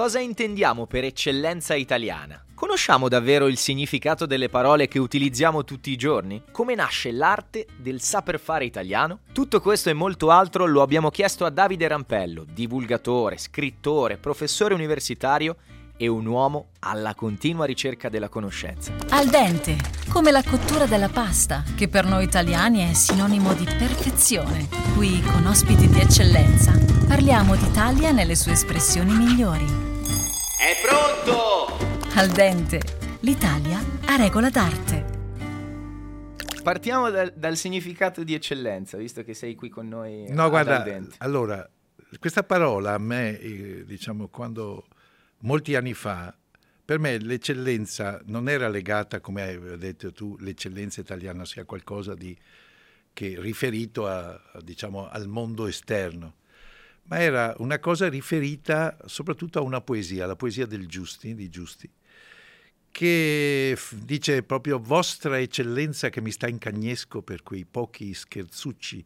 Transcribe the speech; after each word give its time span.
Cosa 0.00 0.18
intendiamo 0.18 0.86
per 0.86 1.04
eccellenza 1.04 1.74
italiana? 1.74 2.42
Conosciamo 2.54 3.06
davvero 3.06 3.48
il 3.48 3.58
significato 3.58 4.24
delle 4.24 4.48
parole 4.48 4.88
che 4.88 4.98
utilizziamo 4.98 5.62
tutti 5.62 5.90
i 5.90 5.96
giorni? 5.96 6.42
Come 6.50 6.74
nasce 6.74 7.12
l'arte 7.12 7.66
del 7.76 8.00
saper 8.00 8.40
fare 8.40 8.64
italiano? 8.64 9.18
Tutto 9.34 9.60
questo 9.60 9.90
e 9.90 9.92
molto 9.92 10.30
altro 10.30 10.64
lo 10.64 10.80
abbiamo 10.80 11.10
chiesto 11.10 11.44
a 11.44 11.50
Davide 11.50 11.86
Rampello, 11.86 12.46
divulgatore, 12.50 13.36
scrittore, 13.36 14.16
professore 14.16 14.72
universitario 14.72 15.56
e 15.98 16.08
un 16.08 16.24
uomo 16.24 16.68
alla 16.78 17.14
continua 17.14 17.66
ricerca 17.66 18.08
della 18.08 18.30
conoscenza. 18.30 18.94
Al 19.10 19.28
dente, 19.28 19.76
come 20.08 20.30
la 20.30 20.42
cottura 20.42 20.86
della 20.86 21.10
pasta, 21.10 21.62
che 21.76 21.88
per 21.88 22.06
noi 22.06 22.24
italiani 22.24 22.88
è 22.90 22.94
sinonimo 22.94 23.52
di 23.52 23.64
perfezione. 23.64 24.66
Qui, 24.96 25.20
con 25.20 25.44
ospiti 25.44 25.86
di 25.86 26.00
eccellenza, 26.00 26.72
parliamo 27.06 27.54
d'Italia 27.54 28.12
nelle 28.12 28.34
sue 28.34 28.52
espressioni 28.52 29.12
migliori. 29.12 29.89
Al 32.20 32.28
dente, 32.28 32.80
l'Italia 33.20 33.78
a 34.04 34.16
regola 34.16 34.50
d'arte. 34.50 35.04
Partiamo 36.62 37.08
dal, 37.08 37.32
dal 37.34 37.56
significato 37.56 38.22
di 38.24 38.34
eccellenza, 38.34 38.98
visto 38.98 39.24
che 39.24 39.32
sei 39.32 39.54
qui 39.54 39.70
con 39.70 39.88
noi. 39.88 40.26
No, 40.28 40.50
guarda, 40.50 40.84
allora, 41.16 41.66
questa 42.18 42.42
parola 42.42 42.92
a 42.92 42.98
me, 42.98 43.40
eh, 43.40 43.84
diciamo, 43.86 44.28
quando 44.28 44.86
molti 45.38 45.74
anni 45.76 45.94
fa, 45.94 46.36
per 46.84 46.98
me 46.98 47.16
l'eccellenza 47.16 48.20
non 48.26 48.50
era 48.50 48.68
legata, 48.68 49.20
come 49.20 49.40
hai 49.40 49.78
detto 49.78 50.12
tu, 50.12 50.36
l'eccellenza 50.40 51.00
italiana 51.00 51.46
sia 51.46 51.64
qualcosa 51.64 52.14
di, 52.14 52.36
che 53.14 53.36
riferito 53.38 54.06
a, 54.06 54.28
a, 54.28 54.60
diciamo, 54.62 55.08
al 55.08 55.26
mondo 55.26 55.66
esterno, 55.66 56.34
ma 57.04 57.18
era 57.18 57.54
una 57.60 57.78
cosa 57.78 58.10
riferita 58.10 58.98
soprattutto 59.06 59.58
a 59.58 59.62
una 59.62 59.80
poesia, 59.80 60.26
la 60.26 60.36
poesia 60.36 60.66
del 60.66 60.86
Giusti, 60.86 61.34
di 61.34 61.48
Giusti, 61.48 61.90
che 62.90 63.76
dice 63.92 64.42
proprio 64.42 64.78
vostra 64.78 65.38
eccellenza 65.38 66.08
che 66.08 66.20
mi 66.20 66.30
sta 66.30 66.48
in 66.48 66.58
cagnesco 66.58 67.22
per 67.22 67.42
quei 67.42 67.64
pochi 67.64 68.12
scherzucci 68.14 69.04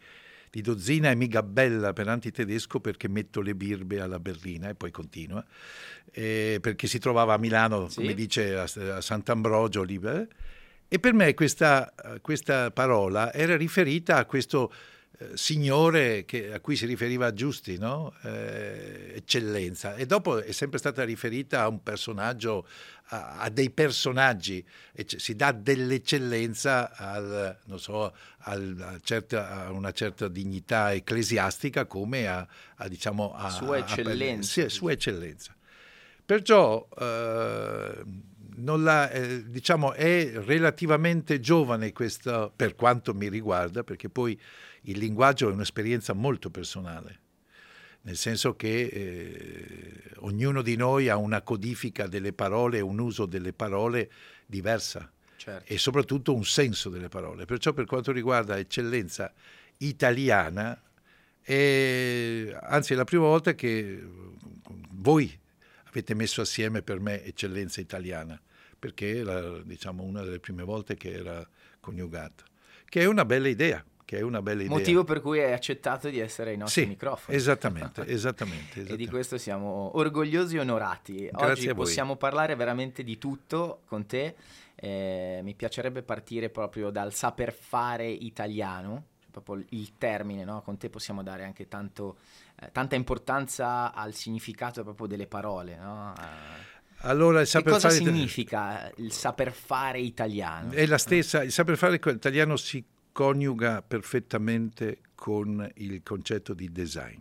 di 0.54 0.60
dozzina 0.60 1.10
e 1.10 1.16
mi 1.16 1.26
gabella 1.26 1.92
per 1.92 2.06
antitedesco 2.06 2.78
perché 2.78 3.08
metto 3.08 3.40
le 3.40 3.56
birbe 3.56 4.00
alla 4.00 4.20
berlina 4.20 4.68
e 4.68 4.76
poi 4.76 4.92
continua, 4.92 5.44
eh, 6.12 6.58
perché 6.60 6.86
si 6.86 7.00
trovava 7.00 7.34
a 7.34 7.38
Milano, 7.38 7.88
sì. 7.88 7.96
come 7.96 8.14
dice, 8.14 8.56
a, 8.56 8.62
a 8.62 9.00
Sant'Ambrogio. 9.00 9.82
Lì, 9.82 10.00
eh? 10.04 10.28
E 10.86 11.00
per 11.00 11.12
me 11.12 11.34
questa, 11.34 11.92
questa, 12.20 12.70
parola 12.70 13.32
era 13.32 13.56
riferita 13.56 14.16
a 14.16 14.26
questo 14.26 14.72
eh, 15.18 15.30
signore 15.34 16.24
che, 16.24 16.52
a 16.52 16.60
cui 16.60 16.76
si 16.76 16.86
riferiva 16.86 17.32
Giusti, 17.32 17.76
no? 17.76 18.14
Eh, 18.22 19.14
eccellenza, 19.16 19.96
e 19.96 20.06
dopo 20.06 20.40
è 20.40 20.52
sempre 20.52 20.78
stata 20.78 21.02
riferita 21.02 21.62
a 21.62 21.68
un 21.68 21.82
personaggio 21.82 22.64
a, 23.14 23.38
a 23.38 23.48
dei 23.48 23.70
personaggi, 23.70 24.64
c- 24.94 25.20
si 25.20 25.36
dà 25.36 25.52
dell'eccellenza 25.52 26.92
al, 26.96 27.56
so, 27.76 28.12
al, 28.38 28.76
a, 28.80 29.00
certa, 29.02 29.66
a, 29.66 29.70
una 29.70 29.92
certa 29.92 30.28
dignità 30.28 30.92
ecclesiastica 30.92 31.86
come 31.86 32.26
a, 32.26 32.46
diciamo, 32.88 33.32
a 33.34 33.50
sua 33.50 33.78
eccellenza. 33.78 34.62
Sì, 34.62 34.68
sua 34.68 34.92
eccellenza. 34.92 35.54
Perciò 36.26 36.88
eh, 36.98 38.02
la, 38.56 39.10
eh, 39.10 39.48
diciamo, 39.48 39.92
è 39.92 40.32
relativamente 40.44 41.38
giovane 41.40 41.92
questo 41.92 42.52
per 42.54 42.74
quanto 42.74 43.14
mi 43.14 43.28
riguarda, 43.28 43.84
perché 43.84 44.08
poi 44.08 44.38
il 44.82 44.98
linguaggio 44.98 45.48
è 45.48 45.52
un'esperienza 45.52 46.12
molto 46.14 46.50
personale 46.50 47.20
nel 48.04 48.16
senso 48.16 48.54
che 48.54 48.82
eh, 48.84 50.10
ognuno 50.18 50.62
di 50.62 50.76
noi 50.76 51.08
ha 51.08 51.16
una 51.16 51.42
codifica 51.42 52.06
delle 52.06 52.32
parole, 52.32 52.80
un 52.80 52.98
uso 52.98 53.24
delle 53.24 53.52
parole 53.52 54.10
diversa 54.46 55.10
certo. 55.36 55.72
e 55.72 55.78
soprattutto 55.78 56.34
un 56.34 56.44
senso 56.44 56.90
delle 56.90 57.08
parole. 57.08 57.46
Perciò 57.46 57.72
per 57.72 57.86
quanto 57.86 58.12
riguarda 58.12 58.58
eccellenza 58.58 59.32
italiana, 59.78 60.80
è, 61.40 62.54
anzi 62.60 62.92
è 62.92 62.96
la 62.96 63.04
prima 63.04 63.24
volta 63.24 63.54
che 63.54 64.02
voi 64.90 65.38
avete 65.84 66.14
messo 66.14 66.42
assieme 66.42 66.82
per 66.82 67.00
me 67.00 67.24
eccellenza 67.24 67.80
italiana, 67.80 68.38
perché 68.78 69.16
era 69.16 69.62
diciamo, 69.62 70.02
una 70.02 70.22
delle 70.22 70.40
prime 70.40 70.62
volte 70.62 70.94
che 70.96 71.10
era 71.10 71.46
coniugata, 71.80 72.44
che 72.84 73.00
è 73.00 73.06
una 73.06 73.24
bella 73.24 73.48
idea 73.48 73.82
che 74.04 74.18
è 74.18 74.20
una 74.20 74.42
bella 74.42 74.62
idea. 74.62 74.76
Motivo 74.76 75.04
per 75.04 75.20
cui 75.20 75.40
hai 75.40 75.52
accettato 75.52 76.08
di 76.08 76.18
essere 76.18 76.50
ai 76.50 76.56
nostri 76.56 76.82
sì, 76.82 76.88
microfoni. 76.88 77.36
Esattamente, 77.36 78.06
esattamente, 78.06 78.70
esattamente. 78.80 78.92
e 78.92 78.96
di 78.96 79.08
questo 79.08 79.38
siamo 79.38 79.96
orgogliosi 79.96 80.56
e 80.56 80.60
onorati. 80.60 81.28
Grazie 81.32 81.70
Oggi 81.70 81.74
possiamo 81.74 82.16
parlare 82.16 82.54
veramente 82.54 83.02
di 83.02 83.18
tutto 83.18 83.82
con 83.86 84.06
te. 84.06 84.34
Eh, 84.74 85.40
mi 85.42 85.54
piacerebbe 85.54 86.02
partire 86.02 86.50
proprio 86.50 86.90
dal 86.90 87.14
saper 87.14 87.52
fare 87.52 88.06
italiano, 88.08 89.04
cioè 89.20 89.30
proprio 89.30 89.64
il 89.70 89.96
termine, 89.96 90.44
no? 90.44 90.62
con 90.62 90.76
te 90.76 90.90
possiamo 90.90 91.22
dare 91.22 91.44
anche 91.44 91.68
tanto, 91.68 92.18
eh, 92.60 92.70
tanta 92.72 92.94
importanza 92.96 93.94
al 93.94 94.14
significato 94.14 94.82
proprio 94.82 95.06
delle 95.06 95.26
parole. 95.26 95.76
No? 95.76 96.12
Eh, 96.18 96.72
allora, 97.06 97.40
il 97.40 97.46
saper 97.46 97.72
cosa 97.72 97.88
fare 97.88 98.00
significa 98.00 98.90
il 98.96 99.12
saper 99.12 99.52
fare 99.52 100.00
italiano? 100.00 100.72
È 100.72 100.84
la 100.86 100.98
stessa, 100.98 101.42
il 101.42 101.52
saper 101.52 101.76
fare 101.76 102.00
italiano 102.02 102.56
si 102.56 102.84
coniuga 103.14 103.80
perfettamente 103.80 104.98
con 105.14 105.70
il 105.76 106.02
concetto 106.02 106.52
di 106.52 106.72
design. 106.72 107.20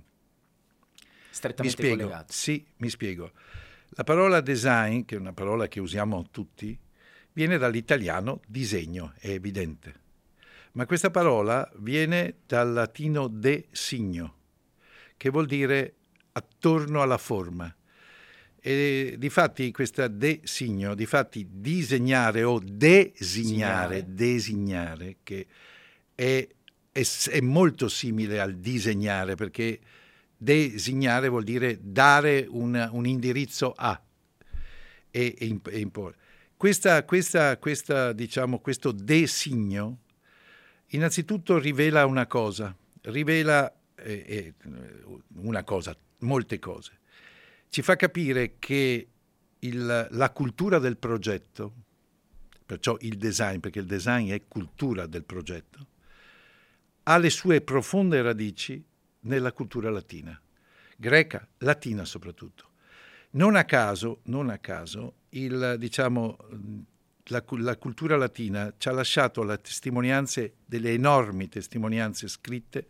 Strettamente 1.30 1.62
mi 1.62 1.70
spiego, 1.70 2.04
collegato. 2.04 2.34
Sì, 2.34 2.66
mi 2.78 2.90
spiego. 2.90 3.32
La 3.90 4.04
parola 4.04 4.42
design, 4.42 5.04
che 5.06 5.16
è 5.16 5.20
una 5.20 5.34
parola 5.34 5.68
che 5.68 5.80
usiamo 5.80 6.30
tutti, 6.32 6.76
viene 7.34 7.60
dall'italiano 7.60 8.42
disegno, 8.48 9.14
è 9.20 9.30
evidente. 9.30 10.02
Ma 10.72 10.88
questa 10.88 11.12
parola 11.12 11.72
viene 11.76 12.38
dal 12.48 12.74
latino 12.74 13.28
de 13.28 13.68
signo, 13.70 14.38
che 15.16 15.30
vuol 15.30 15.46
dire 15.46 15.94
attorno 16.32 17.04
alla 17.04 17.20
forma. 17.20 17.72
E 18.60 19.14
difatti 19.20 19.72
questa 19.72 20.08
de 20.08 20.42
signo, 20.44 20.96
difatti 20.96 21.48
disegnare 21.52 22.42
o 22.42 22.60
designare, 22.60 24.06
designare, 24.08 25.18
che 25.22 25.46
è, 26.16 26.48
è, 26.92 27.02
è 27.30 27.42
molto 27.42 27.88
simile 27.88 28.40
al 28.40 28.56
disegnare 28.56 29.36
perché 29.36 29.80
designare 30.38 31.30
vuol 31.30 31.44
dire 31.44 31.80
dare 31.82 32.46
un, 32.50 32.90
un 32.92 33.06
indirizzo 33.06 33.74
a 33.76 34.00
e, 35.10 35.36
e, 35.38 35.60
e 35.64 35.80
imporre. 35.80 36.18
Questa, 36.58 37.04
questa, 37.04 37.58
questa, 37.58 38.14
diciamo, 38.14 38.60
questo 38.60 38.92
designo 38.92 40.00
innanzitutto 40.88 41.58
rivela 41.58 42.06
una 42.06 42.26
cosa, 42.28 42.76
rivela 43.02 43.74
eh, 43.96 44.54
una 45.36 45.64
cosa, 45.64 45.96
molte 46.20 46.60
cose. 46.60 47.00
Ci 47.70 47.82
fa 47.82 47.96
capire 47.96 48.56
che 48.60 49.08
il, 49.60 50.08
la 50.12 50.32
cultura 50.32 50.80
del 50.80 50.98
progetto, 50.98 51.74
perciò 52.66 52.96
il 53.02 53.18
design, 53.18 53.60
perché 53.60 53.80
il 53.80 53.86
design 53.86 54.30
è 54.32 54.44
cultura 54.48 55.06
del 55.06 55.24
progetto, 55.24 55.88
ha 57.04 57.18
le 57.18 57.30
sue 57.30 57.62
profonde 57.62 58.22
radici 58.22 58.84
nella 59.22 59.52
cultura 59.52 59.90
latina, 59.90 60.40
greca, 60.98 61.48
latina 61.60 62.06
soprattutto. 62.06 62.72
Non 63.32 63.56
a 63.56 63.66
caso, 63.66 64.20
non 64.24 64.50
a 64.50 64.58
caso 64.60 65.16
il, 65.30 65.76
diciamo, 65.80 66.38
la, 67.26 67.44
la, 67.58 67.78
cultura 67.78 68.16
latina 68.16 68.74
ci 68.78 68.90
ha 68.90 68.92
lasciato 68.92 69.44
le 69.44 69.60
testimonianze, 69.60 70.56
delle 70.66 70.92
enormi 70.92 71.50
testimonianze 71.50 72.28
scritte, 72.28 72.88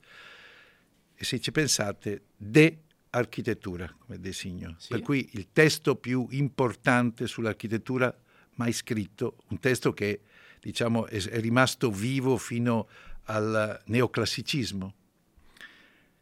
e 1.15 1.23
se 1.23 1.39
ci 1.39 1.51
pensate, 1.51 2.23
de 2.35 2.79
architettura, 3.11 3.93
come 3.97 4.19
designo. 4.19 4.75
Sì. 4.79 4.89
Per 4.89 5.01
cui 5.01 5.29
il 5.33 5.49
testo 5.53 5.95
più 5.95 6.27
importante 6.31 7.27
sull'architettura 7.27 8.13
mai 8.55 8.73
scritto, 8.73 9.37
un 9.49 9.59
testo 9.59 9.93
che 9.93 10.21
diciamo, 10.59 11.05
è, 11.07 11.21
è 11.21 11.39
rimasto 11.39 11.91
vivo 11.91 12.37
fino 12.37 12.79
a 12.79 13.12
al 13.25 13.81
neoclassicismo. 13.85 14.93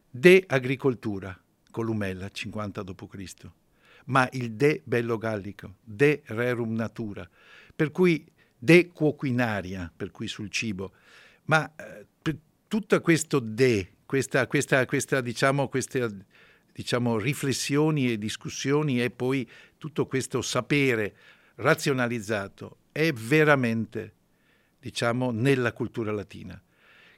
De 0.09 0.43
agricoltura, 0.47 1.39
Columella, 1.71 2.29
50 2.29 2.83
d.C., 2.83 3.49
ma 4.05 4.27
il 4.33 4.51
de 4.51 4.81
bello 4.83 5.17
gallico, 5.17 5.75
de 5.83 6.21
rerum 6.25 6.73
natura, 6.73 7.27
per 7.75 7.91
cui 7.91 8.25
de 8.57 8.89
quoquinaria, 8.89 9.91
per 9.95 10.11
cui 10.11 10.27
sul 10.27 10.49
cibo. 10.49 10.91
Ma 11.45 11.71
eh, 11.75 12.05
tutto 12.67 13.01
questo 13.01 13.39
de, 13.39 13.93
questa, 14.05 14.47
questa, 14.47 14.85
questa, 14.85 15.21
diciamo, 15.21 15.67
queste 15.69 16.25
diciamo, 16.71 17.17
riflessioni 17.17 18.11
e 18.11 18.17
discussioni 18.17 19.01
e 19.01 19.09
poi 19.09 19.49
tutto 19.77 20.07
questo 20.07 20.41
sapere 20.41 21.15
razionalizzato 21.55 22.77
è 22.91 23.11
veramente 23.11 24.13
diciamo, 24.79 25.31
nella 25.31 25.73
cultura 25.73 26.11
latina 26.11 26.61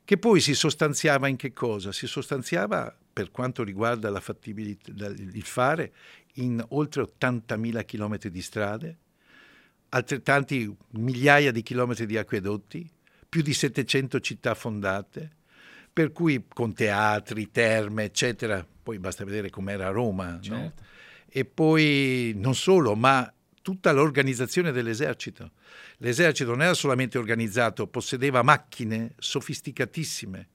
che 0.06 0.18
poi 0.18 0.42
si 0.42 0.54
sostanziava 0.54 1.28
in 1.28 1.38
che 1.38 1.54
cosa? 1.54 1.92
Si 1.92 2.08
sostanziava, 2.08 2.96
per 3.14 3.32
quanto 3.32 3.64
riguarda 3.64 4.10
la 4.10 4.20
fattibilità, 4.20 4.92
il 5.08 5.44
fare, 5.44 5.94
in 6.36 6.64
oltre 6.70 7.04
80.000 7.04 7.86
km 7.86 8.18
di 8.30 8.42
strade, 8.42 8.98
altrettanti 9.90 10.76
migliaia 10.92 11.52
di 11.52 11.62
chilometri 11.62 12.06
di 12.06 12.18
acquedotti, 12.18 12.90
più 13.30 13.42
di 13.42 13.54
700 13.54 14.20
città 14.20 14.54
fondate, 14.56 15.32
per 15.92 16.12
cui 16.12 16.46
con 16.48 16.74
teatri, 16.74 17.52
terme, 17.52 18.06
eccetera, 18.06 18.66
poi 18.84 19.00
basta 19.00 19.24
vedere 19.24 19.50
com'era 19.50 19.90
Roma, 19.90 20.40
certo. 20.42 20.62
no? 20.62 20.74
e 21.30 21.46
poi 21.46 22.34
non 22.36 22.56
solo, 22.56 22.96
ma 22.96 23.32
tutta 23.64 23.92
l'organizzazione 23.92 24.72
dell'esercito. 24.72 25.54
L'esercito 25.98 26.52
non 26.52 26.62
era 26.62 26.76
solamente 26.76 27.18
organizzato, 27.18 27.88
possedeva 27.88 28.44
macchine 28.44 29.16
sofisticatissime, 29.18 30.50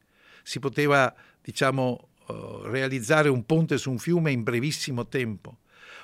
si 0.44 0.60
poteva, 0.60 1.12
diciamo, 1.42 2.10
uh, 2.28 2.60
realizzare 2.64 3.28
un 3.28 3.44
ponte 3.44 3.78
su 3.78 3.90
un 3.90 3.98
fiume 3.98 4.30
in 4.30 4.44
brevissimo 4.44 5.08
tempo. 5.08 5.58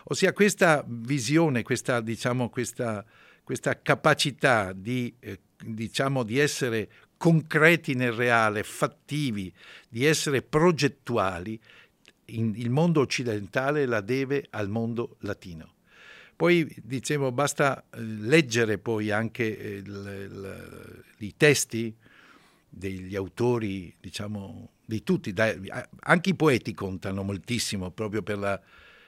Ossia 0.05 0.33
questa 0.33 0.83
visione, 0.87 1.63
questa, 1.63 2.01
diciamo, 2.01 2.49
questa, 2.49 3.05
questa 3.45 3.81
capacità 3.81 4.73
di, 4.73 5.15
eh, 5.21 5.41
diciamo, 5.63 6.23
di 6.25 6.39
essere 6.39 6.89
concreti 7.19 7.95
nel 7.95 8.13
reale, 8.13 8.63
fattivi, 8.63 9.53
di 9.89 10.05
essere 10.05 10.43
progettuali, 10.43 11.61
in, 12.27 12.55
il 12.57 12.71
mondo 12.71 13.01
occidentale 13.01 13.85
la 13.85 14.01
deve 14.01 14.47
al 14.51 14.69
mondo 14.69 15.17
latino. 15.21 15.74
Poi 16.37 16.75
dicevo, 16.83 17.31
basta 17.33 17.85
eh, 17.91 18.01
leggere 18.01 18.79
poi 18.79 19.11
anche 19.11 19.45
il, 19.45 19.87
il, 19.87 21.05
i 21.19 21.35
testi 21.37 21.95
degli 22.69 23.15
autori, 23.15 23.95
diciamo, 24.01 24.71
di 24.85 25.03
tutti, 25.03 25.33
dai, 25.33 25.61
anche 26.01 26.31
i 26.31 26.35
poeti 26.35 26.75
contano 26.75 27.23
moltissimo 27.23 27.91
proprio 27.91 28.23
per 28.23 28.39
la, 28.39 28.61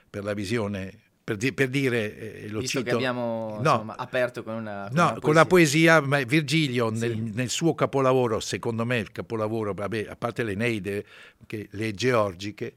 per 0.09 0.23
la 0.23 0.33
visione. 0.33 1.01
Per, 1.27 1.35
di, 1.35 1.51
per, 1.51 1.67
dire, 1.67 2.43
eh, 2.43 2.47
lo 2.47 2.59
Visto 2.59 2.77
cito, 2.77 2.89
che 2.89 2.95
abbiamo 2.95 3.59
no, 3.61 3.71
insomma, 3.71 3.97
aperto 3.97 4.43
con 4.43 4.55
una, 4.55 4.85
con 4.87 4.95
no, 4.95 5.09
una 5.09 5.19
con 5.19 5.33
la 5.33 5.45
poesia, 5.45 5.99
Virgilio 5.99 6.95
sì. 6.95 6.99
nel, 7.01 7.17
nel, 7.17 7.49
suo 7.49 7.75
capolavoro, 7.75 8.39
secondo 8.39 8.85
me 8.85 8.99
il 8.99 9.11
capolavoro, 9.11 9.73
vabbè, 9.73 10.05
a 10.07 10.15
parte 10.15 10.43
l'Eneide, 10.43 11.05
che, 11.45 11.67
le 11.71 11.91
georgiche, 11.91 12.75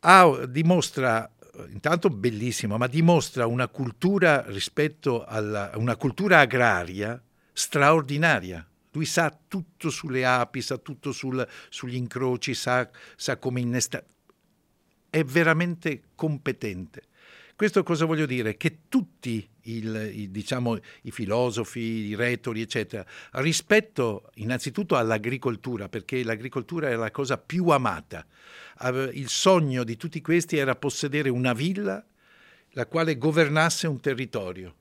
ha, 0.00 0.46
dimostra, 0.46 1.30
intanto 1.70 2.08
bellissimo, 2.08 2.76
ma 2.76 2.86
dimostra 2.86 3.46
una 3.46 3.68
cultura 3.68 4.44
rispetto 4.46 5.24
a 5.24 5.72
una 5.76 5.96
cultura 5.96 6.40
agraria 6.40 7.20
straordinaria. 7.52 8.66
Lui 8.92 9.06
sa 9.06 9.36
tutto 9.48 9.90
sulle 9.90 10.24
api, 10.24 10.60
sa 10.60 10.78
tutto 10.78 11.10
sul, 11.12 11.46
sugli 11.68 11.96
incroci, 11.96 12.54
sa, 12.54 12.88
sa 13.16 13.36
come 13.38 13.60
innestare 13.60 14.06
è 15.14 15.22
veramente 15.22 16.02
competente. 16.16 17.04
Questo 17.56 17.84
cosa 17.84 18.04
voglio 18.04 18.26
dire? 18.26 18.56
Che 18.56 18.80
tutti 18.88 19.48
il, 19.62 20.10
i, 20.12 20.30
diciamo, 20.30 20.76
i 21.02 21.10
filosofi, 21.12 21.80
i 21.80 22.14
retori, 22.16 22.60
eccetera, 22.60 23.06
rispetto 23.32 24.30
innanzitutto 24.34 24.96
all'agricoltura, 24.96 25.88
perché 25.88 26.24
l'agricoltura 26.24 26.88
è 26.88 26.96
la 26.96 27.12
cosa 27.12 27.38
più 27.38 27.68
amata. 27.68 28.26
Il 29.12 29.28
sogno 29.28 29.84
di 29.84 29.96
tutti 29.96 30.20
questi 30.20 30.56
era 30.56 30.74
possedere 30.74 31.28
una 31.28 31.52
villa 31.52 32.04
la 32.70 32.86
quale 32.86 33.16
governasse 33.16 33.86
un 33.86 34.00
territorio. 34.00 34.74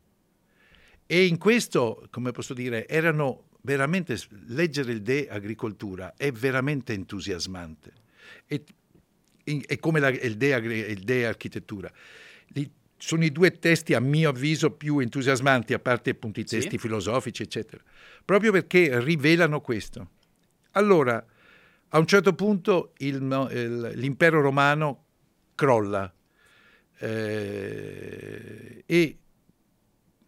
E 1.06 1.26
in 1.26 1.38
questo, 1.38 2.08
come 2.10 2.32
posso 2.32 2.56
dire, 2.56 2.88
erano 2.88 3.50
veramente, 3.62 4.18
leggere 4.48 4.94
il 4.94 5.04
De 5.04 5.28
Agricoltura 5.30 6.16
è 6.18 6.32
veramente 6.32 6.94
entusiasmante. 6.94 7.94
E 8.48 8.64
è 9.44 9.78
come 9.78 10.00
la, 10.00 10.10
il, 10.10 10.38
de, 10.38 10.56
il 10.56 11.04
De 11.04 11.28
Architettura. 11.28 11.92
Sono 12.98 13.26
i 13.26 13.34
due 13.34 13.60
testi, 13.60 13.94
a 13.94 14.00
mio 14.00 14.30
avviso, 14.30 14.72
più 14.72 15.00
entusiasmanti, 15.00 15.74
a 15.74 15.80
parte 15.80 16.12
appunto 16.12 16.40
i 16.40 16.46
testi 16.46 16.70
sì. 16.70 16.78
filosofici, 16.78 17.44
eccetera, 17.44 17.84
proprio 18.24 18.54
perché 18.54 18.98
rivelano 19.04 19.60
questo. 19.60 20.12
Allora, 20.72 21.26
a 21.90 22.00
un 22.00 22.06
certo 22.06 22.34
punto 22.34 22.94
il, 23.00 23.16
il, 23.52 23.92
l'impero 23.96 24.40
romano 24.40 25.06
crolla 25.54 26.14
eh, 27.00 28.84
e 28.86 29.18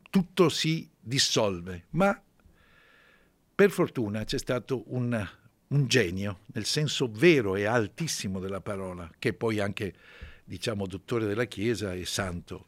tutto 0.09 0.49
si 0.49 0.89
dissolve, 0.99 1.85
ma 1.91 2.21
per 3.55 3.71
fortuna 3.71 4.25
c'è 4.25 4.37
stato 4.37 4.83
un 4.87 5.25
un 5.67 5.87
genio, 5.87 6.39
nel 6.53 6.65
senso 6.65 7.09
vero 7.11 7.55
e 7.55 7.65
altissimo 7.65 8.39
della 8.39 8.61
parola, 8.61 9.09
che 9.17 9.33
poi 9.33 9.59
anche, 9.59 9.93
diciamo, 10.45 10.87
dottore 10.87 11.25
della 11.25 11.45
Chiesa 11.45 11.93
e 11.93 12.05
santo, 12.05 12.67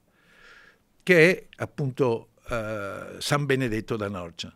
che 1.04 1.38
è 1.38 1.48
appunto 1.58 2.32
uh, 2.50 3.20
San 3.20 3.46
Benedetto 3.46 3.96
da 3.96 4.10
Norcia. 4.10 4.54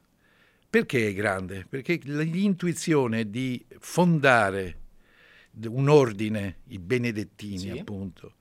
Perché 0.69 1.07
è 1.07 1.13
grande? 1.13 1.65
Perché 1.69 1.99
l'intuizione 2.03 3.29
di 3.29 3.63
fondare 3.79 4.79
un 5.65 5.89
ordine, 5.89 6.59
i 6.67 6.79
benedettini 6.79 7.57
sì. 7.57 7.69
appunto, 7.69 8.35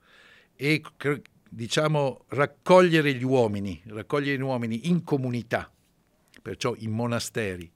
e 0.55 0.81
diciamo 1.49 2.25
raccogliere 2.29 3.13
gli 3.13 3.23
uomini, 3.23 3.81
raccogliere 3.87 4.37
gli 4.37 4.41
uomini 4.41 4.87
in 4.87 5.03
comunità, 5.03 5.69
perciò 6.41 6.73
in 6.77 6.91
monasteri, 6.91 7.69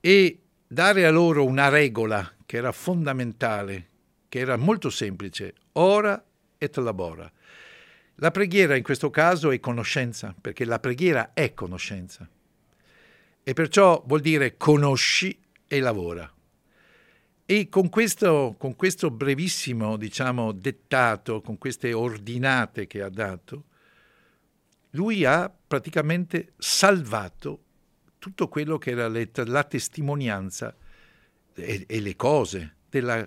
e 0.00 0.40
dare 0.66 1.06
a 1.06 1.10
loro 1.10 1.44
una 1.44 1.68
regola 1.68 2.34
che 2.44 2.56
era 2.56 2.72
fondamentale, 2.72 3.88
che 4.36 4.42
era 4.42 4.58
molto 4.58 4.90
semplice, 4.90 5.54
ora 5.72 6.22
et 6.58 6.76
labora. 6.76 7.30
La 8.16 8.30
preghiera 8.30 8.76
in 8.76 8.82
questo 8.82 9.08
caso 9.08 9.50
è 9.50 9.58
conoscenza, 9.58 10.34
perché 10.38 10.66
la 10.66 10.78
preghiera 10.78 11.32
è 11.32 11.54
conoscenza. 11.54 12.28
E 13.42 13.52
perciò 13.54 14.02
vuol 14.06 14.20
dire 14.20 14.58
conosci 14.58 15.40
e 15.66 15.80
lavora. 15.80 16.30
E 17.46 17.68
con 17.70 17.88
questo, 17.88 18.56
con 18.58 18.76
questo 18.76 19.10
brevissimo, 19.10 19.96
diciamo, 19.96 20.52
dettato, 20.52 21.40
con 21.40 21.56
queste 21.56 21.94
ordinate 21.94 22.86
che 22.86 23.00
ha 23.00 23.08
dato, 23.08 23.64
lui 24.90 25.24
ha 25.24 25.50
praticamente 25.66 26.52
salvato 26.58 27.62
tutto 28.18 28.48
quello 28.48 28.76
che 28.76 28.90
era 28.90 29.08
la 29.08 29.64
testimonianza 29.64 30.76
e, 31.54 31.84
e 31.88 32.00
le 32.00 32.16
cose 32.16 32.74
della 32.90 33.26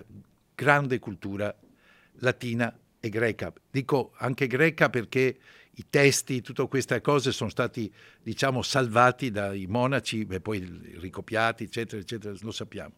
grande 0.60 0.98
cultura 0.98 1.56
latina 2.18 2.78
e 3.00 3.08
greca. 3.08 3.50
Dico 3.70 4.12
anche 4.18 4.46
greca 4.46 4.90
perché 4.90 5.38
i 5.72 5.86
testi, 5.88 6.42
tutte 6.42 6.68
queste 6.68 7.00
cose 7.00 7.32
sono 7.32 7.48
stati, 7.48 7.90
diciamo, 8.22 8.60
salvati 8.60 9.30
dai 9.30 9.64
monaci 9.66 10.26
e 10.28 10.40
poi 10.40 10.58
ricopiati, 10.98 11.64
eccetera, 11.64 12.02
eccetera, 12.02 12.34
lo 12.42 12.50
sappiamo. 12.50 12.96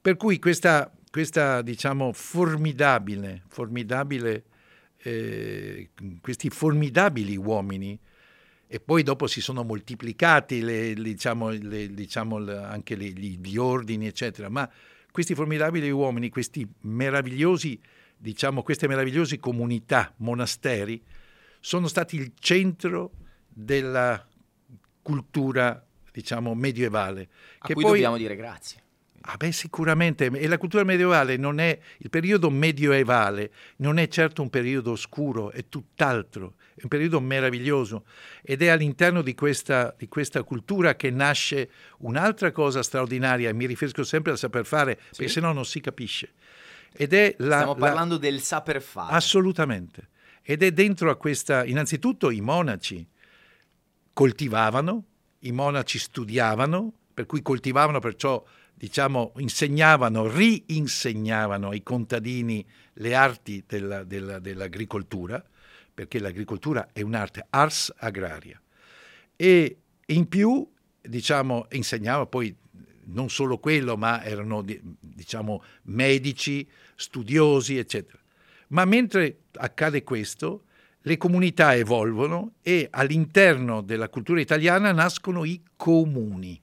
Per 0.00 0.16
cui 0.16 0.40
questa, 0.40 0.92
questa 1.12 1.62
diciamo, 1.62 2.12
formidabile, 2.12 3.44
formidabile 3.46 4.44
eh, 4.96 5.90
questi 6.20 6.50
formidabili 6.50 7.36
uomini 7.36 7.98
e 8.66 8.80
poi 8.80 9.04
dopo 9.04 9.28
si 9.28 9.40
sono 9.40 9.62
moltiplicati 9.62 10.60
le, 10.60 10.94
diciamo, 10.94 11.50
le, 11.50 11.94
diciamo, 11.94 12.36
anche 12.64 12.96
le, 12.96 13.10
gli 13.10 13.56
ordini, 13.56 14.08
eccetera. 14.08 14.48
Ma 14.48 14.68
questi 15.10 15.34
formidabili 15.34 15.90
uomini, 15.90 16.28
questi 16.28 16.66
meravigliosi, 16.82 17.78
diciamo, 18.16 18.62
queste 18.62 18.86
meravigliose 18.86 19.38
comunità, 19.38 20.12
monasteri, 20.18 21.02
sono 21.60 21.88
stati 21.88 22.16
il 22.16 22.32
centro 22.38 23.12
della 23.48 24.26
cultura, 25.02 25.84
diciamo, 26.12 26.54
medievale. 26.54 27.28
A 27.58 27.66
che 27.66 27.74
cui 27.74 27.82
poi, 27.82 27.92
dobbiamo 27.92 28.16
dire 28.16 28.36
grazie. 28.36 28.82
Ah 29.22 29.36
beh, 29.36 29.52
sicuramente. 29.52 30.26
E 30.26 30.46
la 30.48 30.56
cultura 30.56 30.82
medievale 30.82 31.36
non 31.36 31.58
è, 31.58 31.78
il 31.98 32.08
periodo 32.08 32.48
medievale 32.48 33.52
non 33.76 33.98
è 33.98 34.08
certo 34.08 34.40
un 34.40 34.48
periodo 34.48 34.92
oscuro, 34.92 35.50
è 35.50 35.68
tutt'altro, 35.68 36.54
è 36.74 36.80
un 36.82 36.88
periodo 36.88 37.20
meraviglioso 37.20 38.04
ed 38.42 38.62
è 38.62 38.68
all'interno 38.68 39.20
di 39.20 39.34
questa, 39.34 39.94
di 39.98 40.08
questa 40.08 40.42
cultura 40.42 40.96
che 40.96 41.10
nasce 41.10 41.70
un'altra 41.98 42.50
cosa 42.50 42.82
straordinaria, 42.82 43.50
e 43.50 43.52
mi 43.52 43.66
riferisco 43.66 44.04
sempre 44.04 44.32
al 44.32 44.38
saper 44.38 44.64
fare, 44.64 44.98
sì. 45.10 45.18
perché 45.18 45.32
se 45.32 45.40
no 45.40 45.52
non 45.52 45.66
si 45.66 45.80
capisce. 45.80 46.32
Ed 46.92 47.12
è 47.12 47.34
la, 47.38 47.56
Stiamo 47.56 47.74
parlando 47.74 48.14
la... 48.14 48.20
del 48.20 48.40
saper 48.40 48.80
fare. 48.80 49.14
Assolutamente. 49.14 50.08
Ed 50.42 50.62
è 50.62 50.72
dentro 50.72 51.10
a 51.10 51.16
questa, 51.16 51.64
innanzitutto 51.64 52.30
i 52.30 52.40
monaci 52.40 53.06
coltivavano, 54.14 55.04
i 55.40 55.52
monaci 55.52 55.98
studiavano, 55.98 56.92
per 57.12 57.26
cui 57.26 57.42
coltivavano 57.42 57.98
perciò 58.00 58.42
diciamo, 58.80 59.34
insegnavano, 59.36 60.26
rinsegnavano 60.26 61.68
ai 61.68 61.82
contadini 61.82 62.66
le 62.94 63.14
arti 63.14 63.62
della, 63.66 64.04
della, 64.04 64.38
dell'agricoltura, 64.38 65.44
perché 65.92 66.18
l'agricoltura 66.18 66.88
è 66.90 67.02
un'arte, 67.02 67.44
ars 67.50 67.92
agraria. 67.98 68.58
E 69.36 69.76
in 70.06 70.26
più, 70.28 70.66
diciamo, 70.98 71.66
insegnava 71.72 72.24
poi 72.24 72.56
non 73.08 73.28
solo 73.28 73.58
quello, 73.58 73.98
ma 73.98 74.24
erano, 74.24 74.64
diciamo, 74.98 75.62
medici, 75.82 76.66
studiosi, 76.94 77.76
eccetera. 77.76 78.18
Ma 78.68 78.86
mentre 78.86 79.40
accade 79.56 80.02
questo, 80.02 80.64
le 81.02 81.18
comunità 81.18 81.74
evolvono 81.76 82.54
e 82.62 82.88
all'interno 82.90 83.82
della 83.82 84.08
cultura 84.08 84.40
italiana 84.40 84.90
nascono 84.92 85.44
i 85.44 85.62
comuni, 85.76 86.58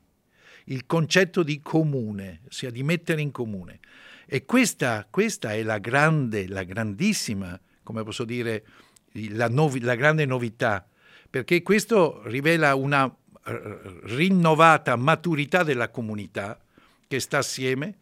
il 0.69 0.85
concetto 0.85 1.43
di 1.43 1.61
comune, 1.61 2.41
ossia 2.47 2.71
di 2.71 2.83
mettere 2.83 3.21
in 3.21 3.31
comune. 3.31 3.79
E 4.25 4.45
questa, 4.45 5.07
questa 5.09 5.53
è 5.53 5.63
la 5.63 5.77
grande, 5.77 6.47
la 6.47 6.63
grandissima, 6.63 7.59
come 7.83 8.03
posso 8.03 8.25
dire, 8.25 8.65
la, 9.29 9.47
novi, 9.47 9.79
la 9.79 9.95
grande 9.95 10.25
novità, 10.25 10.85
perché 11.29 11.61
questo 11.61 12.21
rivela 12.25 12.75
una 12.75 13.05
uh, 13.05 13.13
rinnovata 14.03 14.95
maturità 14.95 15.63
della 15.63 15.89
comunità 15.89 16.59
che 17.07 17.19
sta 17.19 17.37
assieme, 17.37 17.97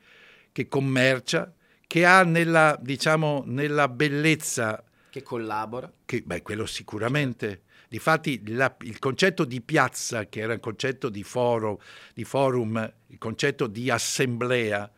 che 0.51 0.67
commercia, 0.67 1.53
che 1.85 2.05
ha 2.05 2.23
nella, 2.23 2.77
diciamo, 2.81 3.43
nella 3.45 3.87
bellezza... 3.87 4.83
Che 5.09 5.21
collabora. 5.21 5.91
Che, 6.03 6.23
beh, 6.25 6.41
quello 6.41 6.65
sicuramente. 6.65 7.61
Difatti 7.95 8.41
la, 8.47 8.75
il 8.81 8.99
concetto 8.99 9.45
di 9.45 9.61
piazza, 9.61 10.27
che 10.27 10.41
era 10.41 10.51
il 10.51 10.59
concetto 10.59 11.07
di, 11.07 11.23
foro, 11.23 11.81
di 12.13 12.25
forum, 12.25 12.93
il 13.07 13.17
concetto 13.17 13.67
di 13.67 13.89
assemblea, 13.89 14.91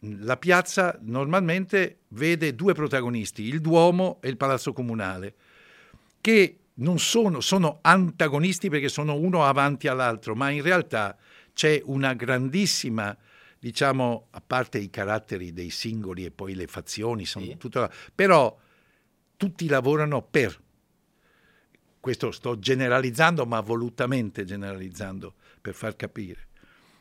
la 0.00 0.36
piazza 0.36 0.98
normalmente 1.00 2.00
vede 2.08 2.54
due 2.54 2.74
protagonisti, 2.74 3.44
il 3.44 3.62
Duomo 3.62 4.18
e 4.20 4.28
il 4.28 4.36
Palazzo 4.36 4.74
Comunale, 4.74 5.34
che 6.20 6.58
non 6.74 6.98
sono, 6.98 7.40
sono 7.40 7.78
antagonisti 7.80 8.68
perché 8.68 8.90
sono 8.90 9.14
uno 9.14 9.46
avanti 9.46 9.88
all'altro, 9.88 10.34
ma 10.34 10.50
in 10.50 10.60
realtà 10.60 11.16
c'è 11.54 11.80
una 11.86 12.12
grandissima, 12.12 13.16
diciamo, 13.58 14.26
a 14.32 14.42
parte 14.46 14.76
i 14.76 14.90
caratteri 14.90 15.54
dei 15.54 15.70
singoli 15.70 16.26
e 16.26 16.30
poi 16.30 16.54
le 16.54 16.66
fazioni, 16.66 17.24
sì. 17.24 17.56
tutto, 17.56 17.90
però 18.14 18.54
tutti 19.38 19.66
lavorano 19.66 20.20
per. 20.20 20.60
Questo 22.04 22.32
sto 22.32 22.58
generalizzando, 22.58 23.46
ma 23.46 23.60
volutamente 23.60 24.44
generalizzando 24.44 25.36
per 25.58 25.72
far 25.72 25.96
capire. 25.96 26.48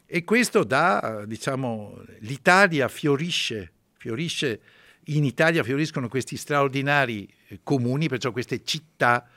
E 0.06 0.24
questo 0.24 0.64
dà, 0.64 1.26
diciamo, 1.28 2.02
l'Italia 2.20 2.88
fiorisce, 2.88 3.74
fiorisce, 3.98 4.62
in 5.08 5.26
Italia 5.26 5.62
fioriscono 5.62 6.08
questi 6.08 6.38
straordinari 6.38 7.28
eh, 7.50 7.60
comuni, 7.64 8.08
perciò 8.08 8.32
queste 8.32 8.64
città, 8.64 9.28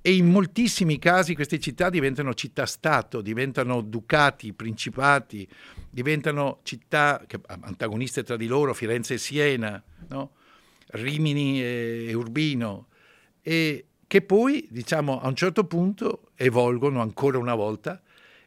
e 0.00 0.14
in 0.14 0.30
moltissimi 0.30 0.98
casi 0.98 1.34
queste 1.34 1.60
città 1.60 1.90
diventano 1.90 2.32
città-stato, 2.32 3.20
diventano 3.20 3.82
ducati, 3.82 4.54
principati, 4.54 5.46
diventano 5.90 6.60
città 6.62 7.22
antagoniste 7.60 8.22
tra 8.22 8.38
di 8.38 8.46
loro, 8.46 8.72
Firenze 8.72 9.12
e 9.12 9.18
Siena, 9.18 9.84
no? 10.08 10.30
Rimini 10.86 11.62
e 11.62 12.14
Urbino, 12.14 12.86
e 13.42 13.88
che 14.12 14.20
poi, 14.20 14.68
diciamo, 14.68 15.22
a 15.22 15.26
un 15.26 15.34
certo 15.34 15.64
punto 15.64 16.32
evolgono 16.34 17.00
ancora 17.00 17.38
una 17.38 17.54
volta 17.54 18.02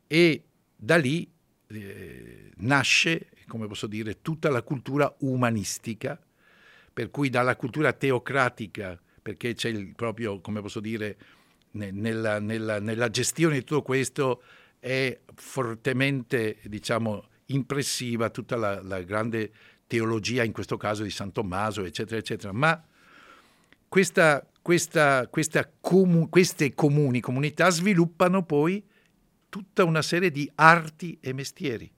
e 0.05 0.43
da 0.75 0.95
lì 0.95 1.27
eh, 1.69 2.51
nasce, 2.57 3.29
come 3.47 3.65
posso 3.65 3.87
dire, 3.87 4.21
tutta 4.21 4.51
la 4.51 4.61
cultura 4.61 5.11
umanistica, 5.21 6.21
per 6.93 7.09
cui 7.09 7.31
dalla 7.31 7.55
cultura 7.55 7.93
teocratica, 7.93 9.01
perché 9.19 9.55
c'è 9.55 9.69
il, 9.69 9.95
proprio, 9.95 10.39
come 10.39 10.61
posso 10.61 10.79
dire, 10.79 11.17
nella, 11.71 12.37
nella, 12.37 12.79
nella, 12.79 13.09
gestione 13.09 13.55
di 13.55 13.63
tutto 13.63 13.81
questo 13.81 14.43
è 14.77 15.19
fortemente, 15.33 16.57
diciamo, 16.65 17.27
impressiva 17.47 18.29
tutta 18.29 18.55
la, 18.55 18.83
la 18.83 19.01
grande 19.01 19.51
teologia, 19.87 20.43
in 20.43 20.51
questo 20.51 20.77
caso 20.77 21.01
di 21.01 21.09
San 21.09 21.31
Tommaso, 21.31 21.83
eccetera, 21.83 22.19
eccetera. 22.19 22.53
Ma 22.53 22.79
questa, 23.87 24.47
questa, 24.65 25.27
questa 25.27 25.71
comu- 25.79 26.27
queste 26.27 26.73
comuni 26.73 27.19
comunità 27.19 27.69
sviluppano 27.69 28.43
poi 28.43 28.83
tutta 29.47 29.83
una 29.83 30.01
serie 30.01 30.31
di 30.31 30.51
arti 30.55 31.19
e 31.21 31.33
mestieri. 31.33 31.93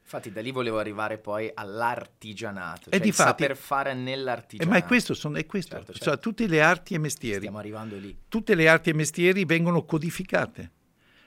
Infatti 0.00 0.32
da 0.32 0.40
lì 0.40 0.50
volevo 0.50 0.78
arrivare 0.78 1.18
poi 1.18 1.50
all'artigianato, 1.52 2.84
cioè 2.84 2.94
e 2.94 3.00
difatti, 3.00 3.42
saper 3.42 3.54
fare 3.54 3.92
nell'artigianato. 3.92 4.74
Eh, 4.74 4.80
ma 4.80 4.82
è 4.82 4.88
questo, 4.88 5.12
sono, 5.12 5.36
è 5.36 5.44
questo. 5.44 5.76
Certo, 5.76 5.92
certo. 5.92 6.04
Cioè, 6.08 6.18
tutte 6.18 6.46
le 6.46 6.62
arti 6.62 6.94
e 6.94 6.98
mestieri. 6.98 7.40
Stiamo 7.40 7.58
arrivando 7.58 7.98
lì. 7.98 8.16
Tutte 8.28 8.54
le 8.54 8.66
arti 8.66 8.88
e 8.88 8.94
mestieri 8.94 9.44
vengono 9.44 9.84
codificate, 9.84 10.70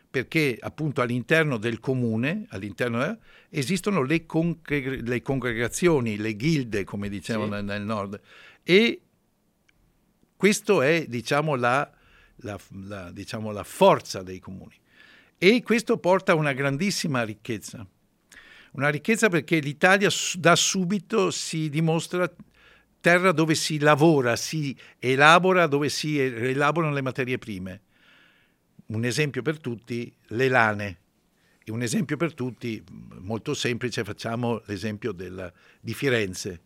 perché 0.09 0.57
appunto 0.59 1.01
all'interno 1.01 1.57
del 1.57 1.79
comune, 1.79 2.47
all'interno, 2.49 3.05
eh, 3.05 3.15
esistono 3.49 4.01
le, 4.01 4.25
congre- 4.25 5.01
le, 5.03 5.21
congregazioni, 5.21 6.17
le 6.17 6.35
gilde, 6.35 6.83
come 6.83 7.09
dicevano 7.09 7.57
sì. 7.57 7.63
nel, 7.63 7.65
nel, 7.65 7.83
nord, 7.83 8.19
e 8.63 9.01
questo 10.39 10.81
è 10.81 11.05
diciamo 11.05 11.55
la, 11.55 11.91
la, 12.37 12.57
la, 12.85 13.11
diciamo, 13.11 13.51
la 13.51 13.65
forza 13.65 14.23
dei 14.23 14.39
comuni. 14.39 14.73
E 15.37 15.61
questo 15.61 15.97
porta 15.97 16.31
a 16.31 16.35
una 16.35 16.53
grandissima 16.53 17.23
ricchezza. 17.23 17.85
Una 18.71 18.87
ricchezza 18.87 19.27
perché 19.27 19.59
l'Italia 19.59 20.07
da 20.35 20.55
subito 20.55 21.29
si 21.29 21.69
dimostra 21.69 22.33
terra 23.01 23.33
dove 23.33 23.53
si 23.53 23.79
lavora, 23.79 24.37
si 24.37 24.73
elabora, 24.99 25.67
dove 25.67 25.89
si 25.89 26.17
elaborano 26.17 26.93
le 26.93 27.01
materie 27.01 27.37
prime. 27.37 27.81
Un 28.85 29.03
esempio 29.03 29.41
per 29.41 29.59
tutti, 29.59 30.09
le 30.27 30.47
lane. 30.47 30.99
E 31.65 31.71
un 31.73 31.81
esempio 31.81 32.15
per 32.15 32.33
tutti, 32.33 32.81
molto 33.19 33.53
semplice, 33.53 34.05
facciamo 34.05 34.61
l'esempio 34.67 35.11
della, 35.11 35.51
di 35.81 35.93
Firenze 35.93 36.61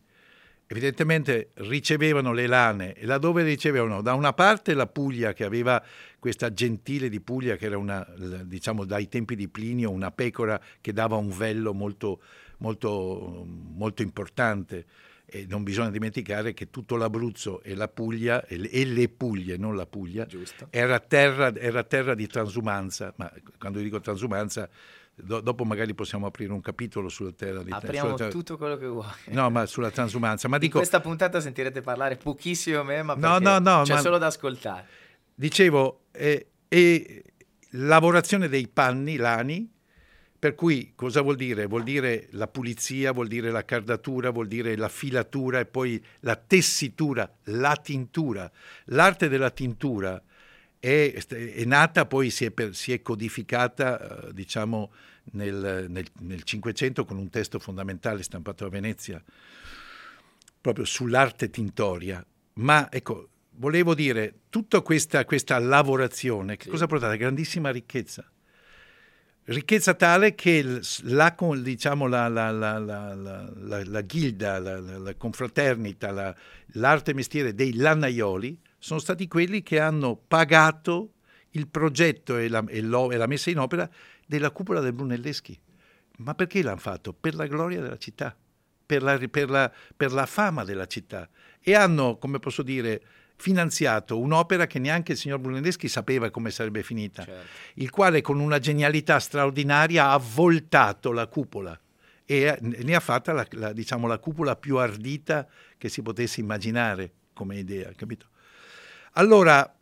evidentemente 0.73 1.51
ricevevano 1.55 2.33
le 2.33 2.47
lane. 2.47 2.93
E 2.93 3.05
laddove 3.05 3.43
ricevevano? 3.43 4.01
Da 4.01 4.15
una 4.15 4.33
parte 4.33 4.73
la 4.73 4.87
Puglia 4.87 5.33
che 5.33 5.43
aveva 5.43 5.81
questa 6.17 6.51
gentile 6.51 7.09
di 7.09 7.21
Puglia 7.21 7.55
che 7.55 7.65
era 7.65 7.77
una, 7.77 8.05
diciamo 8.43 8.83
dai 8.83 9.07
tempi 9.07 9.35
di 9.35 9.47
Plinio 9.47 9.91
una 9.91 10.11
pecora 10.11 10.59
che 10.81 10.91
dava 10.91 11.15
un 11.15 11.29
vello 11.29 11.73
molto, 11.73 12.21
molto, 12.57 13.45
molto 13.45 14.01
importante. 14.01 14.85
E 15.25 15.45
non 15.47 15.63
bisogna 15.63 15.89
dimenticare 15.89 16.53
che 16.53 16.69
tutto 16.69 16.95
l'Abruzzo 16.95 17.61
e 17.63 17.75
la 17.75 17.87
Puglia 17.87 18.45
e 18.45 18.85
le, 18.85 19.09
Puglie, 19.09 19.57
non 19.57 19.75
la 19.75 19.85
Puglia, 19.85 20.27
era 20.69 20.99
terra, 20.99 21.55
era 21.55 21.83
terra 21.83 22.13
di 22.13 22.27
transumanza, 22.27 23.13
ma 23.17 23.31
quando 23.57 23.79
dico 23.79 23.99
transumanza 23.99 24.69
Do, 25.15 25.41
dopo 25.41 25.63
magari 25.63 25.93
possiamo 25.93 26.25
aprire 26.25 26.51
un 26.51 26.61
capitolo 26.61 27.07
sulla 27.07 27.31
terra 27.31 27.61
di 27.61 27.71
Apriamo 27.71 28.17
sulla 28.17 28.29
tutto 28.29 28.57
quello 28.57 28.77
che 28.77 28.87
vuoi. 28.87 29.05
No, 29.27 29.49
ma 29.51 29.65
sulla 29.67 29.91
transumanza. 29.91 30.47
Ma 30.47 30.57
dico, 30.57 30.77
In 30.77 30.79
questa 30.79 31.01
puntata 31.01 31.39
sentirete 31.39 31.81
parlare 31.81 32.17
pochissimo 32.17 32.83
me, 32.83 33.03
ma 33.03 33.13
no, 33.13 33.37
no, 33.37 33.59
no, 33.59 33.83
c'è 33.83 33.93
ma... 33.93 33.99
solo 33.99 34.17
da 34.17 34.27
ascoltare. 34.27 34.87
Dicevo, 35.35 36.05
eh, 36.11 36.47
e 36.67 37.23
lavorazione 37.71 38.49
dei 38.49 38.67
panni, 38.67 39.17
lani, 39.17 39.71
per 40.39 40.55
cui 40.55 40.93
cosa 40.95 41.21
vuol 41.21 41.35
dire? 41.35 41.67
Vuol 41.67 41.83
dire 41.83 42.27
la 42.31 42.47
pulizia, 42.47 43.11
vuol 43.11 43.27
dire 43.27 43.51
la 43.51 43.63
cardatura, 43.63 44.31
vuol 44.31 44.47
dire 44.47 44.75
la 44.75 44.89
filatura 44.89 45.59
e 45.59 45.65
poi 45.65 46.03
la 46.21 46.35
tessitura, 46.35 47.31
la 47.43 47.79
tintura. 47.81 48.51
L'arte 48.85 49.29
della 49.29 49.51
tintura 49.51 50.21
è, 50.83 51.13
è 51.13 51.63
nata, 51.63 52.05
poi 52.05 52.29
si 52.29 52.43
è, 52.43 52.51
per, 52.51 52.75
si 52.75 52.91
è 52.91 53.01
codificata, 53.01 54.27
eh, 54.27 54.33
diciamo, 54.33 54.91
nel, 55.31 55.85
nel, 55.87 56.05
nel 56.19 56.43
500 56.43 57.05
con 57.05 57.17
un 57.17 57.29
testo 57.29 57.57
fondamentale 57.57 58.21
stampato 58.21 58.65
a 58.65 58.69
Venezia, 58.69 59.23
proprio 60.59 60.83
sull'arte 60.83 61.49
tintoria. 61.49 62.25
Ma 62.55 62.91
ecco, 62.91 63.29
volevo 63.51 63.95
dire, 63.95 64.41
tutta 64.49 64.81
questa, 64.81 65.23
questa 65.23 65.57
lavorazione, 65.57 66.57
che 66.57 66.65
sì. 66.65 66.69
cosa 66.69 66.83
ha 66.83 66.87
portato? 66.87 67.15
Grandissima 67.15 67.69
ricchezza. 67.69 68.29
Ricchezza 69.45 69.93
tale 69.93 70.35
che 70.35 70.79
la, 71.03 71.35
diciamo, 71.61 72.07
la, 72.07 72.29
la, 72.29 72.49
la 72.49 74.01
ghilda, 74.01 74.59
la, 74.59 75.15
confraternita, 75.15 76.35
l'arte 76.67 77.13
mestiere 77.13 77.53
dei 77.53 77.73
lannaioli 77.75 78.57
sono 78.77 79.01
stati 79.01 79.27
quelli 79.27 79.61
che 79.61 79.81
hanno 79.81 80.15
pagato 80.15 81.15
il 81.51 81.67
progetto 81.67 82.37
e 82.37 82.47
la, 82.47 82.63
e, 82.67 82.77
e 82.79 83.27
messa 83.27 83.49
in 83.49 83.59
opera 83.59 83.89
della 84.25 84.51
cupola 84.51 84.79
del 84.79 84.93
Brunelleschi. 84.93 85.59
Ma 86.19 86.35
perché 86.35 86.63
l'hanno 86.63 86.77
fatto? 86.77 87.11
Per 87.11 87.35
la 87.35 87.45
gloria 87.45 87.81
della 87.81 87.97
città, 87.97 88.33
per 88.85 89.03
la, 89.03 89.17
per, 89.29 89.73
per 89.97 90.13
la, 90.13 90.25
fama 90.25 90.63
della 90.63 90.85
città. 90.85 91.29
E 91.59 91.75
hanno, 91.75 92.17
come 92.17 92.39
posso 92.39 92.63
dire, 92.63 93.01
finanziato 93.43 94.17
un'opera 94.17 94.67
che 94.67 94.79
neanche 94.79 95.11
il 95.11 95.17
signor 95.17 95.39
Brunelleschi 95.39 95.89
sapeva 95.89 96.29
come 96.29 96.49
sarebbe 96.49 96.81
finita, 96.81 97.25
certo. 97.25 97.45
il 97.73 97.89
quale 97.89 98.21
con 98.21 98.39
una 98.39 98.57
genialità 98.57 99.19
straordinaria 99.19 100.11
ha 100.11 100.17
voltato 100.17 101.11
la 101.11 101.27
cupola 101.27 101.77
e 102.23 102.57
ne 102.61 102.95
ha 102.95 103.01
fatta 103.01 103.33
la, 103.33 103.45
la, 103.51 103.73
diciamo, 103.73 104.07
la 104.07 104.17
cupola 104.17 104.55
più 104.55 104.77
ardita 104.77 105.45
che 105.77 105.89
si 105.89 106.01
potesse 106.01 106.39
immaginare 106.39 107.11
come 107.33 107.57
idea, 107.57 107.91
capito? 107.97 108.27
Allora, 109.15 109.75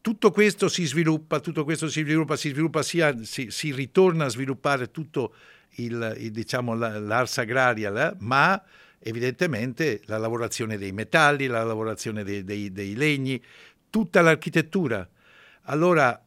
tutto 0.00 0.30
questo 0.30 0.68
si 0.68 0.84
sviluppa, 0.84 1.40
tutto 1.40 1.64
questo 1.64 1.88
si 1.88 2.02
sviluppa, 2.02 2.36
si 2.36 2.50
sviluppa 2.50 2.84
sia, 2.84 3.20
si, 3.24 3.50
si 3.50 3.72
ritorna 3.72 4.26
a 4.26 4.28
sviluppare 4.28 4.92
tutto 4.92 5.34
il, 5.78 6.18
il, 6.20 6.30
diciamo, 6.30 6.74
l'ars 6.74 7.38
agraria, 7.38 8.14
ma 8.20 8.62
evidentemente 9.02 10.00
la 10.06 10.18
lavorazione 10.18 10.78
dei 10.78 10.92
metalli, 10.92 11.46
la 11.46 11.64
lavorazione 11.64 12.24
dei, 12.24 12.44
dei, 12.44 12.72
dei 12.72 12.94
legni, 12.94 13.42
tutta 13.90 14.20
l'architettura. 14.20 15.08
Allora, 15.62 16.20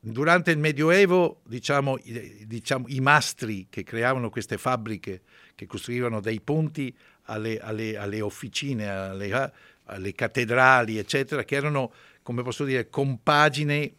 durante 0.00 0.50
il 0.50 0.58
Medioevo, 0.58 1.40
diciamo, 1.46 1.98
diciamo, 2.44 2.86
i 2.88 3.00
mastri 3.00 3.66
che 3.70 3.82
creavano 3.82 4.30
queste 4.30 4.58
fabbriche, 4.58 5.22
che 5.54 5.66
costruivano 5.66 6.20
dei 6.20 6.40
ponti 6.40 6.94
alle, 7.24 7.58
alle, 7.58 7.96
alle 7.96 8.20
officine, 8.20 8.88
alle, 8.88 9.52
alle, 9.84 10.12
cattedrali, 10.12 10.98
eccetera, 10.98 11.44
che 11.44 11.56
erano, 11.56 11.92
come 12.22 12.42
posso 12.42 12.64
dire, 12.64 12.88
compagini, 12.88 13.96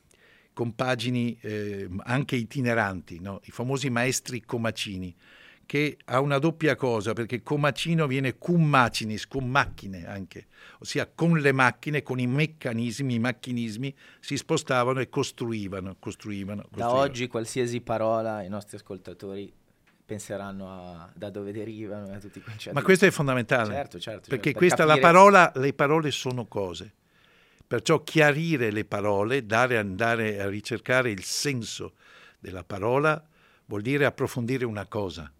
compagini 0.53 1.37
eh, 1.41 1.87
anche 2.03 2.35
itineranti, 2.35 3.19
no? 3.19 3.41
i 3.45 3.51
famosi 3.51 3.89
maestri 3.89 4.41
comacini 4.41 5.15
che 5.69 5.99
ha 6.05 6.19
una 6.19 6.39
doppia 6.39 6.75
cosa, 6.75 7.13
perché 7.13 7.43
comacino 7.43 8.07
viene 8.07 8.39
cum 8.39 8.63
machinis, 8.63 9.27
con 9.27 9.47
macchine 9.47 10.07
anche, 10.07 10.47
ossia 10.79 11.05
con 11.05 11.37
le 11.37 11.51
macchine, 11.51 12.01
con 12.01 12.17
i 12.17 12.25
meccanismi, 12.25 13.13
i 13.13 13.19
macchinismi, 13.19 13.95
si 14.19 14.35
spostavano 14.35 14.99
e 14.99 15.09
costruivano. 15.09 15.95
costruivano, 15.99 16.63
costruivano. 16.63 16.91
Da 16.95 16.99
oggi 16.99 17.27
qualsiasi 17.27 17.81
parola 17.81 18.41
i 18.41 18.49
nostri 18.49 18.77
ascoltatori 18.77 19.53
penseranno 20.03 20.71
a 20.71 21.11
da 21.13 21.29
dove 21.29 21.51
derivano, 21.51 22.11
a 22.11 22.17
tutti 22.17 22.39
i 22.39 22.41
concetti. 22.41 22.73
Ma 22.73 22.81
questo 22.81 23.05
è 23.05 23.11
fondamentale, 23.11 23.71
certo, 23.71 23.99
certo, 23.99 24.27
perché 24.27 24.45
certo, 24.45 24.57
questa 24.57 24.85
capire... 24.87 24.95
la 24.95 25.07
parola, 25.07 25.51
le 25.53 25.73
parole 25.73 26.09
sono 26.09 26.47
cose. 26.47 26.93
Perciò 27.67 28.01
chiarire 28.01 28.71
le 28.71 28.85
parole, 28.85 29.45
dare, 29.45 29.77
andare 29.77 30.41
a 30.41 30.49
ricercare 30.49 31.11
il 31.11 31.23
senso 31.23 31.93
della 32.39 32.63
parola, 32.63 33.23
vuol 33.65 33.83
dire 33.83 34.05
approfondire 34.05 34.65
una 34.65 34.87
cosa 34.87 35.31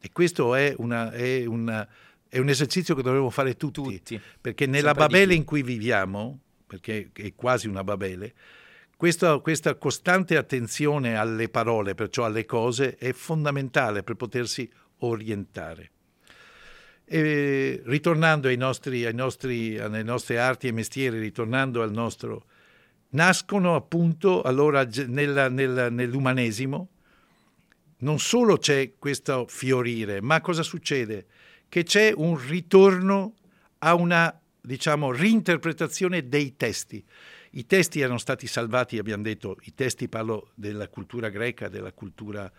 e 0.00 0.10
questo 0.12 0.54
è, 0.54 0.74
una, 0.78 1.10
è, 1.10 1.44
una, 1.44 1.86
è 2.26 2.38
un 2.38 2.48
esercizio 2.48 2.94
che 2.94 3.02
dovremmo 3.02 3.28
fare 3.28 3.56
tutti, 3.56 3.82
tutti. 3.82 4.20
perché 4.40 4.64
nella 4.64 4.94
Sempre 4.94 5.06
Babele 5.06 5.34
in 5.34 5.44
cui 5.44 5.62
viviamo, 5.62 6.38
perché 6.66 7.10
è 7.12 7.34
quasi 7.34 7.68
una 7.68 7.84
Babele, 7.84 8.32
questa, 8.96 9.38
questa, 9.38 9.74
costante 9.76 10.36
attenzione 10.36 11.16
alle 11.16 11.48
parole, 11.48 11.94
perciò 11.94 12.24
alle 12.24 12.46
cose, 12.46 12.96
è 12.96 13.12
fondamentale 13.12 14.02
per 14.02 14.14
potersi 14.14 14.70
orientare. 14.98 15.90
E 17.04 17.82
ritornando 17.84 18.48
ai 18.48 18.56
nostri, 18.56 19.04
ai 19.04 19.14
nostri, 19.14 19.78
alle 19.78 20.02
nostre 20.02 20.38
arti 20.38 20.68
e 20.68 20.72
mestieri, 20.72 21.18
ritornando 21.18 21.82
al 21.82 21.92
nostro, 21.92 22.44
nascono 23.10 23.74
appunto 23.74 24.42
allora 24.42 24.86
nella, 25.06 25.48
nella, 25.48 25.90
nell'umanesimo 25.90 26.88
non 28.00 28.18
solo 28.18 28.56
c'è 28.58 28.92
questo 28.98 29.46
fiorire, 29.48 30.20
ma 30.20 30.40
cosa 30.40 30.62
succede? 30.62 31.26
Che 31.68 31.82
c'è 31.82 32.12
un 32.14 32.36
ritorno 32.48 33.34
a 33.78 33.94
una, 33.94 34.38
diciamo, 34.60 35.12
reinterpretazione 35.12 36.28
dei 36.28 36.56
testi. 36.56 37.04
I 37.52 37.66
testi 37.66 38.00
erano 38.00 38.18
stati 38.18 38.46
salvati, 38.46 38.98
abbiamo 38.98 39.22
detto, 39.22 39.56
i 39.62 39.74
testi 39.74 40.08
parlo 40.08 40.50
della 40.54 40.88
cultura 40.88 41.28
greca, 41.28 41.68
della 41.68 41.92
cultura 41.92 42.50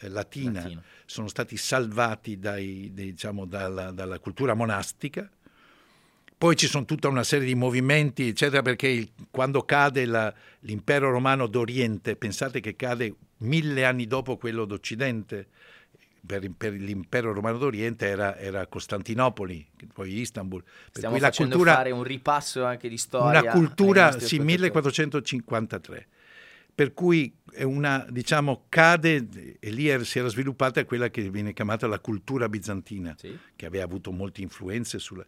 eh, 0.00 0.08
latina, 0.08 0.62
Latino. 0.62 0.82
sono 1.06 1.28
stati 1.28 1.56
salvati 1.56 2.38
dai, 2.38 2.90
diciamo, 2.92 3.46
dalla, 3.46 3.92
dalla, 3.92 4.18
cultura 4.18 4.54
monastica. 4.54 5.30
Poi 6.36 6.56
ci 6.56 6.66
sono 6.66 6.84
tutta 6.84 7.08
una 7.08 7.22
serie 7.22 7.46
di 7.46 7.54
movimenti, 7.54 8.28
eccetera, 8.28 8.62
perché 8.62 8.88
il, 8.88 9.12
quando 9.30 9.62
cade 9.62 10.04
la, 10.06 10.32
l'impero 10.60 11.10
romano 11.10 11.46
d'Oriente, 11.46 12.16
pensate 12.16 12.58
che 12.58 12.74
cade 12.74 13.14
mille 13.42 13.84
anni 13.84 14.06
dopo 14.06 14.36
quello 14.36 14.64
d'Occidente, 14.64 15.48
per, 16.24 16.48
per 16.56 16.72
l'impero 16.72 17.32
romano 17.32 17.58
d'Oriente 17.58 18.06
era, 18.06 18.36
era, 18.36 18.66
Costantinopoli, 18.66 19.66
poi 19.92 20.20
Istanbul. 20.20 20.62
Per 20.62 20.72
Stiamo 20.92 21.16
cui 21.16 21.24
facendo 21.24 21.54
cultura, 21.56 21.76
fare 21.76 21.90
un 21.90 22.02
ripasso 22.04 22.64
anche 22.64 22.88
di 22.88 22.96
storia. 22.96 23.40
Una 23.40 23.52
cultura, 23.52 24.18
sì, 24.18 24.38
1453. 24.38 26.06
Per 26.74 26.94
cui 26.94 27.36
è 27.52 27.64
una, 27.64 28.06
diciamo, 28.08 28.64
cade, 28.68 29.58
e 29.58 29.70
lì 29.70 29.88
er, 29.88 30.06
si 30.06 30.18
era 30.18 30.28
sviluppata 30.28 30.84
quella 30.84 31.10
che 31.10 31.28
viene 31.28 31.52
chiamata 31.52 31.86
la 31.86 31.98
cultura 31.98 32.48
bizantina, 32.48 33.14
sì. 33.18 33.36
che 33.54 33.66
aveva 33.66 33.84
avuto 33.84 34.10
molte 34.12 34.40
influenze 34.40 34.98
sulla... 34.98 35.26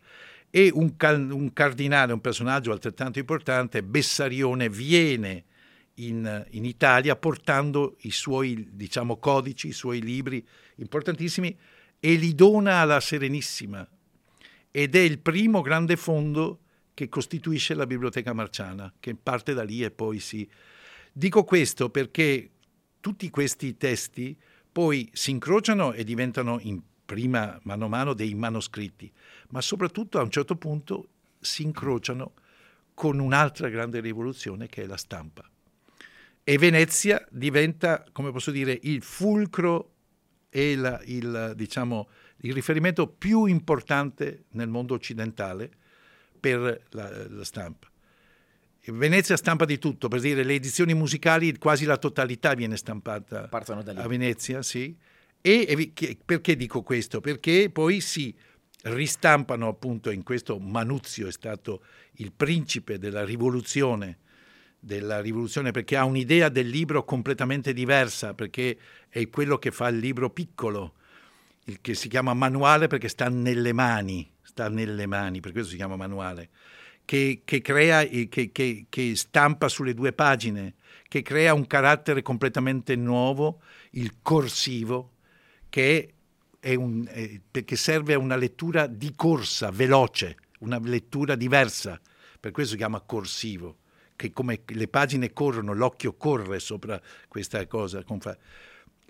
E 0.48 0.70
un, 0.72 0.94
un 0.98 1.52
cardinale, 1.52 2.12
un 2.12 2.20
personaggio 2.20 2.70
altrettanto 2.70 3.18
importante, 3.18 3.82
Bessarione, 3.82 4.68
viene 4.68 5.44
in, 5.96 6.46
in, 6.50 6.64
Italia 6.64 7.16
portando 7.16 7.96
i 8.00 8.10
suoi 8.10 8.68
diciamo, 8.72 9.18
codici, 9.18 9.68
i 9.68 9.72
suoi 9.72 10.00
libri 10.00 10.44
importantissimi 10.76 11.56
e 12.00 12.14
li 12.14 12.34
dona 12.34 12.78
alla 12.78 13.00
Serenissima. 13.00 13.86
Ed 14.70 14.96
è 14.96 15.00
il 15.00 15.20
primo 15.20 15.60
grande 15.60 15.96
fondo 15.96 16.60
che 16.94 17.08
costituisce 17.08 17.74
la 17.74 17.86
Biblioteca 17.86 18.32
Marciana, 18.32 18.92
che 18.98 19.14
parte 19.14 19.54
da 19.54 19.62
lì 19.62 19.82
e 19.82 19.90
poi 19.90 20.18
si... 20.18 20.48
Dico 21.12 21.44
questo 21.44 21.90
perché 21.90 22.50
tutti 23.00 23.30
questi 23.30 23.76
testi 23.76 24.36
poi 24.72 25.08
si 25.12 25.30
incrociano 25.30 25.92
e 25.92 26.02
diventano 26.02 26.58
in 26.60 26.80
prima 27.04 27.58
mano 27.62 27.84
a 27.84 27.88
mano 27.88 28.14
dei 28.14 28.34
manoscritti, 28.34 29.12
ma 29.50 29.60
soprattutto 29.60 30.18
a 30.18 30.22
un 30.22 30.30
certo 30.30 30.56
punto 30.56 31.08
si 31.38 31.62
incrociano 31.62 32.32
con 32.94 33.20
un'altra 33.20 33.68
grande 33.68 34.00
rivoluzione 34.00 34.66
che 34.66 34.82
è 34.82 34.86
la 34.86 34.96
stampa 34.96 35.48
e 36.44 36.58
Venezia 36.58 37.26
diventa, 37.30 38.04
come 38.12 38.30
posso 38.30 38.50
dire, 38.50 38.78
il 38.82 39.02
fulcro 39.02 39.92
e 40.50 40.76
la, 40.76 41.00
il, 41.06 41.54
diciamo, 41.56 42.08
il, 42.42 42.52
riferimento 42.52 43.06
più 43.08 43.46
importante 43.46 44.44
nel 44.50 44.68
mondo 44.68 44.92
occidentale 44.92 45.70
per 46.38 46.82
la, 46.90 47.26
la 47.28 47.44
stampa. 47.44 47.88
Venezia 48.86 49.38
stampa 49.38 49.64
di 49.64 49.78
tutto, 49.78 50.08
per 50.08 50.20
dire 50.20 50.44
le 50.44 50.52
edizioni 50.52 50.92
musicali 50.92 51.56
quasi 51.56 51.86
la 51.86 51.96
totalità 51.96 52.52
viene 52.52 52.76
stampata 52.76 53.48
a 53.48 54.06
Venezia, 54.06 54.60
sì. 54.60 54.94
E, 55.40 55.66
e 55.66 56.18
perché 56.22 56.54
dico 56.54 56.82
questo? 56.82 57.22
Perché 57.22 57.70
poi 57.70 58.02
si 58.02 58.34
ristampano 58.82 59.68
appunto 59.68 60.10
in 60.10 60.22
questo 60.22 60.58
Manuzio 60.58 61.26
è 61.26 61.32
stato 61.32 61.82
il 62.16 62.32
principe 62.32 62.98
della 62.98 63.24
rivoluzione 63.24 64.18
della 64.84 65.20
rivoluzione 65.20 65.70
perché 65.70 65.96
ha 65.96 66.04
un'idea 66.04 66.50
del 66.50 66.68
libro 66.68 67.04
completamente 67.04 67.72
diversa, 67.72 68.34
perché 68.34 68.76
è 69.08 69.28
quello 69.30 69.58
che 69.58 69.70
fa 69.70 69.88
il 69.88 69.96
libro 69.96 70.28
piccolo, 70.28 70.94
il 71.64 71.78
che 71.80 71.94
si 71.94 72.08
chiama 72.08 72.34
manuale 72.34 72.86
perché 72.86 73.08
sta 73.08 73.28
nelle 73.28 73.72
mani, 73.72 74.30
sta 74.42 74.68
nelle 74.68 75.06
mani, 75.06 75.40
per 75.40 75.52
questo 75.52 75.70
si 75.70 75.76
chiama 75.76 75.96
manuale, 75.96 76.50
che, 77.06 77.40
che 77.44 77.62
crea, 77.62 78.04
che, 78.04 78.50
che, 78.52 78.86
che 78.88 79.16
stampa 79.16 79.68
sulle 79.68 79.94
due 79.94 80.12
pagine, 80.12 80.74
che 81.08 81.22
crea 81.22 81.54
un 81.54 81.66
carattere 81.66 82.20
completamente 82.20 82.94
nuovo, 82.94 83.62
il 83.92 84.16
corsivo, 84.20 85.12
che, 85.70 86.12
è 86.60 86.74
un, 86.74 87.06
è, 87.08 87.64
che 87.64 87.76
serve 87.76 88.12
a 88.12 88.18
una 88.18 88.36
lettura 88.36 88.86
di 88.86 89.14
corsa, 89.16 89.70
veloce, 89.70 90.36
una 90.58 90.78
lettura 90.78 91.36
diversa, 91.36 91.98
per 92.38 92.52
questo 92.52 92.72
si 92.72 92.76
chiama 92.76 93.00
corsivo 93.00 93.78
che 94.16 94.32
come 94.32 94.62
le 94.66 94.88
pagine 94.88 95.32
corrono, 95.32 95.72
l'occhio 95.72 96.14
corre 96.14 96.58
sopra 96.60 97.00
questa 97.28 97.66
cosa. 97.66 98.04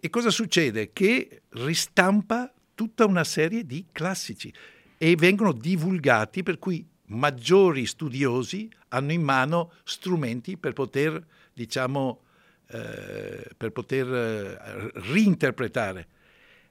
E 0.01 0.11
cosa 0.11 0.31
succede? 0.31 0.93
Che 0.93 1.43
ristampa 1.51 2.53
tutta 2.75 3.05
una 3.05 3.25
serie 3.25 3.65
di 3.65 3.87
classici 3.93 4.53
e 4.99 5.15
vengono 5.17 5.53
divulgati 5.53 6.43
per 6.43 6.59
cui 6.59 6.87
maggiori 7.07 7.87
studiosi 7.87 8.69
hanno 8.89 9.13
in 9.13 9.23
mano 9.23 9.73
strumenti 9.85 10.57
per 10.57 10.73
poter, 10.73 11.25
diciamo, 11.53 12.23
eh, 12.69 13.51
per 13.57 13.71
poter 13.71 14.13
eh, 14.13 14.91
reinterpretare 14.95 16.09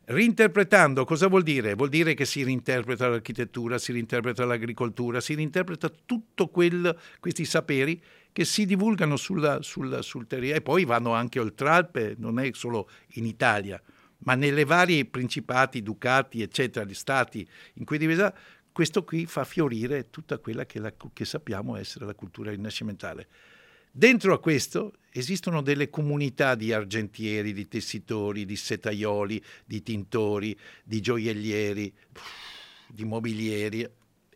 Rinterpretando 0.05 1.05
cosa 1.05 1.27
vuol 1.27 1.43
dire? 1.43 1.75
Vuol 1.75 1.87
dire 1.87 2.13
che 2.13 2.25
si 2.25 2.43
reinterpreta 2.43 3.07
l'architettura, 3.07 3.77
si 3.77 3.93
reinterpreta 3.93 4.43
l'agricoltura, 4.43 5.21
si 5.21 5.33
reinterpreta 5.33 5.89
tutti 6.05 6.49
questi 7.21 7.45
saperi 7.45 8.01
che 8.33 8.43
si 8.43 8.65
divulgano 8.65 9.15
sulla, 9.15 9.61
sulla, 9.61 10.01
sul 10.01 10.27
territorio 10.27 10.57
e 10.57 10.61
poi 10.61 10.83
vanno 10.83 11.13
anche 11.13 11.39
oltre 11.39 11.69
Alpe, 11.69 12.15
non 12.17 12.37
è 12.39 12.49
solo 12.51 12.89
in 13.13 13.25
Italia, 13.25 13.81
ma 14.19 14.35
nelle 14.35 14.65
varie 14.65 15.05
principati, 15.05 15.81
ducati, 15.81 16.41
eccetera, 16.41 16.83
gli 16.83 16.93
stati 16.93 17.47
in 17.75 17.85
cui 17.85 17.97
divisa, 17.97 18.35
questo 18.73 19.05
qui 19.05 19.25
fa 19.25 19.45
fiorire 19.45 20.09
tutta 20.09 20.37
quella 20.39 20.65
che, 20.65 20.79
la, 20.79 20.91
che 21.13 21.23
sappiamo 21.23 21.77
essere 21.77 22.05
la 22.05 22.15
cultura 22.15 22.51
rinascimentale. 22.51 23.27
Dentro 23.95 24.34
a 24.34 24.39
questo 24.39 24.93
esistono 25.12 25.62
delle 25.62 25.91
comunità 25.91 26.56
di 26.56 26.73
argentieri, 26.73 27.53
di 27.53 27.67
tessitori, 27.67 28.43
di 28.43 28.56
setaioli, 28.56 29.39
di 29.63 29.84
tintori, 29.84 30.58
di 30.84 30.99
gioiellieri, 30.99 31.93
di 32.88 33.06
mobilieri. 33.06 33.88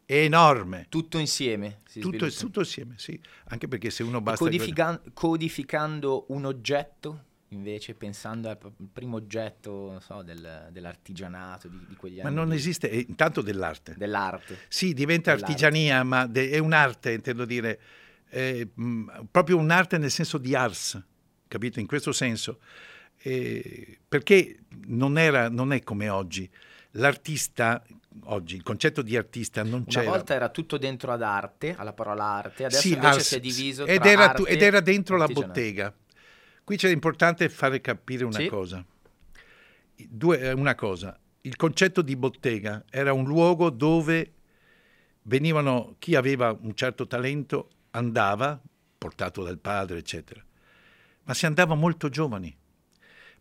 È 0.05 0.13
enorme. 0.13 0.85
Tutto 0.89 1.17
insieme. 1.17 1.81
Tutto, 1.91 2.29
tutto, 2.29 2.59
insieme, 2.59 2.93
sì. 2.97 3.19
Anche 3.45 3.67
perché 3.67 3.89
se 3.89 4.03
uno 4.03 4.21
basta... 4.21 4.45
Codifica- 4.45 5.01
codificando 5.11 6.25
un 6.27 6.45
oggetto 6.45 7.23
invece 7.49 7.95
pensando 7.95 8.49
al 8.49 8.57
primo 8.93 9.15
oggetto 9.15 9.99
so, 10.01 10.21
del, 10.21 10.67
dell'artigianato 10.71 11.67
di, 11.67 11.83
di, 11.87 11.95
quegli 11.95 12.19
anni. 12.19 12.35
Ma 12.35 12.41
non 12.41 12.53
esiste, 12.53 12.91
eh, 12.91 13.05
intanto 13.07 13.41
dell'arte. 13.41 13.95
Dell'arte. 13.97 14.59
Sì, 14.67 14.93
diventa 14.93 15.31
dell'arte. 15.31 15.51
artigiania, 15.51 16.03
ma 16.03 16.27
de- 16.27 16.51
è 16.51 16.59
un'arte, 16.59 17.13
intendo 17.13 17.45
dire, 17.45 17.79
eh, 18.29 18.69
mh, 18.73 19.27
proprio 19.31 19.57
un'arte 19.57 19.97
nel 19.97 20.11
senso 20.11 20.37
di 20.37 20.55
ars, 20.55 21.01
capito? 21.47 21.79
In 21.79 21.87
questo 21.87 22.11
senso. 22.11 22.59
Eh, 23.19 23.97
perché 24.07 24.59
non, 24.87 25.17
era, 25.17 25.49
non 25.49 25.73
è 25.73 25.81
come 25.81 26.09
oggi. 26.09 26.49
L'artista 26.91 27.83
oggi, 28.25 28.55
il 28.55 28.63
concetto 28.63 29.01
di 29.01 29.15
artista 29.15 29.63
non 29.63 29.85
c'era. 29.85 30.07
Una 30.07 30.17
volta 30.17 30.33
era 30.33 30.49
tutto 30.49 30.77
dentro 30.77 31.11
ad 31.11 31.21
arte, 31.21 31.75
alla 31.77 31.93
parola 31.93 32.23
arte, 32.23 32.65
adesso 32.65 32.81
sì, 32.81 32.93
invece 32.93 33.07
ars, 33.07 33.27
si 33.27 33.35
è 33.35 33.39
diviso 33.39 33.85
ed 33.85 34.05
era, 34.05 34.31
tu, 34.31 34.43
ed 34.43 34.61
era 34.61 34.79
dentro 34.79 35.17
la 35.17 35.27
bottega. 35.27 35.93
Qui 36.63 36.77
c'è 36.77 36.89
importante 36.89 37.47
fare 37.49 37.79
capire 37.81 38.25
una 38.25 38.39
sì. 38.39 38.47
cosa. 38.47 38.83
Due, 39.95 40.39
eh, 40.39 40.51
una 40.51 40.75
cosa, 40.75 41.17
il 41.41 41.55
concetto 41.55 42.01
di 42.01 42.15
bottega 42.15 42.83
era 42.89 43.13
un 43.13 43.25
luogo 43.25 43.69
dove 43.69 44.33
venivano 45.23 45.95
chi 45.97 46.15
aveva 46.15 46.55
un 46.59 46.75
certo 46.75 47.07
talento 47.07 47.69
andava, 47.91 48.59
portato 48.97 49.43
dal 49.43 49.59
padre, 49.59 49.99
eccetera. 49.99 50.43
Ma 51.23 51.33
si 51.33 51.45
andava 51.45 51.75
molto 51.75 52.09
giovani, 52.09 52.55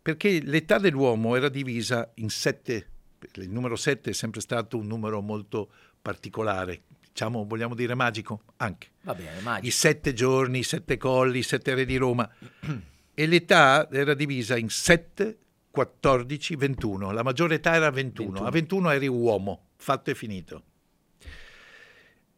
perché 0.01 0.41
l'età 0.41 0.77
dell'uomo 0.77 1.35
era 1.35 1.49
divisa 1.49 2.11
in 2.15 2.29
sette 2.29 2.91
il 3.35 3.49
numero 3.49 3.75
7 3.75 4.11
è 4.11 4.13
sempre 4.13 4.41
stato 4.41 4.77
un 4.77 4.87
numero 4.87 5.21
molto 5.21 5.69
particolare, 6.01 6.83
diciamo, 7.09 7.45
vogliamo 7.45 7.75
dire 7.75 7.95
magico? 7.95 8.41
Anche. 8.57 8.89
Va 9.01 9.15
bene, 9.15 9.41
magico. 9.41 9.67
I 9.67 9.71
sette 9.71 10.13
giorni, 10.13 10.59
i 10.59 10.63
sette 10.63 10.97
colli, 10.97 11.39
i 11.39 11.43
sette 11.43 11.73
re 11.73 11.85
di 11.85 11.97
Roma. 11.97 12.29
e 13.13 13.25
l'età 13.25 13.89
era 13.91 14.13
divisa 14.13 14.57
in 14.57 14.69
7, 14.69 15.37
14, 15.71 16.55
21. 16.55 17.11
La 17.11 17.23
maggiore 17.23 17.55
età 17.55 17.73
era 17.73 17.89
21. 17.89 18.29
21. 18.29 18.47
A 18.47 18.51
21 18.51 18.89
eri 18.91 19.07
uomo, 19.07 19.69
fatto 19.75 20.11
e 20.11 20.15
finito. 20.15 20.63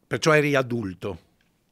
Perciò 0.08 0.34
eri 0.34 0.56
adulto. 0.56 1.28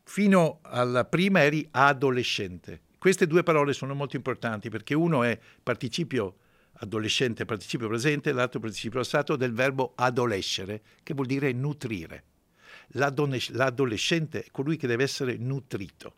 Fino 0.10 0.60
alla 0.62 1.04
prima 1.04 1.44
eri 1.44 1.68
adolescente. 1.70 2.84
Queste 2.98 3.28
due 3.28 3.44
parole 3.44 3.74
sono 3.74 3.94
molto 3.94 4.16
importanti 4.16 4.70
perché 4.70 4.94
uno 4.96 5.22
è 5.22 5.38
participio 5.62 6.38
adolescente 6.80 7.44
participio 7.44 7.90
presente, 7.90 8.32
l'altro 8.32 8.62
participio 8.62 9.00
passato 9.00 9.36
del 9.36 9.52
verbo 9.52 9.92
adolescere, 9.96 10.82
che 11.04 11.14
vuol 11.14 11.28
dire 11.28 11.52
nutrire. 11.52 12.24
L'adolescente 12.92 14.46
è 14.46 14.50
colui 14.50 14.78
che 14.78 14.88
deve 14.88 15.04
essere 15.04 15.36
nutrito. 15.36 16.16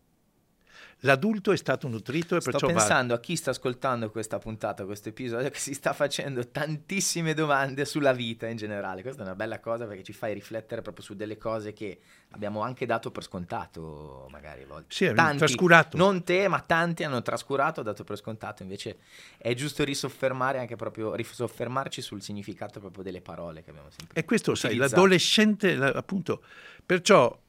L'adulto 1.04 1.54
è 1.54 1.56
stato 1.56 1.88
nutrito 1.88 2.36
e 2.36 2.42
sto 2.42 2.52
perciò 2.52 2.68
pensando 2.68 3.14
va... 3.14 3.20
a 3.20 3.22
chi 3.22 3.38
sta 3.38 3.52
ascoltando 3.52 4.12
questa 4.12 4.38
puntata, 4.38 4.84
questo 4.84 5.08
episodio, 5.10 5.50
che 5.50 5.58
si 5.58 5.74
sta 5.74 5.94
facendo 5.94 6.46
tantissime 6.50 7.34
domande 7.34 7.86
sulla 7.86 8.12
vita 8.12 8.48
in 8.48 8.58
generale. 8.58 9.02
Questa 9.02 9.22
è 9.22 9.26
una 9.26 9.36
bella 9.36 9.62
cosa 9.62 9.86
perché 9.86 10.04
ci 10.04 10.12
fai 10.12 10.34
riflettere 10.34 10.82
proprio 10.82 11.02
su 11.02 11.16
delle 11.16 11.38
cose 11.38 11.72
che 11.72 12.00
abbiamo 12.32 12.62
anche 12.62 12.86
dato 12.86 13.12
per 13.12 13.24
scontato, 13.24 14.28
magari 14.30 14.64
a 14.64 14.68
volte. 14.68 14.94
Sì, 14.94 15.14
tanti, 15.14 15.38
trascurato. 15.38 15.96
Non 15.96 16.24
te, 16.26 16.50
ma 16.50 16.60
tanti 16.60 17.06
hanno 17.06 17.22
trascurato, 17.22 17.82
dato 17.82 18.04
per 18.04 18.18
scontato. 18.18 18.64
Invece 18.64 18.98
è 19.38 19.54
giusto 19.54 19.86
risoffermare 19.86 20.60
anche 20.60 20.76
proprio, 20.76 21.16
risoffermarci 21.16 22.02
sul 22.02 22.22
significato 22.22 22.82
proprio 22.82 23.04
delle 23.04 23.22
parole 23.22 23.64
che 23.64 23.70
abbiamo 23.70 23.90
sempre 23.90 24.20
E 24.20 24.26
questo, 24.26 24.54
sai, 24.54 24.76
l'adolescente, 24.76 25.76
appunto, 25.76 26.44
perciò... 26.86 27.40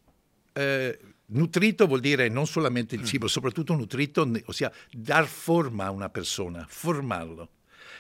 Eh, 0.53 0.99
Nutrito 1.33 1.87
vuol 1.87 2.01
dire 2.01 2.29
non 2.29 2.47
solamente 2.47 2.95
il 2.95 3.03
mm. 3.03 3.05
cibo, 3.05 3.29
soprattutto 3.29 3.75
nutrito, 3.75 4.29
ossia 4.47 4.73
dar 4.91 5.27
forma 5.27 5.87
a 5.87 5.91
una 5.91 6.09
persona, 6.09 6.65
formarlo. 6.69 7.51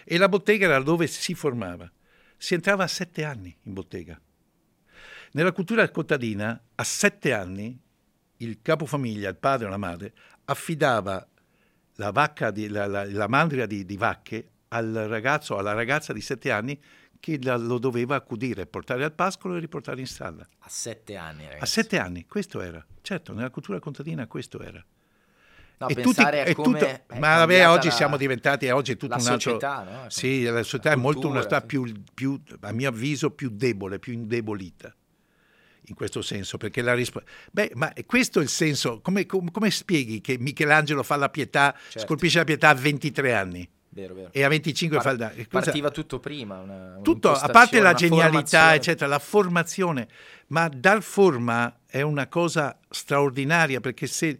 E 0.04 0.16
la 0.16 0.28
bottega 0.28 0.66
era 0.66 0.82
dove 0.82 1.06
si 1.06 1.34
formava. 1.34 1.90
Si 2.36 2.54
entrava 2.54 2.84
a 2.84 2.88
sette 2.88 3.22
anni 3.22 3.54
in 3.64 3.72
bottega. 3.72 4.20
Nella 5.32 5.52
cultura 5.52 5.88
contadina, 5.90 6.60
a 6.74 6.82
sette 6.82 7.32
anni, 7.32 7.78
il 8.38 8.58
capofamiglia, 8.62 9.28
il 9.28 9.36
padre 9.36 9.66
o 9.66 9.70
la 9.70 9.76
madre, 9.76 10.12
affidava 10.46 11.24
la, 11.96 12.10
vacca 12.10 12.50
di, 12.50 12.68
la, 12.68 12.86
la, 12.86 13.04
la 13.04 13.28
mandria 13.28 13.66
di, 13.66 13.84
di 13.84 13.96
vacche 13.96 14.48
al 14.68 14.92
ragazzo 15.08 15.54
o 15.54 15.58
alla 15.58 15.72
ragazza 15.72 16.12
di 16.12 16.20
sette 16.20 16.50
anni 16.50 16.80
che 17.20 17.38
lo 17.40 17.78
doveva 17.78 18.16
accudire, 18.16 18.66
portare 18.66 19.04
al 19.04 19.12
pascolo 19.12 19.56
e 19.56 19.60
riportare 19.60 20.00
in 20.00 20.06
stalla. 20.06 20.46
A 20.60 20.68
sette 20.68 21.16
anni, 21.16 21.44
ragazzi. 21.44 21.62
A 21.62 21.66
sette 21.66 21.98
anni, 21.98 22.26
questo 22.26 22.60
era. 22.62 22.84
Certo, 23.02 23.32
nella 23.34 23.50
cultura 23.50 23.78
contadina 23.78 24.26
questo 24.26 24.60
era. 24.60 24.84
No, 25.76 25.88
e 25.88 25.94
pensare 25.94 26.38
tutti, 26.38 26.50
a 26.50 26.54
come 26.54 26.78
tutto, 26.78 27.18
ma 27.20 27.36
vabbè, 27.36 27.68
oggi 27.68 27.88
la, 27.88 27.94
siamo 27.94 28.16
diventati, 28.18 28.68
oggi 28.68 28.92
è 28.92 28.96
tutto 28.96 29.14
un 29.14 29.20
altro... 29.20 29.38
Società, 29.38 29.82
no? 29.82 30.10
Sì, 30.10 30.42
la 30.42 30.62
società 30.62 30.90
la 30.90 30.94
è 30.96 30.98
molto 30.98 31.26
una 31.26 31.36
società 31.36 31.62
più, 31.62 31.90
più, 32.12 32.38
a 32.60 32.72
mio 32.72 32.88
avviso, 32.88 33.30
più 33.30 33.48
debole, 33.50 33.98
più 33.98 34.12
indebolita 34.12 34.94
in 35.86 35.94
questo 35.94 36.22
senso, 36.22 36.58
perché 36.58 36.82
la 36.82 36.94
risposta... 36.94 37.30
Beh, 37.50 37.72
ma 37.74 37.92
questo 38.06 38.40
è 38.40 38.42
il 38.42 38.48
senso, 38.48 39.00
come, 39.00 39.24
come, 39.26 39.50
come, 39.50 39.70
spieghi 39.70 40.20
che 40.20 40.36
Michelangelo 40.38 41.02
fa 41.02 41.16
la 41.16 41.30
pietà, 41.30 41.74
certo. 41.74 42.00
scolpisce 42.00 42.38
la 42.38 42.44
pietà 42.44 42.68
a 42.68 42.74
23 42.74 43.34
anni? 43.34 43.68
Vero, 43.92 44.14
vero. 44.14 44.30
E 44.32 44.44
a 44.44 44.48
25 44.48 44.96
Par- 44.96 45.04
fa 45.04 45.12
il 45.12 45.18
da- 45.18 45.44
Partiva 45.48 45.90
tutto 45.90 46.20
prima. 46.20 46.60
Una, 46.60 46.98
tutto, 47.02 47.32
a 47.32 47.48
parte 47.48 47.80
la 47.80 47.92
genialità, 47.92 48.74
eccetera, 48.74 49.08
la 49.08 49.18
formazione, 49.18 50.08
ma 50.48 50.68
dar 50.68 51.02
forma 51.02 51.80
è 51.86 52.00
una 52.02 52.28
cosa 52.28 52.78
straordinaria 52.88 53.80
perché 53.80 54.06
se, 54.06 54.38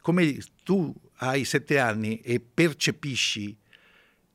come 0.00 0.38
tu 0.62 0.94
hai 1.16 1.44
sette 1.44 1.78
anni 1.80 2.20
e 2.20 2.40
percepisci, 2.40 3.56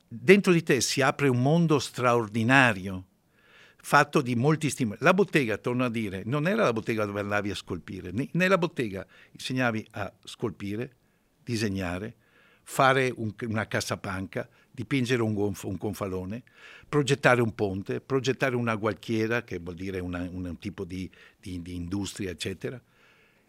dentro 0.05 0.51
di 0.51 0.63
te 0.63 0.81
si 0.81 1.01
apre 1.01 1.29
un 1.29 1.41
mondo 1.41 1.79
straordinario 1.79 3.05
fatto 3.77 4.21
di 4.21 4.35
molti 4.35 4.69
stimoli. 4.69 4.97
La 5.01 5.13
bottega, 5.13 5.57
torno 5.57 5.85
a 5.85 5.89
dire, 5.89 6.23
non 6.25 6.45
era 6.45 6.63
la 6.65 6.73
bottega 6.73 7.05
dove 7.05 7.21
andavi 7.21 7.51
a 7.51 7.55
scolpire, 7.55 8.11
nella 8.33 8.57
bottega 8.57 9.05
insegnavi 9.31 9.87
a 9.91 10.11
scolpire, 10.25 10.95
disegnare, 11.41 12.15
fare 12.63 13.13
un, 13.15 13.33
una 13.43 13.65
cassapanca, 13.65 14.49
dipingere 14.77 15.23
un, 15.23 15.33
gonf- 15.33 15.63
un, 15.63 15.75
confalone, 15.75 16.43
progettare 16.87 17.41
un 17.41 17.55
ponte, 17.55 17.99
progettare 17.99 18.55
una 18.55 18.75
gualchiera, 18.75 19.43
che 19.43 19.57
vuol 19.57 19.73
dire 19.73 19.97
una, 19.97 20.19
un 20.31 20.55
tipo 20.59 20.83
di, 20.83 21.09
di, 21.41 21.63
di, 21.63 21.73
industria, 21.73 22.29
eccetera, 22.29 22.79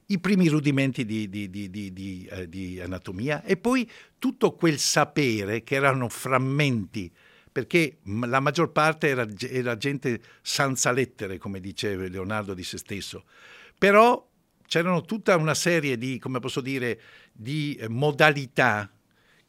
i 0.06 0.18
primi 0.20 0.48
rudimenti 0.48 1.04
di, 1.04 1.28
di 1.28 2.28
eh, 2.30 2.80
anatomia 2.80 3.42
e 3.42 3.58
poi 3.58 3.86
tutto 4.18 4.52
quel 4.52 4.78
sapere 4.78 5.62
che 5.64 5.74
erano 5.74 6.08
frammenti, 6.08 7.12
perché 7.52 7.98
la 8.04 8.40
maggior 8.40 8.72
parte 8.72 9.08
era, 9.08 9.26
era 9.50 9.76
gente 9.76 10.22
senza 10.40 10.92
lettere, 10.92 11.36
come 11.36 11.60
diceva 11.60 12.08
Leonardo 12.08 12.54
di 12.54 12.64
se 12.64 12.78
stesso, 12.78 13.24
però 13.76 14.26
c'erano 14.66 15.02
tutta 15.02 15.36
una 15.36 15.54
serie 15.54 15.98
di, 15.98 16.18
come 16.18 16.40
posso 16.40 16.62
dire, 16.62 16.98
di 17.34 17.74
eh, 17.74 17.86
modalità 17.90 18.90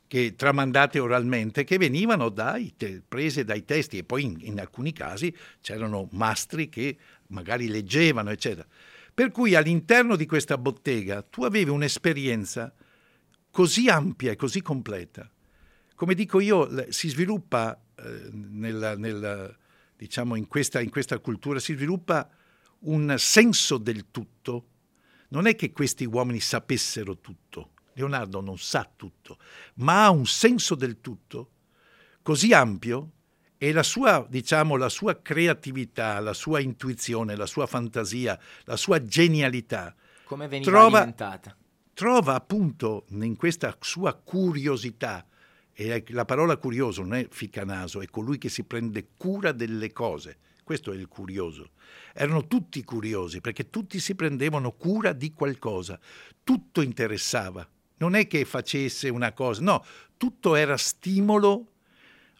che, 0.10 0.34
tramandate 0.36 0.98
oralmente 0.98 1.64
che 1.64 1.78
venivano 1.78 2.30
dai, 2.30 2.74
te, 2.76 3.04
prese 3.08 3.46
dai 3.46 3.64
testi 3.64 4.00
e 4.00 4.04
poi 4.04 4.24
in, 4.24 4.38
in 4.40 4.60
alcuni 4.60 4.92
casi 4.92 5.32
c'erano 5.62 6.08
mastri 6.14 6.68
che 6.68 6.98
magari 7.28 7.68
leggevano, 7.68 8.32
eccetera. 8.32 8.68
Per 9.14 9.30
cui 9.30 9.54
all'interno 9.54 10.16
di 10.16 10.26
questa 10.26 10.58
bottega 10.58 11.22
tu 11.22 11.44
avevi 11.44 11.70
un'esperienza 11.70 12.74
così 13.52 13.88
ampia 13.88 14.32
e 14.32 14.36
così 14.36 14.64
completa. 14.64 15.30
Come 15.94 16.16
dico 16.16 16.40
io, 16.40 16.92
si 16.92 17.08
sviluppa 17.10 17.80
eh, 17.96 18.30
nella, 18.32 18.96
nella, 18.98 19.56
diciamo 19.96 20.36
in, 20.36 20.48
questa, 20.48 20.82
in 20.82 20.90
questa 20.90 21.20
cultura, 21.20 21.60
si 21.60 21.76
sviluppa 21.76 22.28
un 22.80 23.14
senso 23.20 23.78
del 23.78 24.10
tutto. 24.10 24.70
Non 25.28 25.46
è 25.46 25.56
che 25.56 25.72
questi 25.72 26.06
uomini 26.06 26.40
sapessero 26.40 27.20
tutto, 27.20 27.74
Leonardo 28.00 28.40
non 28.40 28.58
sa 28.58 28.90
tutto, 28.96 29.38
ma 29.76 30.06
ha 30.06 30.10
un 30.10 30.26
senso 30.26 30.76
del 30.76 31.02
tutto 31.02 31.52
così 32.22 32.54
ampio 32.54 33.12
e 33.58 33.74
la 33.74 33.84
sua, 33.84 34.26
diciamo, 34.30 34.78
la 34.78 34.88
sua 34.88 35.22
creatività, 35.22 36.20
la 36.20 36.34
sua 36.34 36.62
intuizione, 36.62 37.36
la 37.36 37.46
sua 37.46 37.68
fantasia, 37.68 38.40
la 38.64 38.78
sua 38.78 39.04
genialità 39.04 39.94
come 40.24 40.48
veniva 40.48 40.72
trova, 40.72 40.98
alimentata. 40.98 41.56
Trova 41.94 42.36
appunto 42.36 43.06
in 43.10 43.36
questa 43.36 43.76
sua 43.82 44.14
curiosità, 44.14 45.26
e 45.74 46.06
la 46.10 46.26
parola 46.26 46.56
curioso 46.56 47.02
non 47.02 47.16
è 47.16 47.28
ficcanaso, 47.30 48.02
è 48.02 48.08
colui 48.08 48.38
che 48.38 48.50
si 48.50 48.64
prende 48.64 49.10
cura 49.18 49.52
delle 49.52 49.92
cose. 49.92 50.38
Questo 50.64 50.92
è 50.92 50.96
il 50.96 51.08
curioso. 51.08 51.72
Erano 52.14 52.46
tutti 52.46 52.84
curiosi 52.84 53.42
perché 53.42 53.70
tutti 53.70 54.00
si 54.00 54.14
prendevano 54.14 54.72
cura 54.72 55.14
di 55.14 55.34
qualcosa, 55.34 56.00
tutto 56.44 56.82
interessava 56.82 57.68
non 58.00 58.16
è 58.16 58.28
che 58.28 58.44
facesse 58.46 59.08
una 59.10 59.32
cosa, 59.32 59.62
no, 59.62 59.86
tutto 60.18 60.56
era 60.56 60.76
stimolo. 60.76 61.68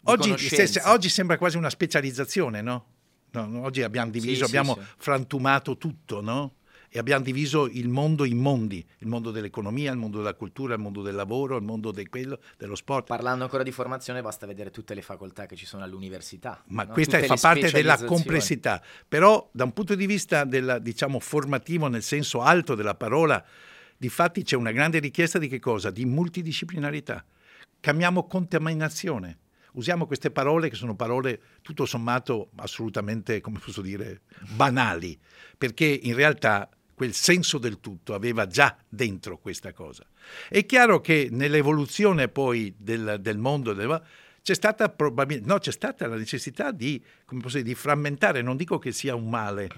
Oggi, 0.04 0.36
se, 0.38 0.82
oggi 0.86 1.08
sembra 1.08 1.38
quasi 1.38 1.56
una 1.56 1.70
specializzazione, 1.70 2.62
no? 2.62 2.86
no 3.30 3.62
oggi 3.62 3.82
abbiamo 3.82 4.10
diviso, 4.10 4.44
sì, 4.44 4.50
abbiamo 4.50 4.74
sì, 4.74 4.80
sì. 4.80 4.86
frantumato 4.96 5.76
tutto, 5.76 6.20
no? 6.20 6.54
e 6.92 6.98
abbiamo 6.98 7.22
diviso 7.22 7.66
il 7.68 7.88
mondo 7.88 8.24
in 8.24 8.38
mondi, 8.38 8.84
il 8.98 9.06
mondo 9.06 9.30
dell'economia, 9.30 9.92
il 9.92 9.96
mondo 9.96 10.18
della 10.18 10.34
cultura, 10.34 10.74
il 10.74 10.80
mondo 10.80 11.02
del 11.02 11.14
lavoro, 11.14 11.56
il 11.56 11.62
mondo 11.62 11.92
di 11.92 12.04
quello, 12.08 12.40
dello 12.58 12.74
sport. 12.74 13.06
Parlando 13.06 13.44
ancora 13.44 13.62
di 13.62 13.70
formazione 13.70 14.20
basta 14.20 14.44
vedere 14.44 14.70
tutte 14.70 14.94
le 14.94 15.02
facoltà 15.02 15.46
che 15.46 15.54
ci 15.54 15.66
sono 15.66 15.84
all'università. 15.84 16.60
Ma 16.66 16.82
no? 16.82 16.92
questa 16.92 17.22
fa 17.22 17.36
parte 17.36 17.70
della 17.70 17.96
complessità, 18.04 18.82
però 19.06 19.48
da 19.52 19.62
un 19.62 19.72
punto 19.72 19.94
di 19.94 20.06
vista 20.06 20.42
della, 20.42 20.80
diciamo, 20.80 21.20
formativo 21.20 21.86
nel 21.86 22.02
senso 22.02 22.42
alto 22.42 22.74
della 22.74 22.96
parola, 22.96 23.42
di 24.00 24.08
fatti 24.08 24.44
c'è 24.44 24.56
una 24.56 24.72
grande 24.72 24.98
richiesta 24.98 25.38
di 25.38 25.46
che 25.46 25.58
cosa? 25.58 25.90
Di 25.90 26.06
multidisciplinarità. 26.06 27.22
Cambiamo 27.80 28.26
contaminazione 28.26 29.40
usiamo 29.72 30.06
queste 30.06 30.30
parole 30.30 30.70
che 30.70 30.74
sono 30.74 30.96
parole 30.96 31.40
tutto 31.60 31.84
sommato 31.84 32.50
assolutamente, 32.56 33.42
come 33.42 33.60
posso 33.62 33.82
dire, 33.82 34.22
banali, 34.56 35.16
perché 35.56 35.84
in 35.84 36.14
realtà 36.14 36.68
quel 36.94 37.12
senso 37.12 37.58
del 37.58 37.78
tutto 37.78 38.14
aveva 38.14 38.46
già 38.46 38.74
dentro 38.88 39.36
questa 39.38 39.74
cosa. 39.74 40.04
È 40.48 40.64
chiaro 40.64 41.00
che 41.00 41.28
nell'evoluzione 41.30 42.28
poi 42.28 42.74
del, 42.76 43.18
del 43.20 43.36
mondo 43.36 43.74
del, 43.74 44.02
c'è 44.42 44.54
stata 44.54 44.88
probabilmente 44.88 45.52
no, 45.52 45.58
c'è 45.58 45.72
stata 45.72 46.06
la 46.06 46.16
necessità 46.16 46.72
di, 46.72 47.00
dire, 47.26 47.62
di 47.62 47.74
frammentare, 47.74 48.40
non 48.40 48.56
dico 48.56 48.78
che 48.78 48.92
sia 48.92 49.14
un 49.14 49.28
male. 49.28 49.68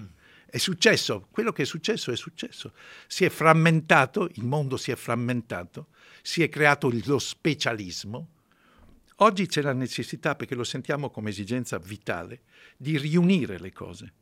È 0.53 0.59
successo, 0.59 1.29
quello 1.31 1.51
che 1.51 1.63
è 1.63 1.65
successo 1.65 2.13
è 2.13 2.17
successo. 2.17 2.75
Si 3.07 3.25
è 3.25 3.31
frammentato, 3.31 4.29
il 4.35 4.45
mondo 4.45 4.77
si 4.77 4.91
è 4.91 4.97
frammentato, 4.97 5.87
si 6.21 6.43
è 6.43 6.51
creato 6.51 6.93
lo 7.07 7.19
specialismo, 7.19 8.29
Oggi 9.17 9.47
c'è 9.47 9.63
la 9.63 9.73
necessità, 9.73 10.35
perché 10.35 10.57
lo 10.57 10.65
sentiamo 10.65 11.09
come 11.09 11.31
esigenza 11.31 11.79
vitale, 11.79 12.41
di 12.77 12.99
riunire 12.99 13.61
le 13.61 13.71
cose 13.73 14.13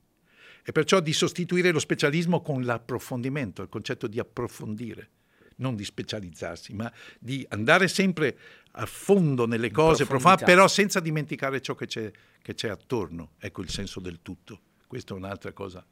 e 0.62 0.72
perciò 0.72 1.00
di 1.00 1.14
sostituire 1.14 1.70
lo 1.70 1.78
specialismo 1.78 2.42
con 2.42 2.64
l'approfondimento, 2.64 3.62
il 3.62 3.70
concetto 3.70 4.06
di 4.06 4.18
approfondire, 4.18 5.08
non 5.56 5.74
di 5.74 5.84
specializzarsi, 5.84 6.74
ma 6.74 6.92
di 7.18 7.46
andare 7.48 7.88
sempre 7.88 8.36
a 8.72 8.84
fondo 8.84 9.46
nelle 9.46 9.70
cose 9.70 10.04
profane, 10.04 10.44
però 10.44 10.68
senza 10.68 11.00
dimenticare 11.00 11.62
ciò 11.62 11.74
che 11.74 11.86
c'è, 11.86 12.10
che 12.42 12.52
c'è 12.52 12.68
attorno. 12.68 13.32
Ecco 13.38 13.62
il 13.62 13.70
senso 13.70 14.00
del 14.00 14.20
tutto. 14.20 14.60
Questa 14.86 15.14
è 15.14 15.16
un'altra 15.16 15.52
cosa. 15.52 15.86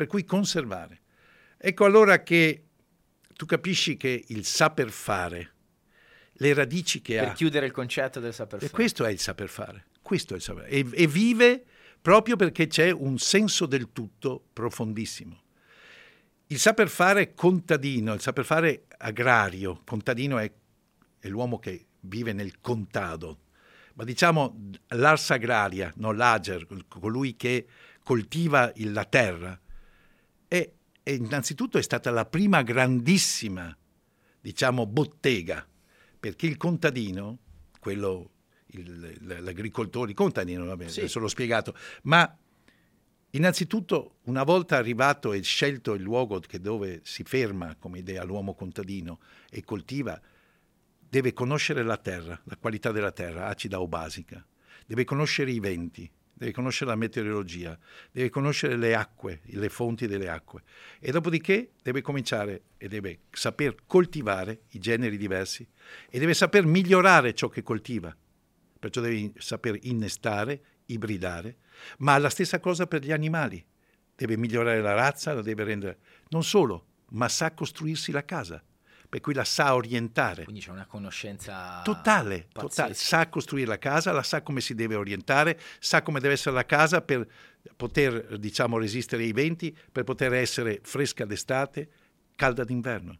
Per 0.00 0.08
cui 0.08 0.24
conservare. 0.24 1.02
Ecco 1.58 1.84
allora 1.84 2.22
che 2.22 2.64
tu 3.36 3.44
capisci 3.44 3.98
che 3.98 4.24
il 4.28 4.46
saper 4.46 4.90
fare, 4.90 5.52
le 6.32 6.54
radici 6.54 7.02
che 7.02 7.16
per 7.16 7.22
ha. 7.22 7.26
Per 7.26 7.36
chiudere 7.36 7.66
il 7.66 7.72
concetto 7.72 8.18
del 8.18 8.32
saper 8.32 8.60
fare. 8.60 8.72
E 8.72 8.74
questo 8.74 9.04
è 9.04 9.10
il 9.10 9.18
saper 9.18 9.50
fare. 9.50 9.84
Questo 10.00 10.32
è 10.32 10.36
il 10.36 10.42
saper 10.42 10.64
e, 10.70 10.88
e 10.90 11.06
vive 11.06 11.62
proprio 12.00 12.36
perché 12.36 12.66
c'è 12.66 12.90
un 12.90 13.18
senso 13.18 13.66
del 13.66 13.92
tutto 13.92 14.42
profondissimo. 14.54 15.42
Il 16.46 16.58
saper 16.58 16.88
fare 16.88 17.34
contadino, 17.34 18.14
il 18.14 18.22
saper 18.22 18.46
fare 18.46 18.86
agrario, 18.96 19.82
contadino 19.84 20.38
è, 20.38 20.50
è 21.18 21.28
l'uomo 21.28 21.58
che 21.58 21.88
vive 22.00 22.32
nel 22.32 22.58
contado, 22.62 23.40
ma 23.96 24.04
diciamo 24.04 24.70
l'ars 24.88 25.30
agraria, 25.30 25.92
no, 25.96 26.12
l'ager, 26.12 26.66
colui 26.88 27.36
che 27.36 27.66
coltiva 28.02 28.72
la 28.76 29.04
terra, 29.04 29.60
è 31.10 31.14
innanzitutto 31.14 31.78
è 31.78 31.82
stata 31.82 32.10
la 32.10 32.24
prima 32.24 32.62
grandissima, 32.62 33.76
diciamo, 34.40 34.86
bottega 34.86 35.66
perché 36.18 36.46
il 36.46 36.56
contadino, 36.56 37.38
quello, 37.80 38.30
il, 38.68 39.16
l'agricoltore, 39.42 40.10
il 40.10 40.16
contadino, 40.16 40.64
vabbè, 40.66 40.88
sì. 40.88 41.00
adesso 41.00 41.18
l'ho 41.18 41.28
spiegato, 41.28 41.74
ma 42.02 42.36
innanzitutto 43.30 44.18
una 44.24 44.42
volta 44.42 44.76
arrivato 44.76 45.32
e 45.32 45.42
scelto 45.42 45.94
il 45.94 46.02
luogo 46.02 46.40
dove 46.60 47.00
si 47.02 47.24
ferma 47.24 47.74
come 47.76 47.98
idea 47.98 48.22
l'uomo 48.22 48.54
contadino 48.54 49.18
e 49.50 49.64
coltiva, 49.64 50.20
deve 51.08 51.32
conoscere 51.32 51.82
la 51.82 51.96
terra, 51.96 52.40
la 52.44 52.56
qualità 52.56 52.92
della 52.92 53.12
terra, 53.12 53.48
acida 53.48 53.80
o 53.80 53.88
basica, 53.88 54.46
deve 54.86 55.04
conoscere 55.04 55.50
i 55.50 55.58
venti, 55.58 56.08
deve 56.40 56.52
conoscere 56.52 56.88
la 56.88 56.96
meteorologia, 56.96 57.78
deve 58.10 58.30
conoscere 58.30 58.74
le 58.78 58.94
acque, 58.94 59.42
le 59.44 59.68
fonti 59.68 60.06
delle 60.06 60.30
acque 60.30 60.62
e 60.98 61.10
dopodiché 61.10 61.72
deve 61.82 62.00
cominciare 62.00 62.62
e 62.78 62.88
deve 62.88 63.20
saper 63.30 63.74
coltivare 63.86 64.62
i 64.70 64.78
generi 64.78 65.18
diversi 65.18 65.68
e 66.08 66.18
deve 66.18 66.32
saper 66.32 66.64
migliorare 66.64 67.34
ciò 67.34 67.50
che 67.50 67.62
coltiva. 67.62 68.16
Perciò 68.78 69.02
deve 69.02 69.34
saper 69.36 69.80
innestare, 69.82 70.62
ibridare, 70.86 71.58
ma 71.98 72.16
la 72.16 72.30
stessa 72.30 72.58
cosa 72.58 72.86
per 72.86 73.04
gli 73.04 73.12
animali. 73.12 73.62
Deve 74.16 74.38
migliorare 74.38 74.80
la 74.80 74.94
razza, 74.94 75.34
la 75.34 75.42
deve 75.42 75.64
rendere... 75.64 75.98
Non 76.28 76.42
solo, 76.42 76.86
ma 77.10 77.28
sa 77.28 77.52
costruirsi 77.52 78.12
la 78.12 78.24
casa 78.24 78.64
per 79.10 79.20
cui 79.20 79.34
la 79.34 79.44
sa 79.44 79.74
orientare. 79.74 80.44
Quindi 80.44 80.62
c'è 80.62 80.70
una 80.70 80.86
conoscenza 80.86 81.82
totale, 81.82 82.46
totale, 82.52 82.94
sa 82.94 83.28
costruire 83.28 83.66
la 83.66 83.78
casa, 83.78 84.12
la 84.12 84.22
sa 84.22 84.40
come 84.40 84.60
si 84.60 84.72
deve 84.74 84.94
orientare, 84.94 85.58
sa 85.80 86.00
come 86.02 86.20
deve 86.20 86.34
essere 86.34 86.54
la 86.54 86.64
casa 86.64 87.02
per 87.02 87.28
poter, 87.76 88.38
diciamo, 88.38 88.78
resistere 88.78 89.24
ai 89.24 89.32
venti, 89.32 89.76
per 89.90 90.04
poter 90.04 90.32
essere 90.34 90.78
fresca 90.84 91.24
d'estate, 91.24 91.90
calda 92.36 92.62
d'inverno. 92.62 93.18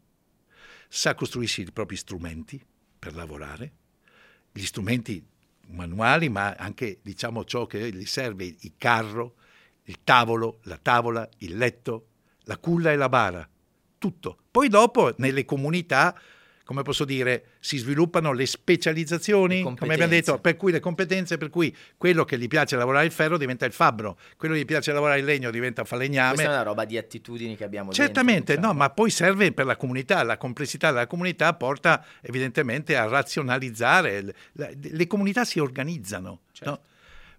Sa 0.89 1.17
costruirsi 1.17 1.63
i 1.63 1.73
propri 1.73 1.97
strumenti 1.97 2.65
per 2.97 3.17
lavorare, 3.17 3.73
gli 4.53 4.65
strumenti 4.65 5.27
manuali, 5.71 6.29
ma 6.29 6.55
anche, 6.55 7.01
diciamo, 7.03 7.45
ciò 7.45 7.67
che 7.67 7.93
gli 7.93 8.07
serve, 8.07 8.45
il 8.45 8.75
carro, 8.79 9.35
il 9.85 10.05
tavolo, 10.05 10.61
la 10.65 10.79
tavola, 10.81 11.29
il 11.39 11.57
letto, 11.57 12.07
la 12.45 12.59
culla 12.59 12.93
e 12.93 12.97
la 12.97 13.09
bara 13.09 13.49
tutto. 14.01 14.39
Poi 14.51 14.69
dopo 14.69 15.13
nelle 15.19 15.45
comunità, 15.45 16.19
come 16.65 16.83
posso 16.83 17.05
dire, 17.05 17.57
si 17.61 17.77
sviluppano 17.77 18.33
le 18.33 18.47
specializzazioni, 18.47 19.59
le 19.59 19.75
come 19.77 19.93
abbiamo 19.93 20.11
detto, 20.11 20.39
per 20.39 20.57
cui 20.57 20.73
le 20.73 20.81
competenze, 20.81 21.37
per 21.37 21.51
cui 21.51 21.77
quello 21.99 22.25
che 22.25 22.39
gli 22.39 22.49
piace 22.49 22.77
lavorare 22.77 23.05
il 23.05 23.13
ferro 23.13 23.37
diventa 23.37 23.67
il 23.67 23.73
fabbro, 23.73 24.19
quello 24.39 24.55
che 24.55 24.61
gli 24.61 24.65
piace 24.65 24.93
lavorare 24.93 25.19
il 25.19 25.27
legno 25.27 25.51
diventa 25.51 25.85
falegname. 25.85 26.35
Questa 26.35 26.51
è 26.51 26.55
una 26.55 26.63
roba 26.63 26.85
di 26.87 26.97
attitudini 26.97 27.57
che 27.57 27.65
abbiamo 27.65 27.93
Certamente, 27.93 28.55
dentro, 28.55 28.55
diciamo. 28.55 28.73
no, 28.73 28.79
ma 28.79 28.91
poi 28.91 29.11
serve 29.11 29.53
per 29.53 29.67
la 29.67 29.77
comunità, 29.77 30.23
la 30.23 30.39
complessità 30.39 30.91
della 30.91 31.07
comunità 31.07 31.53
porta 31.55 32.05
evidentemente 32.23 32.97
a 32.97 33.07
razionalizzare, 33.07 34.35
le, 34.53 34.77
le 34.81 35.07
comunità 35.07 35.45
si 35.45 35.59
organizzano, 35.59 36.41
certo. 36.53 36.71
no? 36.71 36.81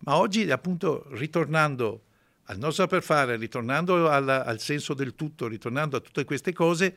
Ma 0.04 0.18
oggi 0.18 0.50
appunto 0.52 1.06
ritornando 1.12 2.02
al 2.52 2.58
nostro 2.58 2.84
saper 2.84 3.02
fare, 3.02 3.38
ritornando 3.38 4.10
al, 4.10 4.28
al 4.28 4.60
senso 4.60 4.94
del 4.94 5.16
tutto, 5.16 5.48
ritornando 5.48 5.96
a 5.96 6.02
tutte 6.02 6.26
queste 6.26 6.52
cose, 6.52 6.96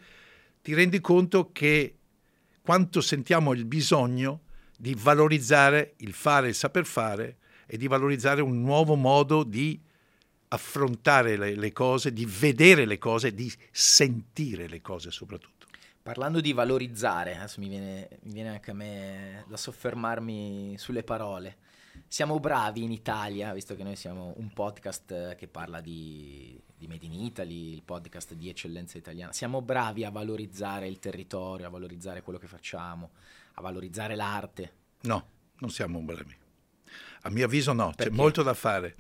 ti 0.60 0.74
rendi 0.74 1.00
conto 1.00 1.52
che 1.52 1.98
quanto 2.60 3.00
sentiamo 3.00 3.52
il 3.52 3.64
bisogno 3.64 4.40
di 4.76 4.96
valorizzare 4.98 5.94
il 5.98 6.12
fare, 6.12 6.48
il 6.48 6.56
saper 6.56 6.84
fare 6.84 7.36
e 7.66 7.76
di 7.76 7.86
valorizzare 7.86 8.42
un 8.42 8.62
nuovo 8.62 8.96
modo 8.96 9.44
di 9.44 9.80
affrontare 10.48 11.36
le, 11.36 11.54
le, 11.54 11.72
cose, 11.72 12.12
di 12.12 12.26
vedere 12.26 12.84
le 12.84 12.98
cose, 12.98 13.32
di 13.32 13.52
sentire 13.70 14.66
le 14.66 14.80
cose 14.80 15.12
soprattutto. 15.12 15.66
Parlando 16.02 16.40
di 16.40 16.52
valorizzare, 16.52 17.36
adesso 17.36 17.60
mi 17.60 17.68
viene, 17.68 18.08
mi 18.24 18.32
viene 18.32 18.50
anche 18.50 18.72
a 18.72 18.74
me 18.74 19.44
da 19.48 19.56
soffermarmi 19.56 20.74
sulle 20.78 21.04
parole 21.04 21.58
siamo 22.14 22.38
bravi 22.38 22.84
in 22.84 22.92
Italia, 22.92 23.52
visto 23.52 23.74
che 23.74 23.82
noi 23.82 23.96
siamo 23.96 24.34
un 24.36 24.52
podcast 24.52 25.10
eh, 25.10 25.34
che 25.36 25.48
parla 25.48 25.80
di, 25.80 26.56
di, 26.78 26.86
Made 26.86 27.06
in 27.06 27.12
Italy, 27.12 27.72
il 27.72 27.82
podcast 27.82 28.34
di 28.34 28.48
eccellenza 28.48 28.96
italiana, 28.96 29.32
siamo 29.32 29.60
bravi 29.62 30.04
a 30.04 30.10
valorizzare 30.10 30.86
il 30.86 31.00
territorio, 31.00 31.66
a 31.66 31.70
valorizzare 31.70 32.22
quello 32.22 32.38
che 32.38 32.46
facciamo, 32.46 33.10
a 33.54 33.60
valorizzare 33.60 34.14
l'arte. 34.14 34.72
No, 35.00 35.26
non 35.58 35.70
siamo 35.70 35.98
bravi. 36.02 36.36
A 37.22 37.30
mio 37.30 37.46
avviso 37.46 37.72
no, 37.72 37.92
Perché? 37.96 38.12
c'è 38.12 38.16
molto 38.16 38.44
da 38.44 38.54
fare. 38.54 38.94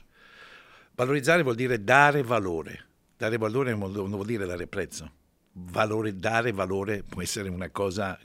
Valorizzare 0.96 1.44
vuol 1.44 1.54
dire 1.54 1.84
dare 1.84 2.24
valore. 2.24 2.86
Dare 3.16 3.38
valore 3.38 3.76
non 3.76 3.92
vuol 3.92 4.26
dire 4.26 4.44
dare 4.44 4.66
prezzo. 4.66 5.08
Valore, 5.52 6.16
dare 6.16 6.50
valore 6.50 7.04
può 7.04 7.22
essere 7.22 7.48
una 7.48 7.70
cosa, 7.70 8.18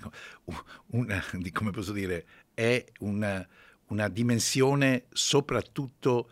una, 0.88 1.23
come 1.54 1.69
posso 1.69 1.91
dire, 1.91 2.25
è 2.56 2.84
una 3.02 3.47
una 3.89 4.08
dimensione 4.08 5.06
soprattutto 5.12 6.32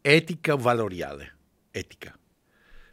etica 0.00 0.54
o 0.54 0.56
valoriale, 0.56 1.36
etica, 1.70 2.16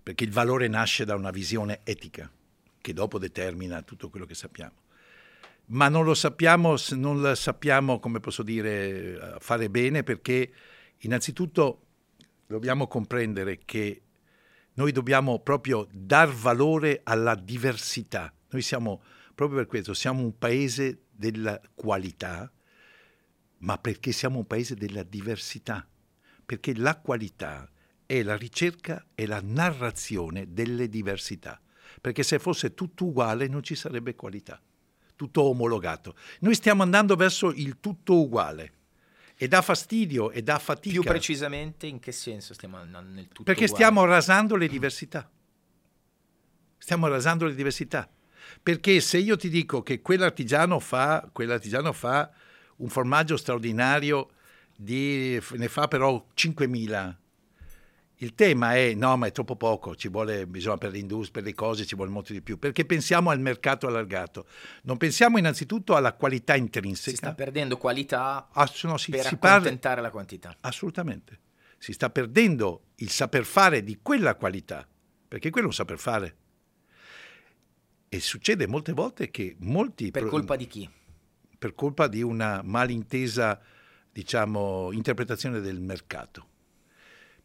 perché 0.03 0.23
il 0.23 0.31
valore 0.31 0.67
nasce 0.67 1.05
da 1.05 1.15
una 1.15 1.31
visione 1.31 1.81
etica 1.83 2.29
che 2.79 2.93
dopo 2.93 3.19
determina 3.19 3.81
tutto 3.81 4.09
quello 4.09 4.25
che 4.25 4.35
sappiamo. 4.35 4.85
Ma 5.67 5.89
non 5.89 6.05
lo 6.05 6.13
sappiamo, 6.13 6.75
non 6.91 7.21
la 7.21 7.35
sappiamo, 7.35 7.99
come 7.99 8.21
posso 8.21 8.41
dire, 8.41 9.35
fare 9.39 9.69
bene 9.69 10.03
perché 10.03 10.51
innanzitutto 10.99 11.81
dobbiamo 12.47 12.87
comprendere 12.87 13.59
che 13.65 14.01
noi 14.75 14.91
dobbiamo 14.93 15.39
proprio 15.39 15.87
dar 15.91 16.29
valore 16.29 17.01
alla 17.03 17.35
diversità. 17.35 18.33
Noi 18.49 18.61
siamo, 18.61 19.01
proprio 19.35 19.57
per 19.57 19.67
questo, 19.67 19.93
siamo 19.93 20.21
un 20.21 20.37
paese 20.37 21.01
della 21.11 21.59
qualità, 21.75 22.49
ma 23.59 23.77
perché 23.77 24.11
siamo 24.11 24.39
un 24.39 24.47
paese 24.47 24.75
della 24.75 25.03
diversità, 25.03 25.87
perché 26.45 26.75
la 26.75 26.97
qualità 26.97 27.69
è 28.05 28.23
la 28.23 28.37
ricerca 28.37 29.05
e 29.15 29.25
la 29.25 29.41
narrazione 29.43 30.53
delle 30.53 30.87
diversità, 30.89 31.59
perché 31.99 32.23
se 32.23 32.39
fosse 32.39 32.73
tutto 32.73 33.05
uguale 33.05 33.47
non 33.47 33.63
ci 33.63 33.75
sarebbe 33.75 34.15
qualità, 34.15 34.61
tutto 35.15 35.43
omologato. 35.43 36.15
Noi 36.39 36.55
stiamo 36.55 36.83
andando 36.83 37.15
verso 37.15 37.51
il 37.51 37.79
tutto 37.79 38.19
uguale 38.19 38.73
e 39.35 39.47
dà 39.47 39.61
fastidio 39.61 40.31
e 40.31 40.41
dà 40.41 40.57
fatica. 40.59 41.01
Più 41.01 41.03
precisamente 41.03 41.85
in 41.85 41.99
che 41.99 42.11
senso 42.11 42.53
stiamo 42.53 42.77
andando 42.77 43.11
nel 43.11 43.27
tutto 43.27 43.43
Perché 43.43 43.65
uguale? 43.65 43.83
stiamo 43.83 44.05
rasando 44.05 44.55
le 44.55 44.67
diversità. 44.67 45.29
Stiamo 46.77 47.07
rasando 47.07 47.45
le 47.45 47.55
diversità. 47.55 48.09
Perché 48.63 49.01
se 49.01 49.17
io 49.17 49.35
ti 49.35 49.49
dico 49.49 49.83
che 49.83 50.01
quell'artigiano 50.01 50.79
fa, 50.79 51.29
quell'artigiano 51.31 51.91
fa 51.91 52.31
un 52.77 52.89
formaggio 52.89 53.37
straordinario, 53.37 54.29
di, 54.75 55.41
ne 55.53 55.67
fa 55.67 55.87
però 55.87 56.25
5.000, 56.35 57.15
il 58.21 58.33
tema 58.33 58.75
è 58.75 58.93
no, 58.93 59.15
ma 59.15 59.27
è 59.27 59.31
troppo 59.31 59.55
poco, 59.55 59.95
ci 59.95 60.07
vuole, 60.07 60.47
bisogna 60.47 60.77
per 60.77 60.91
l'industria, 60.91 61.33
per 61.33 61.43
le 61.43 61.53
cose 61.53 61.85
ci 61.85 61.95
vuole 61.95 62.09
molto 62.09 62.33
di 62.33 62.41
più, 62.41 62.57
perché 62.57 62.85
pensiamo 62.85 63.29
al 63.29 63.39
mercato 63.39 63.87
allargato. 63.87 64.47
Non 64.83 64.97
pensiamo 64.97 65.37
innanzitutto 65.37 65.95
alla 65.95 66.13
qualità 66.13 66.55
intrinseca. 66.55 67.09
Si 67.11 67.15
sta 67.15 67.33
perdendo 67.35 67.77
qualità 67.77 68.47
ah, 68.51 68.71
no, 68.83 68.97
si, 68.97 69.11
per 69.11 69.21
si 69.21 69.35
accontentare 69.35 69.77
parla, 69.77 70.01
la 70.01 70.09
quantità. 70.09 70.55
Assolutamente. 70.61 71.39
Si 71.77 71.93
sta 71.93 72.09
perdendo 72.09 72.85
il 72.95 73.11
saper 73.11 73.45
fare 73.45 73.83
di 73.83 73.99
quella 74.01 74.33
qualità, 74.33 74.87
perché 75.27 75.51
quello 75.51 75.67
è 75.67 75.69
un 75.69 75.75
saper 75.75 75.99
fare. 75.99 76.35
E 78.09 78.19
succede 78.19 78.65
molte 78.65 78.93
volte 78.93 79.29
che 79.29 79.57
molti... 79.59 80.09
Per 80.09 80.25
colpa 80.25 80.55
di 80.55 80.65
chi? 80.65 80.89
Per 81.57 81.73
colpa 81.73 82.07
di 82.07 82.21
una 82.21 82.61
malintesa, 82.63 83.59
diciamo, 84.11 84.91
interpretazione 84.91 85.59
del 85.59 85.79
mercato 85.79 86.55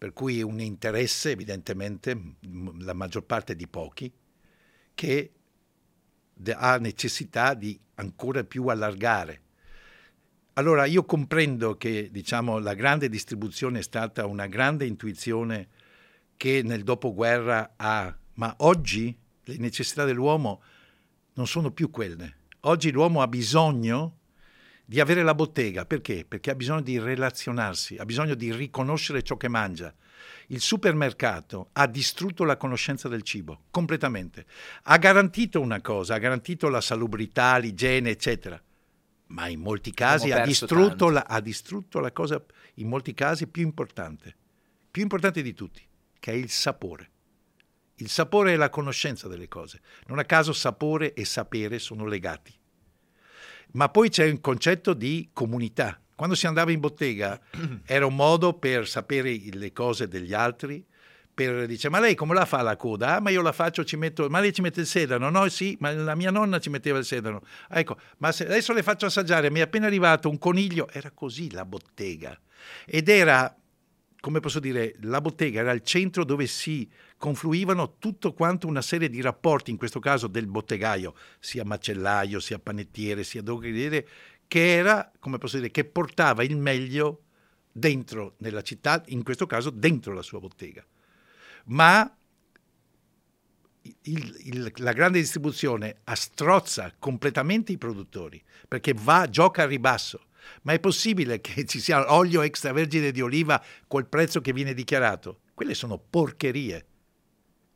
per 0.02 0.12
cui 0.12 0.42
un 0.42 0.58
interesse 0.58 1.30
evidentemente, 1.30 2.20
la 2.80 2.92
maggior 2.92 3.22
parte 3.22 3.54
di 3.54 3.68
pochi, 3.68 4.12
che 4.94 5.32
ha 6.52 6.76
necessità 6.78 7.54
di 7.54 7.78
ancora 7.94 8.42
più 8.42 8.66
allargare. 8.66 9.42
Allora 10.54 10.86
io 10.86 11.04
comprendo 11.04 11.76
che 11.76 12.08
diciamo, 12.10 12.58
la 12.58 12.74
grande 12.74 13.08
distribuzione 13.08 13.78
è 13.78 13.82
stata 13.82 14.26
una 14.26 14.48
grande 14.48 14.86
intuizione 14.86 15.68
che 16.36 16.62
nel 16.64 16.82
dopoguerra 16.82 17.74
ha, 17.76 18.12
ma 18.34 18.56
oggi 18.58 19.16
le 19.44 19.56
necessità 19.58 20.04
dell'uomo 20.04 20.62
non 21.34 21.46
sono 21.46 21.70
più 21.70 21.90
quelle. 21.90 22.38
Oggi 22.64 22.92
l'uomo 22.92 23.22
ha 23.22 23.26
bisogno 23.26 24.18
di 24.84 25.00
avere 25.00 25.24
la 25.24 25.34
bottega. 25.34 25.84
Perché? 25.84 26.24
Perché 26.26 26.50
ha 26.52 26.54
bisogno 26.54 26.82
di 26.82 26.98
relazionarsi, 26.98 27.96
ha 27.96 28.04
bisogno 28.04 28.34
di 28.34 28.52
riconoscere 28.52 29.22
ciò 29.22 29.36
che 29.36 29.48
mangia. 29.48 29.92
Il 30.48 30.60
supermercato 30.60 31.70
ha 31.72 31.88
distrutto 31.88 32.44
la 32.44 32.56
conoscenza 32.56 33.08
del 33.08 33.22
cibo 33.22 33.62
completamente. 33.70 34.46
Ha 34.84 34.96
garantito 34.98 35.60
una 35.60 35.80
cosa, 35.80 36.14
ha 36.14 36.18
garantito 36.18 36.68
la 36.68 36.80
salubrità, 36.80 37.56
l'igiene, 37.58 38.10
eccetera. 38.10 38.62
Ma 39.28 39.48
in 39.48 39.60
molti 39.60 39.92
casi 39.92 40.30
ha 40.30 40.44
distrutto, 40.44 41.08
la, 41.08 41.24
ha 41.26 41.40
distrutto 41.40 41.98
la 41.98 42.12
cosa, 42.12 42.40
in 42.74 42.86
molti 42.86 43.12
casi, 43.12 43.48
più 43.48 43.62
importante, 43.62 44.36
più 44.88 45.02
importante 45.02 45.42
di 45.42 45.52
tutti, 45.54 45.82
che 46.20 46.30
è 46.30 46.34
il 46.34 46.50
sapore. 46.50 47.10
Il 47.96 48.08
sapore 48.08 48.52
è 48.52 48.56
la 48.56 48.70
conoscenza 48.70 49.28
delle 49.28 49.48
cose. 49.48 49.80
Non 50.06 50.18
a 50.18 50.24
caso 50.24 50.52
sapore 50.52 51.12
e 51.12 51.24
sapere 51.24 51.78
sono 51.78 52.06
legati. 52.06 52.52
Ma 53.72 53.88
poi 53.88 54.08
c'è 54.08 54.28
un 54.28 54.40
concetto 54.40 54.94
di 54.94 55.30
comunità. 55.32 56.00
Quando 56.14 56.34
si 56.34 56.46
andava 56.46 56.70
in 56.72 56.80
bottega 56.80 57.40
era 57.84 58.06
un 58.06 58.14
modo 58.14 58.54
per 58.54 58.88
sapere 58.88 59.38
le 59.50 59.72
cose 59.72 60.08
degli 60.08 60.32
altri, 60.32 60.84
per 61.34 61.66
dire 61.66 61.88
ma 61.88 61.98
lei 61.98 62.14
come 62.14 62.34
la 62.34 62.44
fa 62.44 62.60
la 62.60 62.76
coda? 62.76 63.16
Ah, 63.16 63.20
ma 63.20 63.30
io 63.30 63.40
la 63.40 63.52
faccio, 63.52 63.84
ci 63.84 63.96
metto, 63.96 64.28
ma 64.28 64.40
lei 64.40 64.52
ci 64.52 64.60
mette 64.60 64.80
il 64.80 64.86
sedano? 64.86 65.30
No, 65.30 65.48
sì, 65.48 65.76
ma 65.80 65.90
la 65.92 66.14
mia 66.14 66.30
nonna 66.30 66.58
ci 66.58 66.68
metteva 66.68 66.98
il 66.98 67.04
sedano. 67.04 67.42
Ah, 67.68 67.78
ecco, 67.78 67.98
ma 68.18 68.28
adesso 68.28 68.72
le 68.72 68.82
faccio 68.82 69.06
assaggiare, 69.06 69.50
mi 69.50 69.60
è 69.60 69.62
appena 69.62 69.86
arrivato 69.86 70.28
un 70.28 70.38
coniglio, 70.38 70.88
era 70.90 71.10
così 71.10 71.50
la 71.50 71.64
bottega. 71.64 72.38
Ed 72.84 73.08
era 73.08 73.56
come 74.22 74.38
posso 74.38 74.60
dire, 74.60 74.94
la 75.00 75.20
bottega 75.20 75.58
era 75.58 75.72
il 75.72 75.82
centro 75.82 76.24
dove 76.24 76.46
si 76.46 76.88
confluivano 77.22 77.98
tutto 78.00 78.32
quanto 78.32 78.66
una 78.66 78.82
serie 78.82 79.08
di 79.08 79.20
rapporti, 79.20 79.70
in 79.70 79.76
questo 79.76 80.00
caso 80.00 80.26
del 80.26 80.48
bottegaio, 80.48 81.14
sia 81.38 81.64
macellaio, 81.64 82.40
sia 82.40 82.58
panettiere, 82.58 83.22
sia 83.22 83.42
droghiere, 83.42 84.08
che 84.48 84.74
era, 84.74 85.08
come 85.20 85.38
posso 85.38 85.58
dire, 85.58 85.70
che 85.70 85.84
portava 85.84 86.42
il 86.42 86.56
meglio 86.56 87.22
dentro 87.70 88.34
nella 88.38 88.62
città, 88.62 89.00
in 89.06 89.22
questo 89.22 89.46
caso 89.46 89.70
dentro 89.70 90.12
la 90.14 90.22
sua 90.22 90.40
bottega. 90.40 90.84
Ma 91.66 92.12
il, 93.82 94.36
il, 94.40 94.72
la 94.78 94.92
grande 94.92 95.20
distribuzione 95.20 95.98
astrozza 96.02 96.92
completamente 96.98 97.70
i 97.70 97.78
produttori 97.78 98.42
perché 98.66 98.94
va, 98.96 99.28
gioca 99.28 99.62
a 99.62 99.66
ribasso 99.66 100.26
ma 100.62 100.72
è 100.72 100.80
possibile 100.80 101.40
che 101.40 101.64
ci 101.66 101.78
sia 101.78 102.12
olio 102.12 102.42
extravergine 102.42 103.12
di 103.12 103.20
oliva 103.20 103.62
col 103.86 104.08
prezzo 104.08 104.40
che 104.40 104.52
viene 104.52 104.74
dichiarato? 104.74 105.42
Quelle 105.54 105.74
sono 105.74 105.98
porcherie 105.98 106.86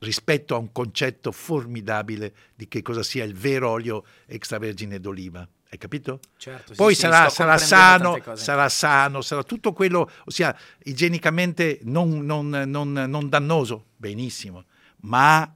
rispetto 0.07 0.55
a 0.55 0.59
un 0.59 0.71
concetto 0.71 1.33
formidabile 1.33 2.33
di 2.55 2.69
che 2.69 2.81
cosa 2.81 3.03
sia 3.03 3.25
il 3.25 3.35
vero 3.35 3.71
olio 3.71 4.05
extravergine 4.27 5.01
d'oliva. 5.01 5.47
Hai 5.69 5.79
capito? 5.79 6.21
Certo, 6.37 6.75
Poi 6.75 6.95
sì, 6.95 7.01
sarà, 7.01 7.29
sarà 7.29 7.59
sano, 7.59 8.23
sarà 8.35 8.69
sano, 8.69 9.21
sarà 9.21 9.43
tutto 9.43 9.73
quello, 9.73 10.09
ossia 10.27 10.57
igienicamente 10.85 11.81
non, 11.83 12.25
non, 12.25 12.49
non, 12.49 12.93
non 12.93 13.29
dannoso, 13.29 13.87
benissimo, 13.97 14.67
ma 15.03 15.53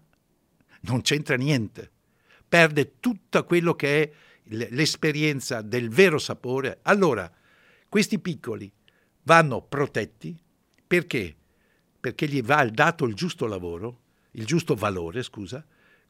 non 0.81 1.01
c'entra 1.03 1.37
niente. 1.37 1.91
Perde 2.49 2.99
tutto 2.99 3.45
quello 3.45 3.77
che 3.77 4.03
è 4.03 4.11
l'esperienza 4.71 5.63
del 5.63 5.89
vero 5.89 6.19
sapore, 6.19 6.81
allora 6.83 7.31
questi 7.89 8.19
piccoli 8.19 8.71
vanno 9.23 9.63
protetti 9.63 10.37
perché? 10.89 11.37
Perché 12.01 12.27
gli 12.27 12.43
va 12.43 12.65
dato 12.65 13.05
il 13.05 13.15
giusto 13.15 13.47
lavoro, 13.47 14.00
il 14.33 14.45
giusto 14.45 14.75
valore, 14.75 15.23
scusa, 15.23 15.65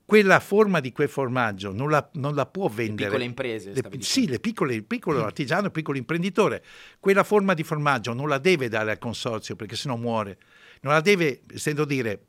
quella 0.05 0.41
forma 0.41 0.81
di 0.81 0.91
quel 0.93 1.09
formaggio 1.09 1.73
non 1.73 1.89
la, 1.89 2.09
non 2.15 2.35
la 2.35 2.47
può 2.47 2.69
vendere. 2.69 2.97
Le 2.97 3.05
piccole 3.05 3.25
imprese, 3.25 3.73
le, 3.73 3.83
sì, 4.01 4.27
le 4.27 4.41
piccole, 4.41 4.75
il 4.75 4.85
piccolo 4.85 5.21
mm. 5.21 5.25
artigiano, 5.25 5.67
il 5.67 5.73
piccolo 5.73 5.99
imprenditore. 5.99 6.65
Quella 6.99 7.23
forma 7.23 7.55
di 7.55 7.63
formaggio 7.63 8.13
non 8.13 8.29
la 8.29 8.39
deve 8.39 8.69
dare 8.69 8.91
al 8.91 8.99
consorzio 8.99 9.55
perché 9.55 9.77
sennò 9.77 9.97
muore. 9.97 10.39
Non 10.81 10.93
la 10.93 11.01
deve, 11.01 11.43
sento 11.55 11.85
dire, 11.85 12.27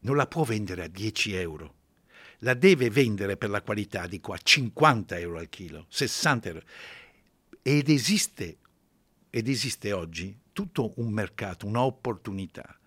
non 0.00 0.16
la 0.16 0.26
può 0.26 0.44
vendere 0.44 0.84
a 0.84 0.88
10 0.88 1.34
euro 1.34 1.74
la 2.40 2.54
deve 2.54 2.90
vendere 2.90 3.36
per 3.36 3.50
la 3.50 3.62
qualità 3.62 4.06
di 4.06 4.20
qua 4.20 4.36
50 4.36 5.18
euro 5.18 5.38
al 5.38 5.48
chilo, 5.48 5.86
60 5.88 6.48
euro. 6.48 6.62
Ed 7.62 7.88
esiste, 7.88 8.58
ed 9.28 9.48
esiste 9.48 9.92
oggi 9.92 10.38
tutto 10.52 10.92
un 10.96 11.10
mercato, 11.12 11.66
un'opportunità, 11.66 12.78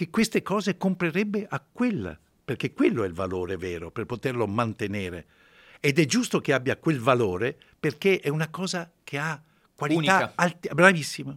che 0.00 0.08
queste 0.08 0.40
cose 0.40 0.78
comprerebbe 0.78 1.46
a 1.46 1.60
quella, 1.60 2.18
perché 2.42 2.72
quello 2.72 3.04
è 3.04 3.06
il 3.06 3.12
valore 3.12 3.58
vero, 3.58 3.90
per 3.90 4.06
poterlo 4.06 4.46
mantenere. 4.46 5.26
Ed 5.78 5.98
è 5.98 6.06
giusto 6.06 6.40
che 6.40 6.54
abbia 6.54 6.78
quel 6.78 6.98
valore 6.98 7.54
perché 7.78 8.18
è 8.18 8.30
una 8.30 8.48
cosa 8.48 8.90
che 9.04 9.18
ha 9.18 9.38
qualità 9.74 10.32
alta, 10.36 10.72
bravissima. 10.72 11.36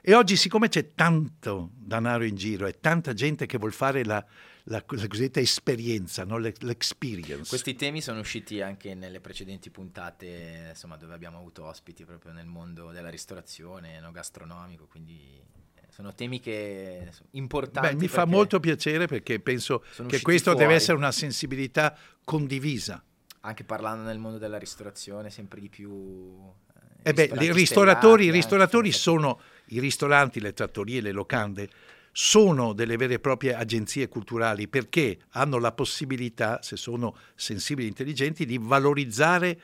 E 0.00 0.12
oggi, 0.12 0.34
siccome 0.34 0.68
c'è 0.68 0.92
tanto 0.94 1.70
denaro 1.76 2.24
in 2.24 2.34
giro 2.34 2.66
e 2.66 2.80
tanta 2.80 3.12
gente 3.12 3.46
che 3.46 3.58
vuole 3.58 3.72
fare 3.72 4.04
la, 4.04 4.26
la, 4.64 4.84
la 4.84 5.06
cosiddetta 5.06 5.38
esperienza, 5.38 6.24
no? 6.24 6.36
l'experience. 6.38 7.48
Questi 7.48 7.76
temi 7.76 8.00
sono 8.00 8.18
usciti 8.18 8.60
anche 8.60 8.96
nelle 8.96 9.20
precedenti 9.20 9.70
puntate, 9.70 10.70
insomma, 10.70 10.96
dove 10.96 11.14
abbiamo 11.14 11.38
avuto 11.38 11.64
ospiti 11.64 12.04
proprio 12.04 12.32
nel 12.32 12.46
mondo 12.46 12.90
della 12.90 13.08
ristorazione, 13.08 14.00
no? 14.00 14.10
gastronomico, 14.10 14.88
quindi 14.88 15.46
sono 15.98 16.14
temi 16.14 16.38
che 16.38 17.08
sono 17.10 17.28
importanti. 17.32 17.96
Beh, 17.96 18.00
mi 18.00 18.06
fa 18.06 18.24
molto 18.24 18.60
piacere 18.60 19.08
perché 19.08 19.40
penso 19.40 19.82
che 20.06 20.22
questo 20.22 20.52
fuori. 20.52 20.64
deve 20.64 20.76
essere 20.76 20.96
una 20.96 21.10
sensibilità 21.10 21.96
condivisa. 22.22 23.02
Anche 23.40 23.64
parlando 23.64 24.04
nel 24.04 24.18
mondo 24.20 24.38
della 24.38 24.58
ristorazione, 24.58 25.28
sempre 25.28 25.60
di 25.60 25.68
più. 25.68 26.40
Eh, 27.02 27.10
eh 27.10 27.12
beh, 27.12 27.44
i 27.44 27.52
ristoratori, 27.52 28.26
i 28.26 28.30
ristoratori 28.30 28.92
sono 28.92 29.40
i 29.70 29.80
ristoranti, 29.80 30.38
le 30.38 30.52
trattorie, 30.52 31.00
le 31.00 31.10
locande 31.10 31.68
sono 32.12 32.74
delle 32.74 32.96
vere 32.96 33.14
e 33.14 33.18
proprie 33.18 33.54
agenzie 33.54 34.06
culturali 34.08 34.68
perché 34.68 35.18
hanno 35.30 35.58
la 35.58 35.72
possibilità, 35.72 36.62
se 36.62 36.76
sono 36.76 37.16
sensibili 37.34 37.86
e 37.86 37.90
intelligenti, 37.90 38.46
di 38.46 38.58
valorizzare 38.60 39.60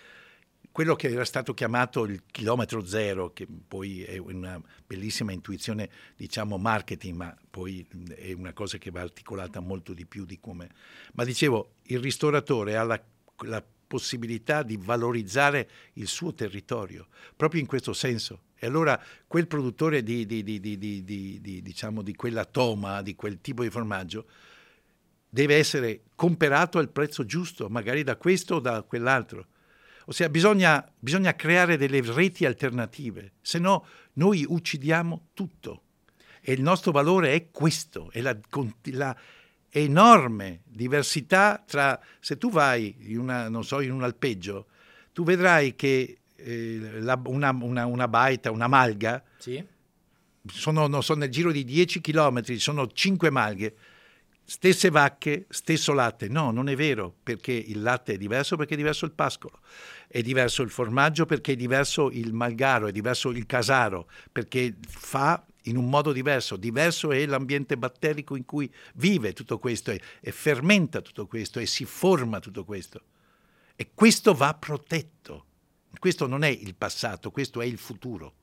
quello 0.74 0.96
che 0.96 1.08
era 1.08 1.24
stato 1.24 1.54
chiamato 1.54 2.02
il 2.02 2.24
chilometro 2.32 2.84
zero, 2.84 3.32
che 3.32 3.46
poi 3.46 4.02
è 4.02 4.16
una 4.16 4.60
bellissima 4.84 5.30
intuizione, 5.30 5.88
diciamo, 6.16 6.58
marketing, 6.58 7.14
ma 7.14 7.36
poi 7.48 7.86
è 8.16 8.32
una 8.32 8.52
cosa 8.52 8.76
che 8.76 8.90
va 8.90 9.00
articolata 9.00 9.60
molto 9.60 9.92
di 9.92 10.04
più 10.04 10.24
di 10.24 10.40
come... 10.40 10.68
Ma 11.12 11.22
dicevo, 11.22 11.74
il 11.82 12.00
ristoratore 12.00 12.76
ha 12.76 12.82
la, 12.82 13.00
la 13.44 13.64
possibilità 13.86 14.64
di 14.64 14.76
valorizzare 14.76 15.70
il 15.92 16.08
suo 16.08 16.34
territorio, 16.34 17.06
proprio 17.36 17.60
in 17.60 17.68
questo 17.68 17.92
senso. 17.92 18.40
E 18.56 18.66
allora 18.66 19.00
quel 19.28 19.46
produttore 19.46 20.02
di, 20.02 20.26
di, 20.26 20.42
di, 20.42 21.62
diciamo, 21.62 22.02
di 22.02 22.16
quella 22.16 22.44
toma, 22.46 23.00
di 23.00 23.14
quel 23.14 23.40
tipo 23.40 23.62
di 23.62 23.70
formaggio, 23.70 24.26
deve 25.28 25.54
essere 25.54 26.00
comperato 26.16 26.78
al 26.78 26.88
prezzo 26.90 27.24
giusto, 27.24 27.68
magari 27.68 28.02
da 28.02 28.16
questo 28.16 28.56
o 28.56 28.58
da 28.58 28.82
quell'altro. 28.82 29.46
Ossia, 30.06 30.28
bisogna, 30.28 30.86
bisogna 30.98 31.34
creare 31.34 31.76
delle 31.76 32.00
reti 32.02 32.44
alternative, 32.44 33.32
se 33.40 33.58
no 33.58 33.86
noi 34.14 34.44
uccidiamo 34.46 35.28
tutto. 35.34 35.82
E 36.40 36.52
il 36.52 36.62
nostro 36.62 36.92
valore 36.92 37.32
è 37.32 37.50
questo, 37.50 38.10
è 38.10 38.20
la, 38.20 38.36
la 38.92 39.16
enorme 39.70 40.60
diversità 40.64 41.62
tra, 41.66 41.98
se 42.20 42.36
tu 42.36 42.50
vai 42.50 42.94
in, 43.00 43.18
una, 43.18 43.62
so, 43.62 43.80
in 43.80 43.92
un 43.92 44.02
alpeggio, 44.02 44.66
tu 45.12 45.24
vedrai 45.24 45.74
che 45.74 46.18
eh, 46.36 47.00
la, 47.00 47.20
una, 47.24 47.50
una, 47.50 47.86
una, 47.86 48.08
baita, 48.08 48.50
una 48.50 48.66
malga, 48.66 49.22
sì. 49.38 49.64
sono, 50.46 50.86
non 50.86 51.02
so, 51.02 51.14
nel 51.14 51.30
giro 51.30 51.50
di 51.50 51.64
10 51.64 52.00
km, 52.00 52.42
sono 52.56 52.86
5 52.86 53.30
malghe, 53.30 53.74
stesse 54.44 54.90
vacche, 54.90 55.46
stesso 55.48 55.92
latte. 55.92 56.28
No, 56.28 56.50
non 56.50 56.68
è 56.68 56.76
vero, 56.76 57.14
perché 57.22 57.52
il 57.52 57.82
latte 57.82 58.14
è 58.14 58.16
diverso 58.18 58.56
perché 58.56 58.74
è 58.74 58.76
diverso 58.76 59.04
il 59.04 59.12
pascolo, 59.12 59.60
è 60.06 60.20
diverso 60.22 60.62
il 60.62 60.70
formaggio 60.70 61.26
perché 61.26 61.52
è 61.52 61.56
diverso 61.56 62.10
il 62.10 62.32
malgaro, 62.32 62.86
è 62.86 62.92
diverso 62.92 63.30
il 63.30 63.46
casaro, 63.46 64.08
perché 64.30 64.76
fa 64.86 65.44
in 65.66 65.76
un 65.76 65.88
modo 65.88 66.12
diverso, 66.12 66.56
diverso 66.56 67.10
è 67.10 67.24
l'ambiente 67.24 67.76
batterico 67.76 68.36
in 68.36 68.44
cui 68.44 68.72
vive 68.94 69.32
tutto 69.32 69.58
questo 69.58 69.90
e, 69.90 70.00
e 70.20 70.30
fermenta 70.30 71.00
tutto 71.00 71.26
questo 71.26 71.58
e 71.58 71.66
si 71.66 71.84
forma 71.84 72.38
tutto 72.38 72.64
questo. 72.64 73.02
E 73.76 73.90
questo 73.94 74.34
va 74.34 74.54
protetto. 74.54 75.46
Questo 75.98 76.26
non 76.26 76.42
è 76.42 76.48
il 76.48 76.74
passato, 76.74 77.30
questo 77.30 77.60
è 77.60 77.64
il 77.64 77.78
futuro. 77.78 78.34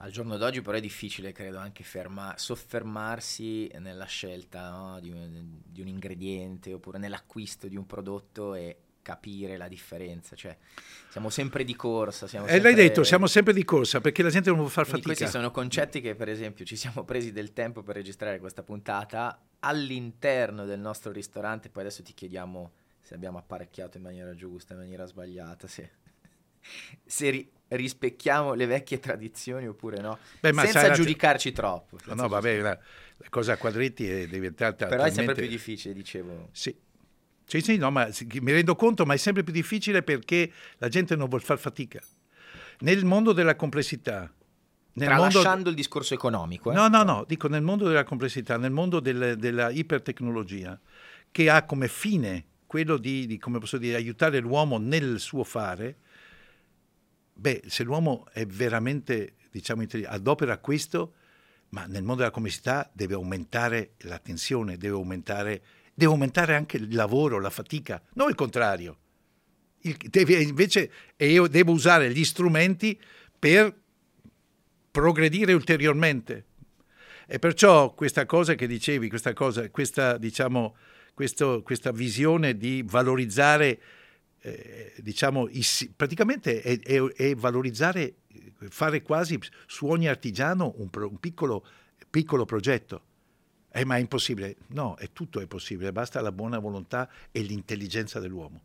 Al 0.00 0.12
giorno 0.12 0.36
d'oggi 0.36 0.62
però 0.62 0.76
è 0.76 0.80
difficile, 0.80 1.32
credo, 1.32 1.58
anche 1.58 1.82
ferma- 1.82 2.34
soffermarsi 2.36 3.68
nella 3.78 4.04
scelta 4.04 4.70
no? 4.70 5.00
di, 5.00 5.10
un, 5.10 5.60
di, 5.64 5.80
un, 5.80 5.88
ingrediente 5.88 6.72
oppure 6.72 6.98
nell'acquisto 6.98 7.66
di 7.66 7.76
un 7.76 7.84
prodotto 7.84 8.54
e 8.54 8.76
capire 9.02 9.56
la 9.56 9.66
differenza. 9.66 10.36
Cioè, 10.36 10.56
siamo 11.08 11.30
sempre 11.30 11.64
di 11.64 11.74
corsa. 11.74 12.28
Siamo 12.28 12.46
e 12.46 12.56
eh, 12.56 12.60
l'hai 12.60 12.74
detto, 12.74 13.02
siamo 13.02 13.26
sempre 13.26 13.52
di 13.52 13.64
corsa 13.64 14.00
perché 14.00 14.22
la 14.22 14.30
gente 14.30 14.50
non 14.50 14.58
può 14.60 14.68
far 14.68 14.84
Quindi 14.84 15.02
fatica. 15.02 15.24
Questi 15.24 15.36
sono 15.36 15.50
concetti 15.50 16.00
che, 16.00 16.14
per 16.14 16.28
esempio, 16.28 16.64
ci 16.64 16.76
siamo 16.76 17.02
presi 17.02 17.32
del 17.32 17.52
tempo 17.52 17.82
per 17.82 17.96
registrare 17.96 18.38
questa 18.38 18.62
puntata 18.62 19.40
all'interno 19.60 20.64
del 20.64 20.78
nostro 20.78 21.10
ristorante. 21.10 21.70
Poi 21.70 21.82
adesso 21.82 22.04
ti 22.04 22.14
chiediamo 22.14 22.72
se 23.00 23.14
abbiamo 23.14 23.38
apparecchiato 23.38 23.96
in 23.96 24.02
maniera 24.02 24.34
giusta, 24.34 24.74
in 24.74 24.80
maniera 24.80 25.06
sbagliata, 25.06 25.66
se, 25.66 25.90
se 27.04 27.30
ri- 27.30 27.50
rispecchiamo 27.68 28.54
le 28.54 28.66
vecchie 28.66 28.98
tradizioni 28.98 29.66
oppure 29.66 30.00
no, 30.00 30.18
Beh, 30.40 30.52
senza 30.52 30.90
giudicarci 30.90 31.52
troppo. 31.52 31.98
No, 32.06 32.14
no, 32.14 32.28
vabbè, 32.28 32.60
la, 32.60 32.78
la, 33.16 33.28
cosa 33.28 33.54
a 33.54 33.56
quadretti 33.56 34.08
è 34.08 34.26
diventata... 34.26 34.86
Però 34.86 35.02
talmente... 35.02 35.20
è 35.20 35.24
sempre 35.24 35.42
più 35.42 35.50
difficile, 35.50 35.94
dicevo. 35.94 36.48
Sì, 36.52 36.74
sì, 37.44 37.60
sì, 37.60 37.76
no, 37.76 37.90
ma 37.90 38.08
mi 38.40 38.52
rendo 38.52 38.74
conto, 38.74 39.04
ma 39.04 39.14
è 39.14 39.18
sempre 39.18 39.42
più 39.42 39.52
difficile 39.52 40.02
perché 40.02 40.50
la 40.78 40.88
gente 40.88 41.16
non 41.16 41.28
vuole 41.28 41.44
far 41.44 41.58
fatica. 41.58 42.00
Nel 42.80 43.04
mondo 43.04 43.32
della 43.32 43.56
complessità, 43.56 44.32
Tralasciando 45.06 45.50
mondo... 45.50 45.68
il 45.70 45.74
discorso 45.76 46.14
economico. 46.14 46.70
Eh? 46.70 46.74
No, 46.74 46.88
no, 46.88 47.02
no, 47.02 47.24
dico 47.26 47.48
nel 47.48 47.62
mondo 47.62 47.86
della 47.86 48.04
complessità, 48.04 48.56
nel 48.56 48.70
mondo 48.70 49.00
del, 49.00 49.36
della 49.38 49.70
ipertecnologia, 49.70 50.78
che 51.30 51.50
ha 51.50 51.64
come 51.64 51.88
fine 51.88 52.44
quello 52.66 52.96
di, 52.98 53.26
di 53.26 53.38
come 53.38 53.58
posso 53.58 53.78
dire, 53.78 53.96
aiutare 53.96 54.40
l'uomo 54.40 54.78
nel 54.78 55.18
suo 55.20 55.44
fare, 55.44 55.98
beh, 57.38 57.62
se 57.66 57.82
l'uomo 57.84 58.26
è 58.32 58.44
veramente, 58.46 59.34
diciamo, 59.50 59.84
adopera 60.06 60.58
questo, 60.58 61.14
ma 61.70 61.84
nel 61.86 62.02
mondo 62.02 62.22
della 62.22 62.30
complessità 62.30 62.90
deve 62.92 63.14
aumentare 63.14 63.92
la 63.98 64.18
tensione, 64.18 64.76
deve 64.76 64.94
aumentare 64.94 65.62
deve 65.98 66.12
aumentare 66.12 66.54
anche 66.54 66.76
il 66.76 66.94
lavoro, 66.94 67.40
la 67.40 67.50
fatica, 67.50 68.00
non 68.12 68.28
il 68.28 68.36
contrario. 68.36 68.98
Il, 69.80 69.96
deve, 69.96 70.34
invece 70.34 70.92
io 71.16 71.48
devo 71.48 71.72
usare 71.72 72.12
gli 72.12 72.24
strumenti 72.24 72.96
per 73.36 73.76
progredire 74.92 75.52
ulteriormente. 75.54 76.44
E 77.26 77.40
perciò 77.40 77.94
questa 77.94 78.26
cosa 78.26 78.54
che 78.54 78.68
dicevi, 78.68 79.08
questa, 79.08 79.32
cosa, 79.32 79.68
questa, 79.70 80.18
diciamo, 80.18 80.76
questo, 81.14 81.62
questa 81.64 81.90
visione 81.90 82.56
di 82.56 82.84
valorizzare, 82.86 83.80
eh, 84.40 84.94
diciamo, 84.98 85.48
i, 85.48 85.64
praticamente 85.94 86.60
è, 86.60 86.78
è, 86.80 87.02
è, 87.02 87.34
valorizzare, 87.34 88.16
fare 88.68 89.02
quasi 89.02 89.38
su 89.66 89.86
ogni 89.86 90.08
artigiano 90.08 90.74
un, 90.76 90.88
un 90.92 91.18
piccolo, 91.18 91.64
piccolo 92.10 92.44
progetto. 92.44 93.02
Eh, 93.70 93.84
ma 93.84 93.96
è 93.96 94.00
impossibile. 94.00 94.56
No, 94.68 94.96
è 94.96 95.12
tutto 95.12 95.40
è 95.40 95.46
possibile, 95.46 95.92
basta 95.92 96.20
la 96.20 96.32
buona 96.32 96.58
volontà 96.58 97.08
e 97.30 97.40
l'intelligenza 97.40 98.18
dell'uomo. 98.18 98.62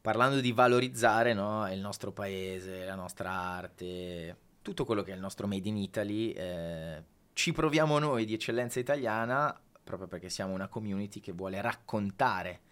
Parlando 0.00 0.40
di 0.40 0.52
valorizzare 0.52 1.34
no, 1.34 1.70
il 1.72 1.80
nostro 1.80 2.12
paese, 2.12 2.84
la 2.84 2.94
nostra 2.94 3.30
arte, 3.30 4.36
tutto 4.62 4.84
quello 4.84 5.02
che 5.02 5.10
è 5.10 5.14
il 5.14 5.20
nostro 5.20 5.48
Made 5.48 5.68
in 5.68 5.76
Italy, 5.76 6.30
eh, 6.30 7.02
ci 7.32 7.52
proviamo 7.52 7.98
noi 7.98 8.24
di 8.24 8.34
eccellenza 8.34 8.78
italiana 8.78 9.58
proprio 9.86 10.08
perché 10.08 10.28
siamo 10.28 10.52
una 10.52 10.66
community 10.66 11.20
che 11.20 11.30
vuole 11.30 11.60
raccontare 11.60 12.62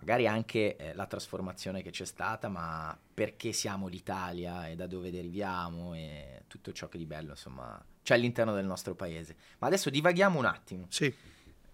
magari 0.00 0.26
anche 0.28 0.76
eh, 0.76 0.94
la 0.94 1.06
trasformazione 1.06 1.82
che 1.82 1.90
c'è 1.90 2.04
stata, 2.04 2.48
ma 2.48 2.96
perché 3.14 3.52
siamo 3.52 3.88
l'Italia 3.88 4.68
e 4.68 4.76
da 4.76 4.86
dove 4.86 5.10
deriviamo 5.10 5.94
e 5.94 6.42
tutto 6.46 6.72
ciò 6.72 6.88
che 6.88 6.98
di 6.98 7.06
bello, 7.06 7.30
insomma, 7.30 7.82
c'è 8.02 8.14
all'interno 8.14 8.54
del 8.54 8.64
nostro 8.64 8.94
paese. 8.94 9.34
Ma 9.58 9.66
adesso 9.66 9.90
divaghiamo 9.90 10.38
un 10.38 10.44
attimo. 10.44 10.86
Sì. 10.88 11.12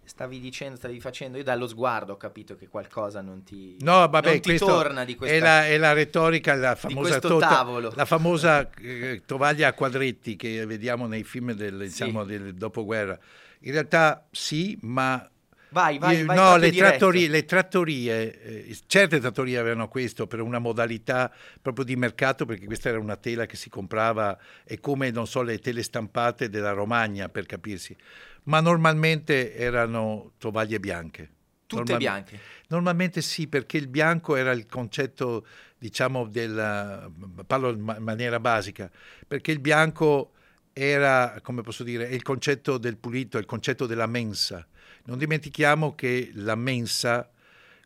Stavi 0.07 0.39
dicendo, 0.39 0.77
stavi 0.77 1.01
facendo, 1.01 1.39
io 1.39 1.45
dallo 1.45 1.66
sguardo 1.66 2.12
ho 2.12 2.16
capito 2.18 2.57
che 2.57 2.68
qualcosa 2.68 3.22
non 3.22 3.43
ti, 3.43 3.77
no, 3.81 4.07
vabbè, 4.07 4.33
non 4.33 4.41
ti 4.41 4.59
torna 4.59 5.03
di 5.03 5.14
questa, 5.14 5.35
è 5.35 5.41
la, 5.41 5.66
è 5.66 5.79
la 5.79 5.93
retorica, 5.95 6.55
la 6.55 6.75
famosa, 6.75 7.18
tota, 7.20 7.64
la 7.95 8.05
famosa 8.05 8.70
eh, 8.83 9.22
tovaglia 9.25 9.68
a 9.68 9.72
quadretti 9.72 10.37
che 10.37 10.66
vediamo 10.66 11.07
nei 11.07 11.25
film 11.25 11.53
del, 11.53 11.79
diciamo, 11.79 12.20
sì. 12.22 12.29
del 12.29 12.55
dopoguerra. 12.55 13.18
In 13.61 13.72
realtà 13.72 14.27
sì, 14.31 14.79
ma 14.83 15.27
Vai, 15.75 15.99
vai, 15.99 16.22
vai 16.22 16.37
no, 16.37 16.57
le 16.57 16.70
trattorie, 16.70 17.27
le 17.27 17.45
trattorie, 17.45 18.68
eh, 18.68 18.79
certe 18.87 19.18
trattorie 19.18 19.59
avevano 19.59 19.89
questo 19.89 20.29
per 20.29 20.41
una 20.41 20.61
modalità 20.61 21.33
proprio 21.61 21.85
di 21.85 21.97
mercato, 21.97 22.47
perché 22.47 22.64
questa 22.64 22.91
era 22.91 23.01
una 23.01 23.16
tela 23.16 23.45
che 23.45 23.57
si 23.57 23.68
comprava, 23.70 24.39
è 24.62 24.79
come, 24.79 25.11
non 25.11 25.27
so, 25.27 25.43
le 25.43 25.59
tele 25.59 25.83
stampate 25.83 26.49
della 26.49 26.70
Romagna, 26.70 27.29
per 27.29 27.47
capirsi, 27.47 27.97
ma 28.45 28.61
normalmente 28.61 29.53
erano 29.57 30.35
tovaglie 30.39 30.79
bianche. 30.79 31.29
Tutte 31.66 31.91
Normal- 31.91 31.99
bianche? 31.99 32.39
Normalmente 32.68 33.20
sì, 33.20 33.49
perché 33.49 33.77
il 33.77 33.89
bianco 33.89 34.37
era 34.37 34.53
il 34.53 34.66
concetto, 34.66 35.45
diciamo, 35.77 36.29
del... 36.29 37.11
parlo 37.49 37.70
in 37.70 37.97
maniera 37.99 38.39
basica, 38.39 38.89
perché 39.27 39.51
il 39.51 39.59
bianco 39.59 40.35
era, 40.72 41.41
come 41.43 41.62
posso 41.62 41.83
dire, 41.83 42.05
il 42.05 42.22
concetto 42.22 42.79
del 42.79 42.97
pulito, 42.97 43.39
il 43.39 43.45
concetto 43.45 43.87
della 43.87 44.07
mensa 44.07 44.64
non 45.05 45.19
dimentichiamo 45.19 45.95
che 45.95 46.31
la 46.35 46.55
mensa, 46.55 47.31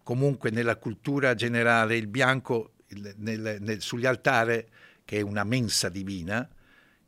comunque 0.03 0.51
nella 0.51 0.77
cultura 0.77 1.35
generale, 1.35 1.97
il 1.97 2.07
bianco 2.07 2.75
il, 2.89 3.15
nel, 3.19 3.59
nel, 3.61 3.81
sugli 3.81 4.07
altari, 4.07 4.65
che 5.05 5.19
è 5.19 5.21
una 5.21 5.45
mensa 5.45 5.89
divina, 5.89 6.49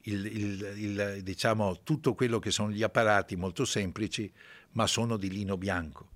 il, 0.02 0.26
il, 0.26 1.20
diciamo, 1.22 1.82
tutto 1.82 2.14
quello 2.14 2.38
che 2.38 2.50
sono 2.50 2.70
gli 2.70 2.82
apparati 2.82 3.36
molto 3.36 3.64
semplici, 3.64 4.30
ma 4.72 4.86
sono 4.86 5.16
di 5.16 5.30
lino 5.30 5.56
bianco. 5.56 6.08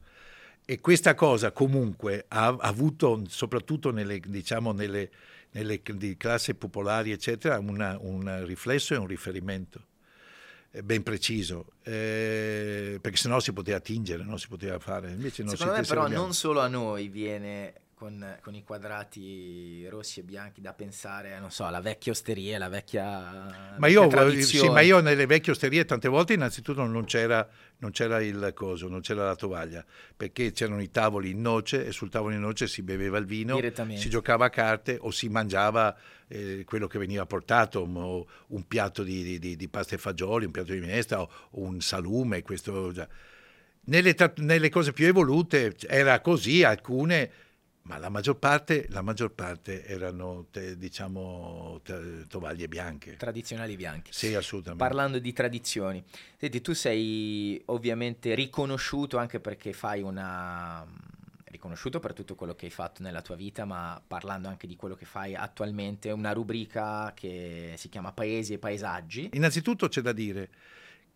E 0.65 0.81
questa 0.81 1.15
cosa 1.15 1.53
comunque 1.53 2.25
ha, 2.29 2.47
ha 2.47 2.57
avuto, 2.61 3.23
soprattutto 3.29 3.93
nelle, 3.93 4.19
diciamo, 4.19 4.73
nelle, 4.73 5.11
nelle 5.53 5.83
classi 6.17 6.55
popolari, 6.55 7.13
eccetera, 7.13 7.59
una, 7.59 7.97
un 8.01 8.45
riflesso 8.45 8.95
e 8.95 8.97
un 8.97 9.07
riferimento 9.07 9.93
ben 10.83 11.03
preciso, 11.03 11.67
eh, 11.83 12.99
perché 13.01 13.17
sennò 13.17 13.39
si 13.39 13.53
poteva 13.53 13.79
tingere, 13.81 14.25
non 14.25 14.39
si 14.39 14.49
poteva 14.49 14.79
fare. 14.79 15.11
Invece 15.11 15.43
non 15.43 15.57
Secondo 15.57 15.81
me 15.81 15.87
però 15.87 16.09
non 16.09 16.35
solo 16.35 16.61
a 16.61 16.69
noi 16.69 17.09
viene 17.09 17.84
con, 17.95 18.39
con, 18.43 18.55
i 18.55 18.63
quadrati 18.63 19.87
rossi 19.89 20.21
e 20.21 20.23
bianchi 20.23 20.61
da 20.61 20.73
pensare, 20.73 21.39
non 21.39 21.51
so, 21.51 21.65
alla 21.65 21.81
vecchia 21.81 22.13
osteria, 22.13 22.57
alla 22.57 22.69
vecchia, 22.69 23.77
ma 23.79 23.87
io, 23.87 24.09
sì, 24.43 24.69
ma 24.69 24.81
io 24.81 25.01
nelle 25.01 25.27
vecchie 25.27 25.53
osterie 25.53 25.85
tante 25.85 26.09
volte 26.09 26.33
innanzitutto 26.33 26.85
non 26.85 27.05
c'era, 27.05 27.49
non 27.79 27.93
c'era 27.93 28.21
il 28.21 28.53
coso, 28.55 28.89
non 28.89 29.01
c'era 29.01 29.25
la 29.25 29.37
tovaglia, 29.37 29.85
perché 30.17 30.53
c'erano 30.53 30.83
i 30.83 30.91
tavoli 30.91 31.31
in 31.31 31.41
noce 31.41 31.87
e 31.87 31.93
sul 31.93 32.11
tavolo 32.11 32.35
in 32.35 32.41
noce 32.41 32.67
si 32.67 32.83
beveva 32.83 33.19
il 33.19 33.27
vino, 33.27 33.61
si 33.95 34.09
giocava 34.09 34.47
a 34.47 34.51
carte 34.51 34.99
o 35.01 35.11
si 35.11 35.29
mangiava 35.29 35.97
eh, 36.29 36.65
quello 36.65 36.87
che 36.87 36.99
veniva 36.99 37.25
portato, 37.27 37.83
un 37.85 38.67
piatto 38.67 39.03
di, 39.03 39.39
di, 39.39 39.57
di, 39.57 39.69
pasta 39.69 39.95
e 39.95 39.99
fagioli, 39.99 40.45
un 40.45 40.51
piatto 40.51 40.73
di 40.73 40.81
minestra 40.81 41.21
o, 41.21 41.31
o 41.51 41.61
un 41.61 41.81
salume, 41.81 42.43
questo 42.43 42.93
già. 42.93 43.09
Nelle, 43.87 44.17
nelle, 44.37 44.71
cose 44.71 44.93
più 44.93 45.07
evolute 45.07 45.75
era 45.87 46.21
così, 46.21 46.65
alcune 46.65 47.31
ma 47.87 47.99
la 47.99 48.09
maggior 48.09 48.39
parte, 48.39 48.87
la 48.89 49.03
maggior 49.03 49.33
parte 49.33 49.85
erano, 49.85 50.47
te, 50.51 50.79
diciamo, 50.79 51.81
te, 51.83 52.27
tovaglie 52.29 52.67
bianche. 52.67 53.17
Tradizionali 53.17 53.77
bianche. 53.77 54.11
Sì, 54.13 54.35
assolutamente. 54.35 54.83
Parlando 54.83 55.19
di 55.19 55.33
tradizioni, 55.33 56.03
senti, 56.39 56.61
tu 56.63 56.73
sei 56.73 57.61
ovviamente 57.67 58.35
riconosciuto 58.35 59.19
anche 59.19 59.39
perché 59.39 59.75
fai 59.75 60.01
una... 60.01 60.87
riconosciuto 61.45 62.01
per 62.01 62.15
tutto 62.15 62.35
quello 62.35 62.55
che 62.55 62.65
hai 62.67 62.73
fatto 62.73 63.03
nella 63.03 63.21
tua 63.21 63.37
vita, 63.37 63.67
ma 63.67 64.03
parlando 64.07 64.49
anche 64.49 64.67
di 64.67 64.77
quello 64.77 64.95
che 64.95 65.05
fai 65.05 65.35
attualmente, 65.35 66.11
una 66.11 66.33
rubrica 66.33 67.13
che 67.15 67.75
si 67.77 67.91
chiama 67.91 68.13
Paesi 68.13 68.55
e 68.55 68.59
Paesaggi. 68.59 69.31
Innanzitutto 69.35 69.89
c'è 69.89 70.01
da 70.01 70.13
dire 70.13 70.49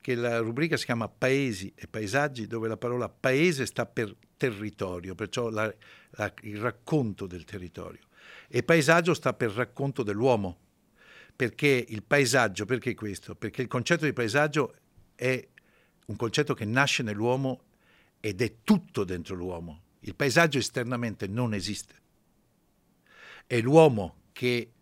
che 0.02 0.14
la 0.14 0.38
rubrica 0.38 0.76
si 0.76 0.84
chiama 0.84 1.08
Paesi 1.08 1.72
e 1.74 1.86
Paesaggi, 1.88 2.46
dove 2.46 2.68
la 2.68 2.76
parola 2.76 3.08
paese 3.08 3.64
sta 3.64 3.86
per 3.86 4.14
territorio, 4.36 5.14
perciò 5.14 5.48
la, 5.48 5.74
la, 6.10 6.32
il 6.42 6.58
racconto 6.58 7.26
del 7.26 7.44
territorio. 7.44 8.00
E 8.48 8.62
paesaggio 8.62 9.14
sta 9.14 9.32
per 9.34 9.50
racconto 9.50 10.02
dell'uomo. 10.02 10.58
Perché 11.34 11.84
il 11.88 12.02
paesaggio, 12.02 12.64
perché 12.64 12.94
questo? 12.94 13.34
Perché 13.34 13.62
il 13.62 13.68
concetto 13.68 14.04
di 14.04 14.12
paesaggio 14.12 14.74
è 15.14 15.46
un 16.06 16.16
concetto 16.16 16.54
che 16.54 16.64
nasce 16.64 17.02
nell'uomo 17.02 17.62
ed 18.18 18.42
è 18.42 18.56
tutto 18.64 19.04
dentro 19.04 19.36
l'uomo. 19.36 19.82
Il 20.00 20.16
paesaggio 20.16 20.58
esternamente 20.58 21.26
non 21.28 21.54
esiste. 21.54 21.94
È 23.46 23.60
l'uomo 23.60 24.22
che 24.32 24.72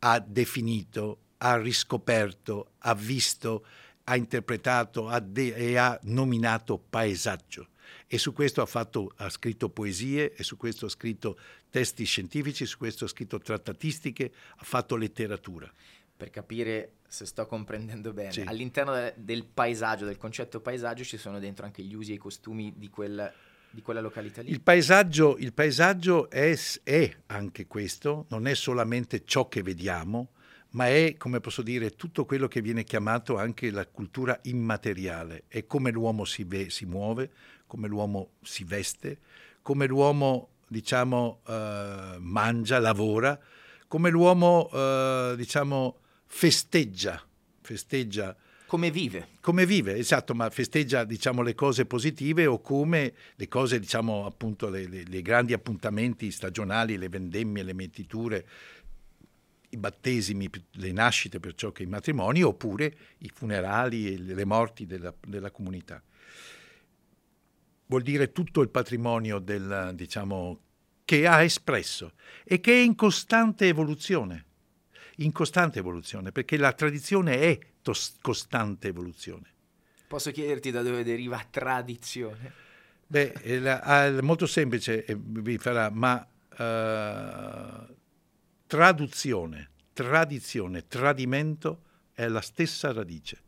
ha 0.00 0.18
definito, 0.18 1.18
ha 1.38 1.56
riscoperto, 1.56 2.72
ha 2.78 2.94
visto, 2.94 3.64
ha 4.04 4.16
interpretato 4.16 5.08
ha 5.08 5.20
de- 5.20 5.54
e 5.54 5.76
ha 5.76 5.98
nominato 6.02 6.78
paesaggio 6.78 7.68
e 8.06 8.18
su 8.18 8.32
questo 8.32 8.62
ha, 8.62 8.66
fatto, 8.66 9.12
ha, 9.16 9.28
scritto 9.28 9.68
poesie 9.68 10.34
e 10.34 10.42
su 10.42 10.56
questo 10.56 10.86
ha 10.86 10.88
scritto 10.88 11.38
testi 11.70 12.04
scientifici, 12.04 12.66
su 12.66 12.78
questo 12.78 13.04
ha 13.04 13.08
scritto 13.08 13.38
trattatistiche, 13.38 14.32
ha 14.56 14.64
fatto 14.64 14.96
letteratura. 14.96 15.72
Per 16.16 16.30
capire 16.30 16.92
se 17.08 17.24
sto 17.24 17.46
comprendendo 17.46 18.12
bene, 18.12 18.32
Sì. 18.32 18.42
all'interno 18.44 18.94
de- 18.94 19.14
del 19.16 19.44
paesaggio, 19.46 20.04
del 20.04 20.18
concetto 20.18 20.60
paesaggio, 20.60 21.02
ci 21.02 21.16
sono 21.16 21.38
dentro 21.38 21.64
anche 21.64 21.82
gli 21.82 21.94
usi 21.94 22.12
e 22.12 22.14
i 22.14 22.18
costumi 22.18 22.72
di, 22.76 22.88
quel- 22.88 23.32
di 23.70 23.82
quella 23.82 24.00
località 24.00 24.42
lì. 24.42 24.50
Il 24.50 24.60
paesaggio, 24.60 25.36
il 25.38 25.52
paesaggio 25.52 26.28
è, 26.28 26.56
è 26.82 27.16
anche 27.26 27.66
questo, 27.66 28.26
non 28.28 28.46
è 28.46 28.54
solamente 28.54 29.24
ciò 29.24 29.48
che 29.48 29.62
vediamo, 29.62 30.32
ma 30.72 30.88
è, 30.88 31.16
come 31.16 31.40
posso 31.40 31.62
dire, 31.62 31.90
tutto 31.90 32.24
quello 32.24 32.46
che 32.46 32.60
viene 32.60 32.84
chiamato 32.84 33.36
anche 33.36 33.70
la 33.70 33.86
cultura 33.86 34.38
immateriale, 34.42 35.44
è 35.48 35.66
come 35.66 35.90
l'uomo 35.90 36.24
si, 36.24 36.44
ve- 36.44 36.70
si 36.70 36.84
muove, 36.86 37.30
come 37.70 37.86
l'uomo 37.86 38.30
si 38.42 38.64
veste, 38.64 39.18
come 39.62 39.86
l'uomo, 39.86 40.48
diciamo, 40.66 41.40
eh, 41.46 42.16
mangia, 42.18 42.80
lavora, 42.80 43.38
come 43.86 44.10
l'uomo, 44.10 44.68
eh, 44.72 45.34
diciamo, 45.36 45.98
festeggia, 46.26 47.22
festeggia 47.60 48.36
Come 48.66 48.90
vive? 48.90 49.28
come 49.40 49.66
vive, 49.66 49.94
esatto, 49.94 50.34
ma 50.34 50.50
festeggia 50.50 51.04
diciamo, 51.04 51.42
le 51.42 51.54
cose 51.54 51.86
positive 51.86 52.44
o 52.46 52.60
come 52.60 53.12
le 53.36 53.46
cose, 53.46 53.78
diciamo, 53.78 54.26
appunto, 54.26 54.68
le, 54.68 54.88
le- 54.88 55.04
le 55.04 55.22
grandi 55.22 55.52
appuntamenti 55.52 56.32
stagionali, 56.32 56.98
le 56.98 57.08
vendemmie, 57.08 57.62
le 57.62 57.72
mettiture, 57.72 58.46
i 59.68 59.76
battesimi, 59.76 60.50
le 60.72 60.90
nascite, 60.90 61.38
perciò 61.38 61.70
che 61.70 61.84
i 61.84 61.86
matrimoni, 61.86 62.42
oppure 62.42 62.92
i 63.18 63.30
funerali 63.32 64.12
e 64.12 64.18
le 64.18 64.34
le 64.34 64.44
morti 64.44 64.86
della, 64.86 65.14
della 65.24 65.52
comunità. 65.52 66.02
Vuol 67.90 68.02
dire 68.02 68.30
tutto 68.30 68.60
il 68.60 68.68
patrimonio 68.68 69.40
del, 69.40 69.90
diciamo, 69.94 70.60
che 71.04 71.26
ha 71.26 71.42
espresso 71.42 72.12
e 72.44 72.60
che 72.60 72.70
è 72.72 72.78
in 72.78 72.94
costante 72.94 73.66
evoluzione, 73.66 74.44
in 75.16 75.32
costante 75.32 75.80
evoluzione, 75.80 76.30
perché 76.30 76.56
la 76.56 76.72
tradizione 76.72 77.40
è 77.40 77.58
tos- 77.82 78.16
costante 78.20 78.86
evoluzione. 78.86 79.52
Posso 80.06 80.30
chiederti 80.30 80.70
da 80.70 80.82
dove 80.82 81.02
deriva 81.02 81.44
tradizione? 81.50 82.52
Beh, 83.08 83.32
è 83.32 83.58
la- 83.58 83.80
ah, 83.80 84.06
è 84.06 84.20
molto 84.20 84.46
semplice, 84.46 85.04
vi 85.18 85.58
farà, 85.58 85.90
ma 85.90 86.24
eh, 86.58 87.94
traduzione, 88.68 89.70
tradizione, 89.92 90.86
tradimento 90.86 91.82
è 92.12 92.28
la 92.28 92.40
stessa 92.40 92.92
radice 92.92 93.42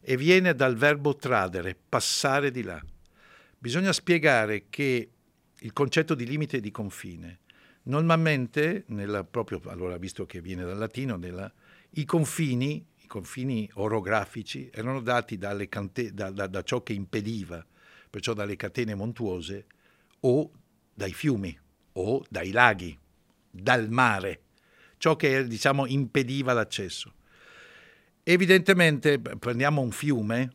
e 0.00 0.16
viene 0.16 0.56
dal 0.56 0.74
verbo 0.74 1.14
tradere, 1.14 1.76
passare 1.88 2.50
di 2.50 2.64
là. 2.64 2.84
Bisogna 3.64 3.94
spiegare 3.94 4.66
che 4.68 5.08
il 5.58 5.72
concetto 5.72 6.14
di 6.14 6.26
limite 6.26 6.58
e 6.58 6.60
di 6.60 6.70
confine, 6.70 7.38
normalmente, 7.84 8.84
nella, 8.88 9.24
proprio, 9.24 9.58
allora 9.68 9.96
visto 9.96 10.26
che 10.26 10.42
viene 10.42 10.64
dal 10.64 10.76
latino, 10.76 11.16
nella- 11.16 11.50
i 11.92 12.04
confini, 12.04 12.84
i 12.98 13.06
confini 13.06 13.66
orografici 13.76 14.68
erano 14.70 15.00
dati 15.00 15.38
cante- 15.70 16.12
da, 16.12 16.30
da- 16.30 16.46
da 16.46 16.62
ciò 16.62 16.82
che 16.82 16.92
impediva, 16.92 17.66
perciò 18.10 18.34
dalle 18.34 18.56
catene 18.56 18.94
montuose 18.94 19.64
o 20.20 20.50
dai 20.92 21.14
fiumi 21.14 21.58
o 21.92 22.22
dai 22.28 22.50
laghi, 22.50 22.94
dal 23.50 23.88
mare, 23.88 24.42
ciò 24.98 25.16
che 25.16 25.46
diciamo 25.46 25.86
impediva 25.86 26.52
l'accesso. 26.52 27.14
Evidentemente, 28.24 29.18
prendiamo 29.18 29.80
un 29.80 29.90
fiume, 29.90 30.52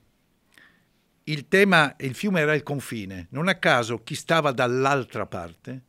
il 1.32 1.48
tema, 1.48 1.96
il 2.00 2.16
fiume 2.16 2.40
era 2.42 2.56
il 2.56 2.64
confine, 2.64 3.28
non 3.32 3.48
a 3.48 3.56
caso 3.56 4.02
chi 4.04 4.16
stava 4.16 4.52
dall'altra 4.52 5.26
parte 5.26 5.84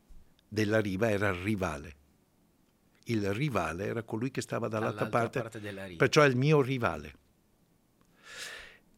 della 0.47 0.79
riva 0.79 1.09
era 1.09 1.29
il 1.29 1.35
rivale. 1.35 1.95
Il 3.05 3.33
rivale 3.33 3.85
era 3.87 4.03
colui 4.03 4.29
che 4.29 4.41
stava 4.41 4.67
dall'altra, 4.67 5.05
Dall'altra 5.05 5.19
parte, 5.19 5.41
parte 5.41 5.59
della 5.59 5.85
riva. 5.85 5.97
perciò 5.97 6.21
è 6.21 6.27
il 6.27 6.35
mio 6.37 6.61
rivale. 6.61 7.13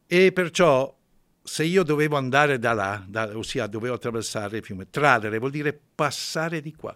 E 0.05 0.31
perciò 0.33 0.95
se 1.41 1.63
io 1.63 1.83
dovevo 1.83 2.17
andare 2.17 2.59
da 2.59 2.73
là, 2.73 3.03
da- 3.07 3.35
ossia 3.37 3.67
dovevo 3.67 3.95
attraversare 3.95 4.57
il 4.57 4.63
fiume, 4.63 4.89
tradere 4.89 5.39
vuol 5.39 5.51
dire 5.51 5.79
passare 5.95 6.61
di 6.61 6.73
qua. 6.75 6.95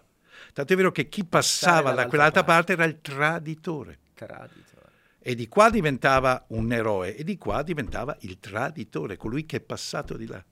Tanto 0.52 0.72
è 0.72 0.76
vero 0.76 0.92
che 0.92 1.08
chi 1.08 1.24
passava 1.24 1.92
da 1.92 2.06
quell'altra 2.06 2.44
parte. 2.44 2.74
parte 2.76 2.82
era 2.82 2.84
il 2.84 3.00
traditore. 3.00 3.98
Traditore. 4.14 4.77
E 5.20 5.34
di 5.34 5.48
qua 5.48 5.68
diventava 5.70 6.46
un 6.48 6.72
eroe 6.72 7.16
e 7.16 7.24
di 7.24 7.36
qua 7.36 7.62
diventava 7.62 8.16
il 8.20 8.38
traditore, 8.38 9.16
colui 9.16 9.44
che 9.46 9.56
è 9.56 9.60
passato 9.60 10.16
di 10.16 10.26
là. 10.26 10.42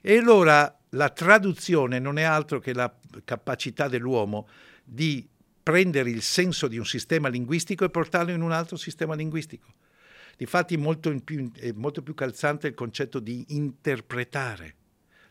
E 0.00 0.16
allora 0.16 0.76
la 0.90 1.10
traduzione 1.10 1.98
non 1.98 2.18
è 2.18 2.22
altro 2.22 2.58
che 2.58 2.72
la 2.72 2.92
capacità 3.24 3.88
dell'uomo 3.88 4.48
di 4.82 5.28
prendere 5.62 6.10
il 6.10 6.22
senso 6.22 6.66
di 6.66 6.78
un 6.78 6.86
sistema 6.86 7.28
linguistico 7.28 7.84
e 7.84 7.90
portarlo 7.90 8.30
in 8.30 8.40
un 8.40 8.52
altro 8.52 8.76
sistema 8.76 9.14
linguistico. 9.14 9.66
Difatti 10.36 10.76
molto, 10.76 11.14
più- 11.22 11.52
è 11.52 11.72
molto 11.72 12.02
più 12.02 12.14
calzante 12.14 12.68
il 12.68 12.74
concetto 12.74 13.18
di 13.18 13.44
interpretare, 13.48 14.76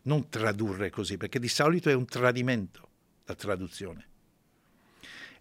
non 0.02 0.28
tradurre 0.28 0.90
così, 0.90 1.16
perché 1.16 1.40
di 1.40 1.48
solito 1.48 1.90
è 1.90 1.94
un 1.94 2.04
tradimento 2.04 2.88
la 3.24 3.34
traduzione. 3.34 4.06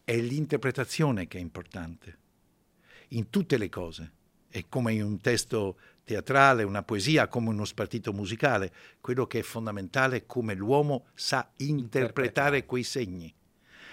È 0.04 0.16
l'interpretazione 0.16 1.28
che 1.28 1.38
è 1.38 1.42
importante 1.42 2.18
in 3.10 3.30
tutte 3.30 3.58
le 3.58 3.70
cose. 3.70 4.12
È 4.50 4.64
come 4.70 4.94
in 4.94 5.04
un 5.04 5.20
testo 5.20 5.78
teatrale, 6.04 6.64
una 6.64 6.84
poesia, 6.84 7.28
come 7.28 7.50
uno 7.50 7.66
spartito 7.66 8.14
musicale. 8.14 8.72
Quello 9.02 9.28
che 9.28 9.40
è 9.40 9.44
fondamentale 9.44 10.18
è 10.18 10.26
come 10.26 10.54
l'uomo 10.54 11.08
sa 11.14 11.52
interpretare 11.58 12.66
quei 12.66 12.84
segni. 12.84 13.34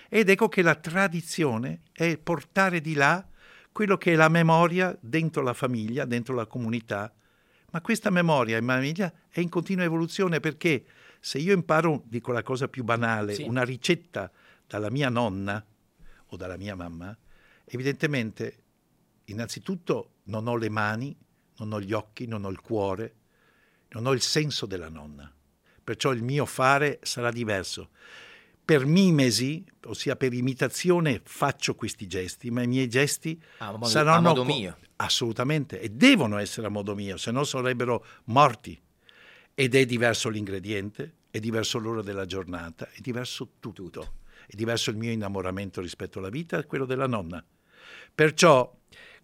Ed 0.09 0.29
ecco 0.29 0.49
che 0.49 0.62
la 0.62 0.77
tradizione 0.77 1.83
è 1.93 2.17
portare 2.17 2.81
di 2.81 2.95
là 2.95 3.27
quello 3.73 3.97
che 3.97 4.12
è 4.12 4.15
la 4.17 4.29
memoria 4.29 4.97
dentro 5.01 5.43
la 5.43 5.55
famiglia, 5.55 6.05
dentro 6.05 6.35
la 6.35 6.47
comunità. 6.47 7.12
Ma 7.73 7.81
questa 7.81 8.11
memoria 8.11 8.57
in 8.57 8.65
famiglia 8.67 9.12
è 9.29 9.41
in 9.41 9.49
continua 9.49 9.85
evoluzione 9.85 10.39
perché 10.39 10.85
se 11.19 11.39
io 11.39 11.53
imparo, 11.53 12.05
dico 12.07 12.31
la 12.31 12.45
cosa 12.45 12.69
più 12.69 12.85
banale, 12.85 13.35
Sì. 13.35 13.43
una 13.43 13.65
ricetta 13.65 14.31
dalla 14.69 14.91
mia 14.91 15.09
nonna 15.09 15.65
o 16.27 16.37
dalla 16.37 16.57
mia 16.57 16.77
mamma, 16.77 17.17
evidentemente 17.65 18.59
innanzitutto 19.27 20.11
non 20.25 20.47
ho 20.47 20.57
le 20.57 20.68
mani, 20.68 21.16
non 21.59 21.72
ho 21.72 21.81
gli 21.81 21.93
occhi, 21.93 22.27
non 22.27 22.45
ho 22.45 22.51
il 22.51 22.61
cuore, 22.61 23.14
non 23.91 24.07
ho 24.07 24.12
il 24.12 24.20
senso 24.20 24.66
della 24.66 24.89
nonna. 24.89 25.33
Perciò 25.83 26.12
il 26.12 26.22
mio 26.22 26.47
fare 26.47 26.99
sarà 27.03 27.31
diverso. 27.31 27.91
Per 28.64 28.87
mimesi, 28.87 29.62
ossia 29.85 30.16
per 30.16 30.33
imitazione, 30.33 31.20
faccio 31.22 31.75
questi 31.75 32.07
gesti, 32.07 32.51
ma 32.51 32.62
i 32.62 32.66
miei 32.66 32.89
gesti 32.89 33.41
A 33.59 33.72
modo- 33.72 33.87
saranno 33.87 34.31
a 34.31 34.35
modo 34.35 34.45
mio. 34.45 34.79
Assolutamente, 34.97 35.81
e 35.81 35.91
devono 35.91 36.39
essere 36.39 36.66
a 36.66 36.70
modo 36.70 36.95
mio, 36.95 37.18
se 37.18 37.31
no 37.31 37.45
sarebbero 37.45 38.05
morti. 38.25 38.81
Ed 39.55 39.75
è 39.75 39.85
diverso 39.85 40.31
l'ingrediente, 40.31 41.14
è 41.31 41.39
diverso 41.41 41.79
l'ora 41.79 42.01
della 42.01 42.25
giornata, 42.25 42.89
è 42.91 43.01
diverso 43.01 43.53
tutto. 43.61 44.14
È 44.47 44.55
diverso 44.57 44.91
il 44.91 44.97
mio 44.97 45.11
innamoramento 45.11 45.81
rispetto 45.81 46.18
alla 46.18 46.29
vita 46.31 46.59
e 46.59 46.64
quello 46.66 46.87
della 46.87 47.07
nonna. 47.07 47.45
Perciò, 48.14 48.72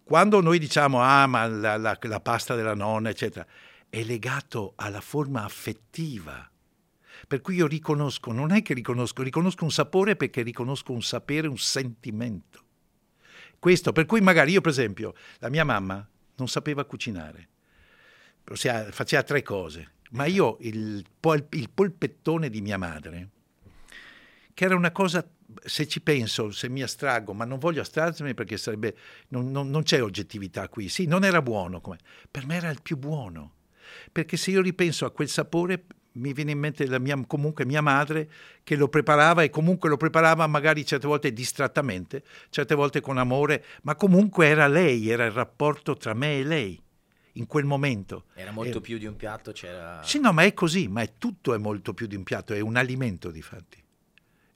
quando 0.03 0.41
noi 0.41 0.59
diciamo, 0.59 1.01
ah, 1.01 1.27
ma 1.27 1.45
la, 1.47 1.77
la- 1.77 1.97
la 1.99 2.19
pasta 2.19 2.55
della 2.55 2.75
nonna, 2.75 3.09
eccetera, 3.09 3.45
è 3.89 4.03
legato 4.03 4.73
alla 4.75 5.01
forma 5.01 5.43
affettiva. 5.43 6.49
Per 7.27 7.41
cui 7.41 7.55
io 7.55 7.67
riconosco, 7.67 8.31
non 8.31 8.51
è 8.51 8.61
che 8.61 8.73
riconosco, 8.73 9.21
riconosco 9.21 9.63
un 9.63 9.71
sapore 9.71 10.15
perché 10.15 10.41
riconosco 10.41 10.91
un 10.91 11.01
sapere, 11.01 11.47
un 11.47 11.57
sentimento. 11.57 12.63
Questo, 13.59 13.91
per 13.91 14.05
cui 14.05 14.21
magari 14.21 14.53
io 14.53 14.61
per 14.61 14.71
esempio, 14.71 15.13
la 15.37 15.49
mia 15.49 15.63
mamma 15.63 16.05
non 16.37 16.47
sapeva 16.47 16.83
cucinare, 16.83 17.47
ossia 18.49 18.91
faceva 18.91 19.21
tre 19.21 19.43
cose, 19.43 19.91
ma 20.11 20.25
io 20.25 20.57
il, 20.61 21.05
il 21.51 21.69
polpettone 21.69 22.49
di 22.49 22.59
mia 22.61 22.77
madre, 22.77 23.29
che 24.53 24.65
era 24.65 24.75
una 24.75 24.91
cosa 24.91 25.25
se 25.63 25.87
ci 25.87 26.01
penso, 26.01 26.51
se 26.51 26.69
mi 26.69 26.81
astraggo, 26.81 27.33
ma 27.33 27.45
non 27.45 27.59
voglio 27.59 27.81
astrarmi 27.81 28.33
perché 28.33 28.57
sarebbe, 28.57 28.95
non, 29.29 29.51
non, 29.51 29.69
non, 29.69 29.83
c'è 29.83 30.01
oggettività 30.01 30.67
qui. 30.69 30.89
Sì, 30.89 31.05
non 31.05 31.23
era 31.23 31.41
buono, 31.41 31.81
come, 31.81 31.97
per 32.29 32.45
me 32.45 32.55
era 32.55 32.69
il 32.69 32.81
più 32.81 32.97
buono. 32.97 33.55
Perché 34.11 34.37
se 34.37 34.51
io 34.51 34.61
ripenso 34.61 35.05
a 35.05 35.11
quel 35.11 35.27
sapore, 35.27 35.85
mi 36.13 36.33
viene 36.33 36.51
in 36.51 36.59
mente 36.59 36.85
la 36.87 36.99
mia, 36.99 37.21
comunque 37.25 37.65
mia 37.65 37.81
madre 37.81 38.29
che 38.63 38.75
lo 38.75 38.89
preparava 38.89 39.43
e 39.43 39.49
comunque 39.49 39.89
lo 39.89 39.97
preparava 39.97 40.45
magari 40.47 40.85
certe 40.85 41.07
volte 41.07 41.31
distrattamente, 41.31 42.23
certe 42.49 42.75
volte 42.75 43.01
con 43.01 43.17
amore, 43.17 43.63
ma 43.83 43.95
comunque 43.95 44.47
era 44.47 44.67
lei, 44.67 45.09
era 45.09 45.25
il 45.25 45.31
rapporto 45.31 45.95
tra 45.95 46.13
me 46.13 46.39
e 46.39 46.43
lei 46.43 46.81
in 47.33 47.47
quel 47.47 47.65
momento. 47.65 48.25
Era 48.33 48.51
molto 48.51 48.79
e... 48.79 48.81
più 48.81 48.97
di 48.97 49.05
un 49.05 49.15
piatto, 49.15 49.51
c'era... 49.51 50.01
Sì, 50.03 50.19
no, 50.19 50.33
ma 50.33 50.43
è 50.43 50.53
così, 50.53 50.87
ma 50.87 51.01
è 51.01 51.13
tutto 51.17 51.53
è 51.53 51.57
molto 51.57 51.93
più 51.93 52.07
di 52.07 52.15
un 52.15 52.23
piatto, 52.23 52.53
è 52.53 52.59
un 52.59 52.75
alimento 52.75 53.31
di 53.31 53.41
fatti. 53.41 53.81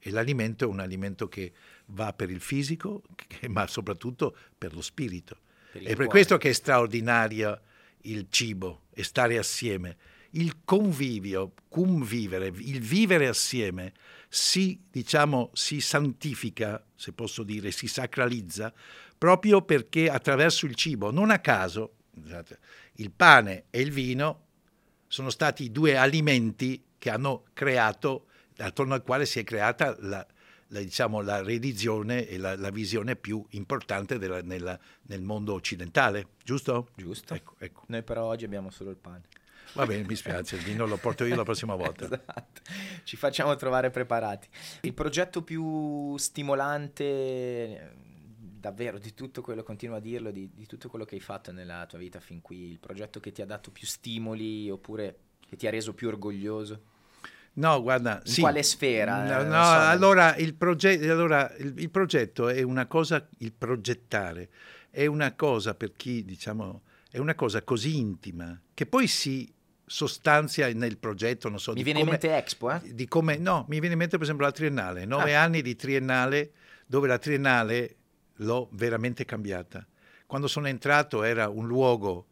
E 0.07 0.11
l'alimento 0.11 0.65
è 0.65 0.67
un 0.67 0.79
alimento 0.79 1.27
che 1.27 1.51
va 1.87 2.13
per 2.13 2.29
il 2.29 2.41
fisico, 2.41 3.01
che, 3.15 3.47
ma 3.47 3.65
soprattutto 3.65 4.35
per 4.55 4.73
lo 4.75 4.81
spirito. 4.81 5.39
Per 5.71 5.81
è 5.81 5.85
per 5.85 5.95
cuore. 5.95 6.09
questo 6.09 6.37
che 6.37 6.49
è 6.49 6.53
straordinario 6.53 7.59
il 8.01 8.27
cibo 8.29 8.83
e 8.93 9.03
stare 9.03 9.39
assieme 9.39 9.97
il 10.35 10.63
convivio, 10.63 11.53
convivere, 11.69 12.47
il 12.47 12.81
vivere 12.81 13.27
assieme 13.27 13.93
si, 14.27 14.79
diciamo, 14.91 15.51
si 15.53 15.79
santifica, 15.79 16.83
se 16.93 17.13
posso 17.13 17.43
dire, 17.43 17.71
si 17.71 17.87
sacralizza 17.87 18.73
proprio 19.17 19.61
perché 19.61 20.09
attraverso 20.09 20.65
il 20.65 20.75
cibo, 20.75 21.09
non 21.09 21.31
a 21.31 21.39
caso, 21.39 21.95
il 22.95 23.11
pane 23.11 23.65
e 23.69 23.79
il 23.81 23.91
vino 23.91 24.43
sono 25.07 25.29
stati 25.29 25.63
i 25.63 25.71
due 25.71 25.95
alimenti 25.95 26.83
che 26.97 27.09
hanno 27.09 27.45
creato, 27.53 28.27
attorno 28.57 28.93
al 28.93 29.03
quale 29.03 29.25
si 29.25 29.39
è 29.39 29.43
creata 29.43 29.95
la, 29.99 30.25
la, 30.67 30.79
diciamo, 30.79 31.21
la 31.21 31.41
religione 31.41 32.27
e 32.27 32.37
la, 32.37 32.55
la, 32.55 32.69
visione 32.69 33.15
più 33.15 33.45
importante 33.51 34.17
della, 34.17 34.41
nella, 34.41 34.77
nel 35.03 35.21
mondo 35.21 35.53
occidentale, 35.53 36.29
giusto? 36.43 36.89
Giusto. 36.95 37.33
Ecco, 37.33 37.55
ecco. 37.59 37.83
Noi 37.87 38.03
però 38.03 38.25
oggi 38.25 38.45
abbiamo 38.45 38.69
solo 38.69 38.89
il 38.89 38.97
pane. 38.97 39.23
Va 39.73 39.85
bene, 39.85 40.05
mi 40.07 40.15
spiace, 40.15 40.55
il 40.57 40.63
vino 40.63 40.85
lo 40.85 40.97
porto 40.97 41.25
io 41.25 41.35
la 41.35 41.43
prossima 41.43 41.75
volta. 41.75 42.05
esatto. 42.07 42.61
Ci 43.03 43.17
facciamo 43.17 43.55
trovare 43.55 43.89
preparati. 43.89 44.47
Il 44.81 44.93
progetto 44.93 45.43
più 45.43 46.15
stimolante, 46.17 47.93
davvero, 48.37 48.97
di 48.97 49.13
tutto 49.13 49.41
quello, 49.41 49.63
continuo 49.63 49.97
a 49.97 49.99
dirlo, 49.99 50.31
di, 50.31 50.49
di 50.53 50.65
tutto 50.65 50.89
quello 50.89 51.05
che 51.05 51.15
hai 51.15 51.21
fatto 51.21 51.51
nella 51.51 51.85
tua 51.87 51.97
vita 51.97 52.19
fin 52.19 52.41
qui, 52.41 52.71
il 52.71 52.79
progetto 52.79 53.19
che 53.19 53.31
ti 53.31 53.41
ha 53.41 53.45
dato 53.45 53.69
più 53.71 53.85
stimoli 53.85 54.69
oppure 54.69 55.19
che 55.47 55.55
ti 55.55 55.67
ha 55.67 55.69
reso 55.69 55.93
più 55.93 56.07
orgoglioso? 56.07 56.93
No, 57.57 57.81
guarda, 57.81 58.21
in 58.23 58.31
sì. 58.31 58.41
quale 58.41 58.63
sfera? 58.63 59.23
No, 59.23 59.43
no 59.43 59.63
so. 59.63 59.71
allora, 59.71 60.35
il 60.35 60.55
proge- 60.55 61.09
allora 61.09 61.53
il, 61.57 61.73
il, 61.77 61.89
progetto 61.89 62.49
è 62.49 62.61
una 62.61 62.85
cosa, 62.85 63.25
il 63.39 63.53
progettare 63.53 64.49
è 64.89 65.05
una 65.05 65.33
cosa 65.33 65.73
per 65.73 65.93
chi, 65.93 66.25
diciamo, 66.25 66.81
è 67.09 67.17
una 67.17 67.35
cosa 67.35 67.61
così 67.61 67.97
intima 67.97 68.59
che 68.73 68.85
poi 68.85 69.07
si 69.07 69.51
sostanzia 69.85 70.71
nel 70.73 70.97
progetto, 70.97 71.47
non 71.47 71.59
so, 71.59 71.73
mi 71.73 71.83
viene 71.83 71.99
come, 71.99 72.11
in 72.11 72.17
mente 72.19 72.37
Expo, 72.37 72.71
eh? 72.71 72.81
Di 72.93 73.07
come, 73.07 73.37
no, 73.37 73.65
mi 73.69 73.79
viene 73.79 73.93
in 73.93 73.99
mente 73.99 74.15
per 74.17 74.23
esempio 74.23 74.45
la 74.45 74.51
Triennale, 74.51 75.05
nove 75.05 75.35
ah. 75.35 75.43
anni 75.43 75.61
di 75.61 75.75
Triennale 75.75 76.51
dove 76.85 77.07
la 77.07 77.17
Triennale 77.17 77.95
l'ho 78.39 78.67
veramente 78.71 79.23
cambiata. 79.25 79.85
Quando 80.25 80.47
sono 80.47 80.67
entrato 80.67 81.23
era 81.23 81.47
un 81.49 81.67
luogo 81.67 82.27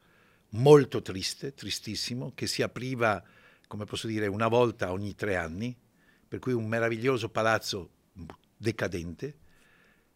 molto 0.49 1.01
triste, 1.01 1.53
tristissimo, 1.53 2.31
che 2.35 2.47
si 2.47 2.61
apriva, 2.61 3.23
come 3.73 3.85
posso 3.85 4.05
dire, 4.05 4.27
una 4.27 4.47
volta 4.47 4.91
ogni 4.91 5.15
tre 5.15 5.35
anni, 5.35 5.75
per 6.27 6.37
cui 6.37 6.53
un 6.53 6.67
meraviglioso 6.67 7.29
palazzo 7.29 7.89
decadente, 8.55 9.35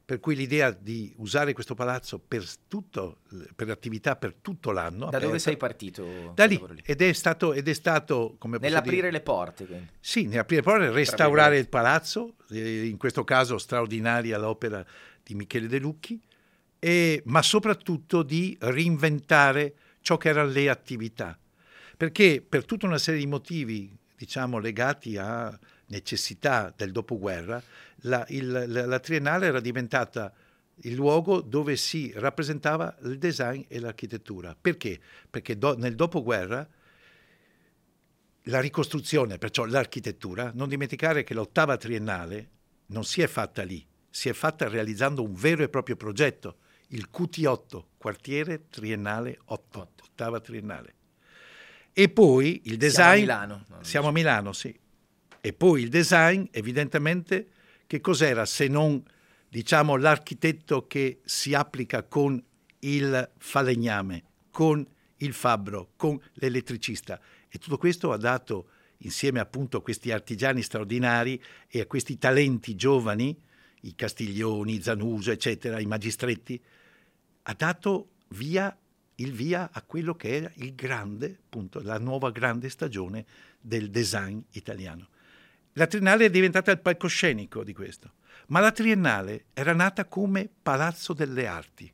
per 0.06 0.20
cui 0.20 0.36
l'idea 0.36 0.70
di 0.70 1.12
usare 1.18 1.54
questo 1.54 1.74
palazzo 1.74 2.20
per, 2.20 2.46
tutto, 2.68 3.22
per 3.56 3.72
attività 3.72 4.16
per 4.16 4.36
tutto 4.36 4.70
l'anno. 4.70 5.06
Da 5.06 5.08
aperto, 5.08 5.26
dove 5.26 5.40
sei 5.40 5.58
partito? 5.58 6.34
Da 6.36 6.46
lì. 6.46 6.62
lì. 6.70 6.84
Ed, 6.86 7.02
è 7.02 7.12
stato, 7.14 7.52
ed 7.54 7.68
è 7.68 7.74
stato 7.74 8.36
come 8.38 8.60
Nell'aprire 8.60 8.96
dire, 8.96 9.12
le 9.12 9.22
porte. 9.22 9.66
Quindi. 9.66 9.88
Sì, 10.00 10.28
nell'aprire 10.28 10.62
le 10.62 10.68
porte, 10.72 10.92
restaurare 10.92 11.58
il 11.58 11.68
palazzo, 11.68 12.36
eh, 12.52 12.86
in 12.86 12.98
questo 12.98 13.24
caso 13.24 13.58
straordinaria 13.58 14.38
l'opera 14.38 14.86
di 15.24 15.34
Michele 15.34 15.66
De 15.66 15.80
Lucchi, 15.80 16.22
e, 16.78 17.24
ma 17.26 17.42
soprattutto 17.42 18.22
di 18.22 18.56
reinventare 18.60 19.74
ciò 20.02 20.18
che 20.18 20.30
erano 20.30 20.52
le 20.52 20.70
attività. 20.70 21.40
Perché 21.98 22.46
per 22.48 22.64
tutta 22.64 22.86
una 22.86 23.00
serie 23.00 23.20
di 23.20 23.26
motivi, 23.26 23.98
diciamo, 24.16 24.60
legati 24.60 25.18
a 25.18 25.58
necessità 25.88 26.72
del 26.76 26.92
dopoguerra, 26.92 27.62
la, 28.02 28.24
il, 28.30 28.66
la, 28.68 28.86
la 28.86 29.00
Triennale 29.00 29.48
era 29.48 29.60
diventata 29.60 30.32
il 30.82 30.94
luogo 30.94 31.42
dove 31.42 31.76
si 31.76 32.12
rappresentava 32.16 32.96
il 33.02 33.18
design 33.18 33.64
e 33.68 33.80
l'architettura. 33.80 34.56
Perché? 34.60 35.00
Perché 35.28 35.58
do, 35.58 35.76
nel 35.76 35.96
dopoguerra 35.96 36.70
la 38.44 38.60
ricostruzione, 38.60 39.40
perciò 39.40 39.66
l'architettura, 39.66 40.52
non 40.54 40.70
dimenticare 40.70 41.24
che 41.24 41.34
l'ottava 41.34 41.78
triennale 41.78 42.50
non 42.88 43.04
si 43.04 43.22
è 43.22 43.28
fatta 43.28 43.64
lì, 43.64 43.86
si 44.10 44.30
è 44.30 44.34
fatta 44.34 44.70
realizzando 44.70 45.24
un 45.24 45.34
vero 45.34 45.64
e 45.64 45.70
proprio 45.70 45.96
progetto, 45.96 46.58
il 46.90 47.10
QT8, 47.12 47.84
quartiere 47.98 48.68
triennale 48.70 49.40
8, 49.46 49.92
ottava 50.04 50.40
triennale. 50.40 50.94
E 52.00 52.10
poi 52.10 52.62
il 52.66 52.78
design... 52.78 52.92
Siamo 52.92 53.10
a 53.10 53.16
Milano. 53.16 53.66
Siamo 53.82 54.08
a 54.10 54.12
Milano, 54.12 54.54
sì. 54.54 54.80
E 55.42 55.54
poi 55.54 55.82
il 55.82 55.90
design, 55.90 56.44
evidentemente, 56.52 57.48
che 57.88 58.00
cos'era 58.02 58.46
se 58.46 58.68
non 58.68 59.04
diciamo 59.50 59.96
l'architetto 59.96 60.86
che 60.86 61.22
si 61.26 61.56
applica 61.56 62.04
con 62.04 62.40
il 62.82 63.32
falegname, 63.40 64.24
con 64.52 64.88
il 65.16 65.34
fabbro, 65.34 65.94
con 65.96 66.22
l'elettricista. 66.34 67.20
E 67.50 67.58
tutto 67.58 67.80
questo 67.80 68.12
ha 68.12 68.18
dato, 68.18 68.70
insieme 68.98 69.40
appunto 69.40 69.78
a 69.78 69.82
questi 69.82 70.12
artigiani 70.12 70.62
straordinari 70.62 71.42
e 71.68 71.80
a 71.80 71.88
questi 71.88 72.20
talenti 72.20 72.76
giovani, 72.76 73.36
i 73.82 73.96
Castiglioni, 73.96 74.84
Zanuso, 74.84 75.32
eccetera, 75.32 75.80
i 75.80 75.88
magistretti, 75.88 76.62
ha 77.42 77.54
dato 77.58 78.10
via, 78.36 78.78
il 79.20 79.32
via 79.32 79.70
a 79.72 79.82
quello 79.82 80.16
che 80.16 80.36
era 80.36 80.52
il 80.56 80.76
grande, 80.76 81.38
appunto, 81.46 81.82
la 81.82 81.98
nuova 81.98 82.32
grande 82.32 82.70
stagione 82.70 83.26
del 83.60 83.90
design 83.90 84.40
italiano. 84.52 85.10
La 85.74 85.88
Triennale 85.88 86.26
è 86.26 86.30
diventata 86.30 86.72
il 86.72 86.80
palcoscenico 86.80 87.64
di 87.64 87.74
questo, 87.74 88.14
ma 88.48 88.60
la 88.60 88.72
Triennale 88.72 89.46
era 89.54 89.74
nata 89.74 90.06
come 90.06 90.50
Palazzo 90.62 91.14
delle 91.14 91.48
Arti. 91.48 91.92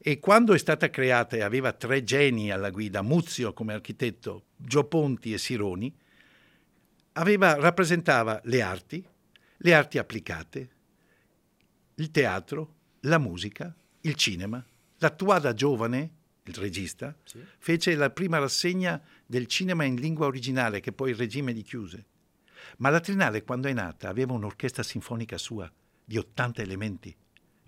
E 0.00 0.18
quando 0.20 0.54
è 0.54 0.58
stata 0.58 0.90
creata 0.90 1.36
e 1.36 1.42
aveva 1.42 1.72
tre 1.72 2.04
geni 2.04 2.50
alla 2.50 2.70
guida, 2.70 3.02
Muzio 3.02 3.52
come 3.52 3.74
architetto, 3.74 4.46
Gio 4.56 4.84
Ponti 4.84 5.32
e 5.32 5.38
Sironi, 5.38 5.92
aveva, 7.12 7.54
rappresentava 7.54 8.40
le 8.44 8.62
arti, 8.62 9.04
le 9.56 9.74
arti 9.74 9.98
applicate, 9.98 10.70
il 11.96 12.10
teatro, 12.10 12.74
la 13.00 13.18
musica, 13.18 13.74
il 14.02 14.14
cinema. 14.14 14.64
L'attuada 14.98 15.54
giovane, 15.54 16.10
il 16.44 16.54
regista, 16.54 17.14
sì. 17.24 17.42
fece 17.58 17.94
la 17.94 18.10
prima 18.10 18.38
rassegna 18.38 19.00
del 19.24 19.46
cinema 19.46 19.84
in 19.84 19.96
lingua 19.96 20.26
originale 20.26 20.80
che 20.80 20.92
poi 20.92 21.10
il 21.10 21.16
regime 21.16 21.52
di 21.52 21.62
chiuse. 21.62 22.06
Ma 22.78 22.90
la 22.90 23.00
Trinale, 23.00 23.44
quando 23.44 23.68
è 23.68 23.72
nata, 23.72 24.08
aveva 24.08 24.32
un'orchestra 24.32 24.82
sinfonica 24.82 25.38
sua 25.38 25.70
di 26.04 26.16
80 26.16 26.62
elementi. 26.62 27.14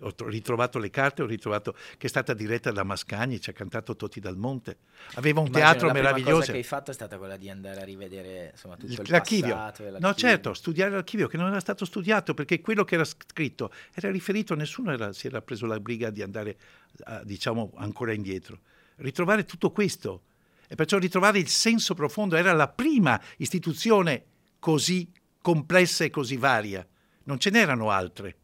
Ho 0.01 0.13
ritrovato 0.25 0.79
le 0.79 0.89
carte, 0.89 1.21
ho 1.21 1.25
ritrovato 1.27 1.73
che 1.97 2.07
è 2.07 2.09
stata 2.09 2.33
diretta 2.33 2.71
da 2.71 2.83
Mascagni, 2.83 3.39
ci 3.39 3.51
ha 3.51 3.53
cantato 3.53 3.95
Totti 3.95 4.19
dal 4.19 4.35
Monte. 4.35 4.77
Aveva 5.13 5.41
un 5.41 5.47
Immagino 5.47 5.71
teatro 5.71 5.91
meraviglioso. 5.91 6.31
La 6.31 6.39
cosa 6.39 6.51
che 6.51 6.57
hai 6.57 6.63
fatto 6.63 6.91
è 6.91 6.93
stata 6.93 7.17
quella 7.17 7.37
di 7.37 7.49
andare 7.49 7.81
a 7.81 7.83
rivedere 7.83 8.49
insomma, 8.51 8.77
tutto 8.77 8.91
il, 8.91 9.09
l'archivio. 9.09 9.53
passato. 9.53 9.99
No, 9.99 10.13
certo, 10.15 10.53
studiare 10.53 10.91
l'archivio 10.91 11.27
che 11.27 11.37
non 11.37 11.47
era 11.47 11.59
stato 11.59 11.85
studiato 11.85 12.33
perché 12.33 12.61
quello 12.61 12.83
che 12.83 12.95
era 12.95 13.03
scritto 13.03 13.71
era 13.93 14.09
riferito, 14.09 14.55
nessuno 14.55 14.91
era, 14.91 15.13
si 15.13 15.27
era 15.27 15.41
preso 15.41 15.67
la 15.67 15.79
briga 15.79 16.09
di 16.09 16.23
andare, 16.23 16.57
a, 17.03 17.23
diciamo, 17.23 17.71
ancora 17.75 18.11
indietro. 18.11 18.59
Ritrovare 18.95 19.45
tutto 19.45 19.71
questo 19.71 20.23
e 20.67 20.75
perciò 20.75 20.97
ritrovare 20.97 21.37
il 21.37 21.47
senso 21.47 21.93
profondo 21.93 22.35
era 22.35 22.53
la 22.53 22.69
prima 22.69 23.21
istituzione 23.37 24.23
così 24.57 25.11
complessa 25.41 26.03
e 26.05 26.09
così 26.09 26.37
varia. 26.37 26.85
Non 27.23 27.39
ce 27.39 27.49
n'erano 27.49 27.91
altre. 27.91 28.37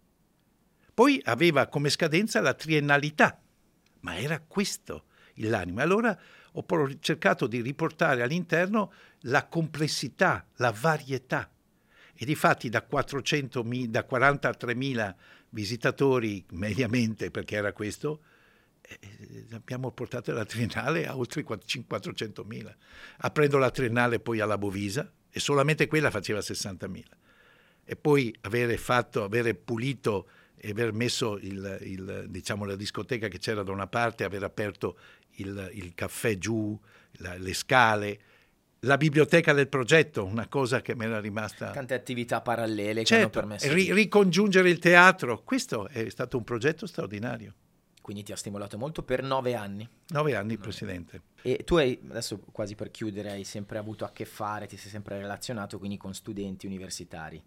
Poi 0.97 1.21
aveva 1.25 1.67
come 1.67 1.91
scadenza 1.91 2.41
la 2.41 2.55
triennalità, 2.55 3.39
ma 3.99 4.17
era 4.17 4.39
questo 4.39 5.03
l'anima. 5.35 5.83
Allora 5.83 6.19
ho 6.53 6.65
cercato 6.99 7.45
di 7.45 7.61
riportare 7.61 8.23
all'interno 8.23 8.91
la 9.19 9.45
complessità, 9.45 10.47
la 10.55 10.71
varietà. 10.71 11.51
E 12.15 12.25
difatti 12.25 12.69
da, 12.69 12.81
400, 12.81 13.61
da 13.89 14.07
43.000 14.09 15.15
visitatori 15.49 16.43
mediamente, 16.53 17.29
perché 17.29 17.57
era 17.57 17.73
questo, 17.73 18.23
eh, 18.81 19.45
abbiamo 19.51 19.91
portato 19.91 20.31
la 20.31 20.45
triennale 20.45 21.05
a 21.05 21.15
oltre 21.15 21.43
400.000, 21.43 22.75
aprendo 23.17 23.59
la 23.59 23.69
triennale 23.69 24.19
poi 24.19 24.39
alla 24.39 24.57
Bovisa 24.57 25.13
e 25.29 25.39
solamente 25.39 25.85
quella 25.85 26.09
faceva 26.09 26.39
60.000. 26.39 27.03
E 27.85 27.95
poi 27.95 28.35
avere 28.41 28.77
fatto, 28.77 29.23
avere 29.23 29.53
pulito 29.53 30.27
e 30.57 30.71
aver 30.71 30.91
messo 30.91 31.37
il, 31.37 31.77
il, 31.81 32.25
diciamo, 32.29 32.65
la 32.65 32.75
discoteca 32.75 33.27
che 33.27 33.37
c'era 33.37 33.63
da 33.63 33.71
una 33.71 33.87
parte, 33.87 34.23
aver 34.23 34.43
aperto 34.43 34.97
il, 35.35 35.69
il 35.73 35.93
caffè 35.93 36.37
giù, 36.37 36.77
la, 37.17 37.35
le 37.37 37.53
scale, 37.53 38.19
la 38.81 38.97
biblioteca 38.97 39.53
del 39.53 39.67
progetto, 39.67 40.25
una 40.25 40.47
cosa 40.47 40.81
che 40.81 40.95
mi 40.95 41.05
era 41.05 41.19
rimasta... 41.19 41.71
Tante 41.71 41.93
attività 41.93 42.41
parallele 42.41 43.03
certo, 43.03 43.39
che 43.39 43.39
hanno 43.39 43.47
permesso... 43.47 43.73
Ri- 43.73 43.93
ricongiungere 43.93 44.69
il 44.69 44.79
teatro, 44.79 45.41
questo 45.43 45.87
è 45.87 46.09
stato 46.09 46.37
un 46.37 46.43
progetto 46.43 46.85
straordinario. 46.85 47.53
Quindi 48.01 48.23
ti 48.23 48.31
ha 48.31 48.37
stimolato 48.37 48.77
molto 48.77 49.03
per 49.03 49.21
nove 49.21 49.53
anni. 49.53 49.87
Nove 50.09 50.35
anni, 50.35 50.53
nove. 50.53 50.63
Presidente. 50.63 51.21
E 51.41 51.63
tu 51.65 51.75
hai, 51.75 51.99
adesso 52.09 52.39
quasi 52.51 52.75
per 52.75 52.89
chiudere, 52.89 53.31
hai 53.31 53.43
sempre 53.43 53.77
avuto 53.77 54.05
a 54.05 54.11
che 54.11 54.23
fare, 54.23 54.65
ti 54.65 54.77
sei 54.77 54.89
sempre 54.89 55.17
relazionato 55.17 55.77
quindi 55.77 55.97
con 55.97 56.13
studenti 56.13 56.65
universitari. 56.65 57.43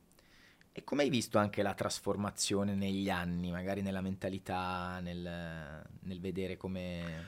E 0.73 0.85
come 0.85 1.03
hai 1.03 1.11
visto 1.11 1.39
anche 1.39 1.63
la 1.63 1.75
trasformazione 1.75 2.75
negli 2.75 3.11
anni, 3.11 3.51
magari 3.51 3.83
nella 3.83 4.01
mentalità, 4.01 5.01
nel, 5.01 5.83
nel 6.03 6.21
vedere 6.21 6.57
come 6.57 7.27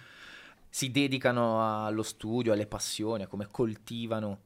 si 0.68 0.90
dedicano 0.90 1.84
allo 1.84 2.04
studio, 2.04 2.52
alle 2.52 2.66
passioni, 2.66 3.24
a 3.24 3.26
come 3.26 3.48
coltivano 3.50 4.40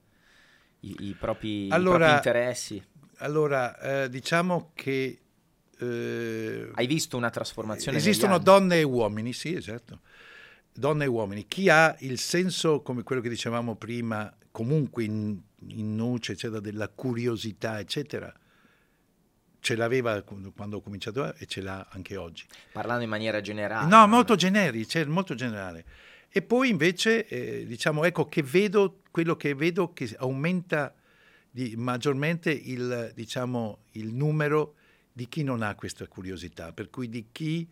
i, 0.80 0.96
i, 1.00 1.12
propri, 1.14 1.68
allora, 1.70 1.96
i 1.96 2.10
propri, 2.10 2.16
interessi? 2.16 2.84
Allora, 3.18 3.78
eh, 3.78 4.08
diciamo 4.08 4.70
che... 4.74 5.20
Eh, 5.78 6.70
Hai 6.74 6.86
visto 6.86 7.18
una 7.18 7.30
trasformazione? 7.30 7.98
Esistono 7.98 8.38
donne 8.38 8.78
e 8.78 8.82
uomini, 8.82 9.34
sì, 9.34 9.54
esatto. 9.54 10.00
Donne 10.72 11.04
e 11.04 11.08
uomini. 11.08 11.46
Chi 11.46 11.68
ha 11.68 11.94
il 12.00 12.18
senso, 12.18 12.80
come 12.80 13.02
quello 13.02 13.20
che 13.20 13.28
dicevamo 13.28 13.76
prima, 13.76 14.34
comunque 14.50 15.04
in, 15.04 15.38
in 15.68 15.94
nuce, 15.94 16.32
eccetera, 16.32 16.60
della 16.60 16.88
curiosità, 16.88 17.78
eccetera, 17.78 18.32
ce 19.66 19.74
l'aveva 19.74 20.22
quando 20.22 20.76
ho 20.76 20.80
cominciato 20.80 21.34
e 21.34 21.46
ce 21.46 21.60
l'ha 21.60 21.88
anche 21.90 22.16
oggi. 22.16 22.44
Parlando 22.70 23.02
in 23.02 23.10
maniera 23.10 23.40
generale. 23.40 23.88
No, 23.88 24.06
molto 24.06 24.36
generico, 24.36 24.88
cioè 24.88 25.04
molto 25.06 25.34
generale. 25.34 25.84
E 26.28 26.40
poi 26.40 26.68
invece, 26.68 27.26
eh, 27.26 27.66
diciamo, 27.66 28.04
ecco 28.04 28.28
che 28.28 28.44
vedo, 28.44 29.00
quello 29.10 29.34
che 29.34 29.54
vedo 29.54 29.92
che 29.92 30.14
aumenta 30.18 30.94
di, 31.50 31.74
maggiormente 31.76 32.52
il, 32.52 33.10
diciamo, 33.12 33.86
il 33.92 34.14
numero 34.14 34.76
di 35.12 35.26
chi 35.26 35.42
non 35.42 35.62
ha 35.62 35.74
questa 35.74 36.06
curiosità, 36.06 36.72
per 36.72 36.88
cui 36.88 37.08
di 37.08 37.26
chi 37.32 37.68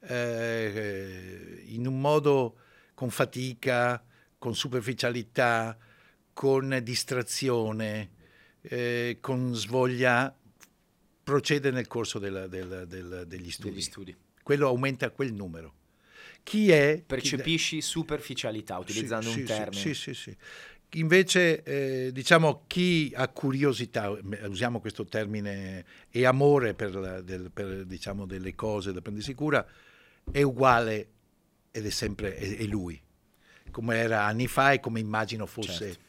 eh, 0.00 1.62
in 1.66 1.86
un 1.86 2.00
modo 2.00 2.56
con 2.94 3.10
fatica, 3.10 4.02
con 4.38 4.54
superficialità, 4.54 5.76
con 6.32 6.80
distrazione, 6.82 8.12
eh, 8.62 9.18
con 9.20 9.54
svoglia, 9.54 10.34
procede 11.24 11.70
nel 11.70 11.88
corso 11.88 12.18
della, 12.20 12.46
della, 12.46 12.84
della, 12.84 13.24
degli, 13.24 13.50
studi. 13.50 13.70
degli 13.70 13.82
studi. 13.82 14.16
Quello 14.42 14.68
aumenta 14.68 15.10
quel 15.10 15.32
numero 15.32 15.82
chi 16.44 16.70
è... 16.70 17.02
Percepisci 17.04 17.76
chi... 17.76 17.82
superficialità 17.82 18.78
utilizzando 18.78 19.30
sì, 19.30 19.40
un 19.40 19.46
sì, 19.46 19.52
termine. 19.52 19.80
Sì, 19.80 19.94
sì, 19.94 20.14
sì. 20.14 20.36
Invece, 20.96 21.62
eh, 21.64 22.12
diciamo, 22.12 22.64
chi 22.68 23.10
ha 23.16 23.26
curiosità, 23.28 24.16
usiamo 24.46 24.78
questo 24.78 25.04
termine, 25.06 25.84
e 26.08 26.24
amore 26.24 26.74
per, 26.74 26.94
la, 26.94 27.20
del, 27.20 27.50
per 27.50 27.84
diciamo, 27.84 28.26
delle 28.26 28.54
cose 28.54 28.92
da 28.92 29.00
prendersi 29.00 29.34
cura, 29.34 29.66
è 30.30 30.42
uguale 30.42 31.08
ed 31.72 31.84
è 31.84 31.90
sempre 31.90 32.36
è, 32.36 32.58
è 32.58 32.64
lui, 32.64 33.00
come 33.72 33.96
era 33.96 34.24
anni 34.24 34.46
fa 34.46 34.72
e 34.72 34.78
come 34.78 35.00
immagino 35.00 35.46
fosse 35.46 35.86
certo. 35.86 36.02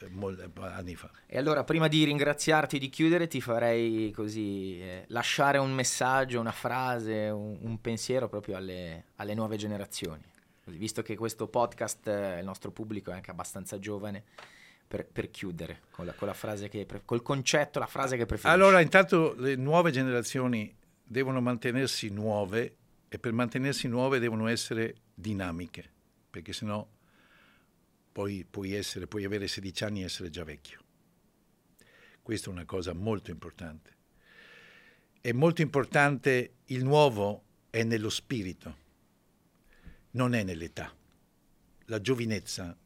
Eh, 0.00 0.50
anni 0.60 0.94
fa. 0.94 1.10
E 1.26 1.38
allora, 1.38 1.64
prima 1.64 1.88
di 1.88 2.04
ringraziarti 2.04 2.78
di 2.78 2.88
chiudere, 2.88 3.26
ti 3.26 3.40
farei 3.40 4.10
così 4.10 4.80
eh, 4.80 5.04
lasciare 5.08 5.58
un 5.58 5.72
messaggio, 5.72 6.40
una 6.40 6.52
frase, 6.52 7.28
un, 7.28 7.58
un 7.60 7.80
pensiero 7.80 8.28
proprio 8.28 8.56
alle, 8.56 9.06
alle 9.16 9.34
nuove 9.34 9.56
generazioni. 9.56 10.24
Così, 10.64 10.76
visto 10.76 11.02
che 11.02 11.16
questo 11.16 11.48
podcast, 11.48 12.06
eh, 12.06 12.38
il 12.38 12.44
nostro 12.44 12.70
pubblico 12.70 13.10
è 13.10 13.14
anche 13.14 13.30
abbastanza 13.30 13.78
giovane, 13.78 14.24
per, 14.88 15.06
per 15.06 15.30
chiudere 15.30 15.82
con 15.90 16.06
la, 16.06 16.14
con 16.14 16.26
la, 16.26 16.34
frase 16.34 16.68
che, 16.68 16.86
col 17.04 17.22
concetto, 17.22 17.78
la 17.78 17.86
frase 17.86 18.16
che 18.16 18.24
preferisci. 18.24 18.60
Allora, 18.60 18.80
intanto 18.80 19.34
le 19.36 19.54
nuove 19.54 19.90
generazioni 19.90 20.74
devono 21.04 21.40
mantenersi 21.40 22.08
nuove 22.08 22.76
e 23.08 23.18
per 23.18 23.32
mantenersi 23.32 23.86
nuove 23.86 24.18
devono 24.18 24.48
essere 24.48 24.94
dinamiche, 25.14 25.84
perché 26.30 26.52
sennò 26.52 26.86
poi 28.18 28.44
puoi, 28.44 28.72
essere, 28.72 29.06
puoi 29.06 29.22
avere 29.22 29.46
16 29.46 29.84
anni 29.84 30.00
e 30.00 30.06
essere 30.06 30.28
già 30.28 30.42
vecchio. 30.42 30.80
Questa 32.20 32.48
è 32.48 32.52
una 32.52 32.64
cosa 32.64 32.92
molto 32.92 33.30
importante. 33.30 33.94
È 35.20 35.30
molto 35.30 35.62
importante, 35.62 36.54
il 36.64 36.82
nuovo 36.82 37.44
è 37.70 37.84
nello 37.84 38.10
spirito, 38.10 38.76
non 40.10 40.34
è 40.34 40.42
nell'età. 40.42 40.92
La 41.84 42.00
giovinezza 42.00 42.76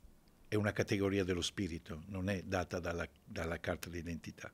è 0.49 0.55
una 0.55 0.73
categoria 0.73 1.25
dello 1.25 1.41
spirito, 1.41 2.03
non 2.09 2.29
è 2.29 2.43
data 2.43 2.79
dalla, 2.79 3.09
dalla 3.25 3.59
carta 3.59 3.89
d'identità. 3.89 4.53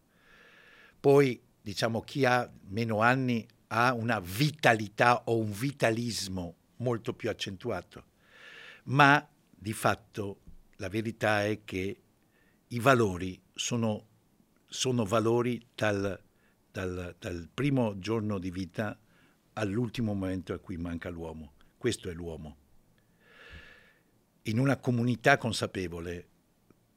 Poi, 1.01 1.43
diciamo, 1.61 2.03
chi 2.03 2.24
ha 2.24 2.49
meno 2.68 3.01
anni 3.01 3.45
ha 3.66 3.93
una 3.95 4.20
vitalità 4.20 5.24
o 5.24 5.39
un 5.39 5.51
vitalismo 5.51 6.55
molto 6.76 7.14
più 7.14 7.31
accentuato, 7.31 8.05
ma 8.85 9.29
di 9.51 9.72
fatto 9.72 10.43
la 10.79 10.89
verità 10.89 11.45
è 11.45 11.64
che 11.64 12.03
i 12.68 12.81
valori 12.81 13.41
sono, 13.55 14.07
sono 14.66 15.05
valori 15.05 15.61
dal, 15.74 16.20
dal, 16.70 17.16
dal 17.18 17.49
primo 17.53 17.99
giorno 17.99 18.39
di 18.39 18.51
vita 18.51 18.99
all'ultimo 19.55 20.14
momento 20.14 20.53
a 20.53 20.59
cui 20.59 20.76
manca 20.76 21.09
l'uomo. 21.09 21.55
Questo 21.76 22.09
è 22.09 22.12
l'uomo. 22.12 22.57
In 24.43 24.59
una 24.59 24.79
comunità 24.79 25.37
consapevole, 25.37 26.29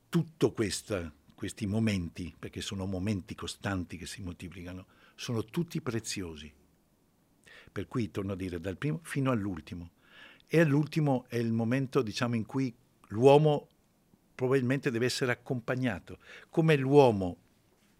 tutto 0.09 0.51
questa, 0.51 1.11
questi 1.33 1.65
momenti, 1.65 2.33
perché 2.37 2.61
sono 2.61 2.85
momenti 2.85 3.33
costanti 3.33 3.97
che 3.97 4.05
si 4.05 4.21
moltiplicano, 4.21 4.85
sono 5.15 5.43
tutti 5.43 5.81
preziosi. 5.81 6.53
Per 7.71 7.87
cui, 7.87 8.11
torno 8.11 8.33
a 8.33 8.35
dire, 8.35 8.59
dal 8.59 8.77
primo 8.77 8.99
fino 9.03 9.31
all'ultimo. 9.31 9.91
E 10.45 10.59
all'ultimo 10.59 11.25
è 11.29 11.37
il 11.37 11.51
momento, 11.51 12.01
diciamo, 12.01 12.35
in 12.35 12.45
cui 12.45 12.73
l'uomo 13.11 13.69
probabilmente 14.35 14.91
deve 14.91 15.05
essere 15.05 15.31
accompagnato. 15.31 16.19
Come 16.49 16.75
l'uomo 16.75 17.37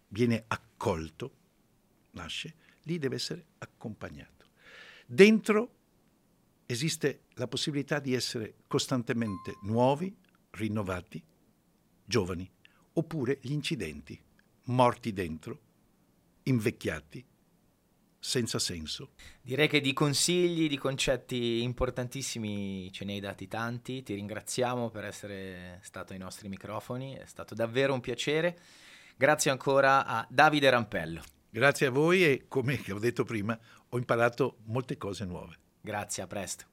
viene 0.08 0.44
accolto, 0.48 1.36
nasce, 2.12 2.54
lì 2.82 2.98
deve 2.98 3.16
essere 3.16 3.46
accompagnato. 3.58 4.50
Dentro 5.06 5.76
esiste 6.66 7.24
la 7.34 7.46
possibilità 7.46 7.98
di 7.98 8.14
essere 8.14 8.54
costantemente 8.66 9.58
nuovi, 9.62 10.14
rinnovati, 10.50 11.22
giovani, 12.04 12.50
oppure 12.94 13.38
gli 13.40 13.52
incidenti, 13.52 14.20
morti 14.64 15.12
dentro, 15.12 15.60
invecchiati, 16.44 17.24
senza 18.24 18.60
senso. 18.60 19.10
Direi 19.42 19.66
che 19.66 19.80
di 19.80 19.92
consigli, 19.92 20.68
di 20.68 20.78
concetti 20.78 21.62
importantissimi 21.62 22.90
ce 22.92 23.04
ne 23.04 23.14
hai 23.14 23.20
dati 23.20 23.48
tanti, 23.48 24.04
ti 24.04 24.14
ringraziamo 24.14 24.90
per 24.90 25.04
essere 25.04 25.80
stato 25.82 26.12
ai 26.12 26.20
nostri 26.20 26.48
microfoni, 26.48 27.16
è 27.16 27.26
stato 27.26 27.56
davvero 27.56 27.92
un 27.92 28.00
piacere. 28.00 28.56
Grazie 29.16 29.50
ancora 29.50 30.06
a 30.06 30.24
Davide 30.30 30.70
Rampello. 30.70 31.20
Grazie 31.50 31.86
a 31.86 31.90
voi 31.90 32.24
e 32.24 32.44
come 32.46 32.80
ho 32.90 33.00
detto 33.00 33.24
prima 33.24 33.58
ho 33.88 33.98
imparato 33.98 34.58
molte 34.66 34.96
cose 34.96 35.24
nuove. 35.24 35.56
Grazie, 35.80 36.22
a 36.22 36.28
presto. 36.28 36.71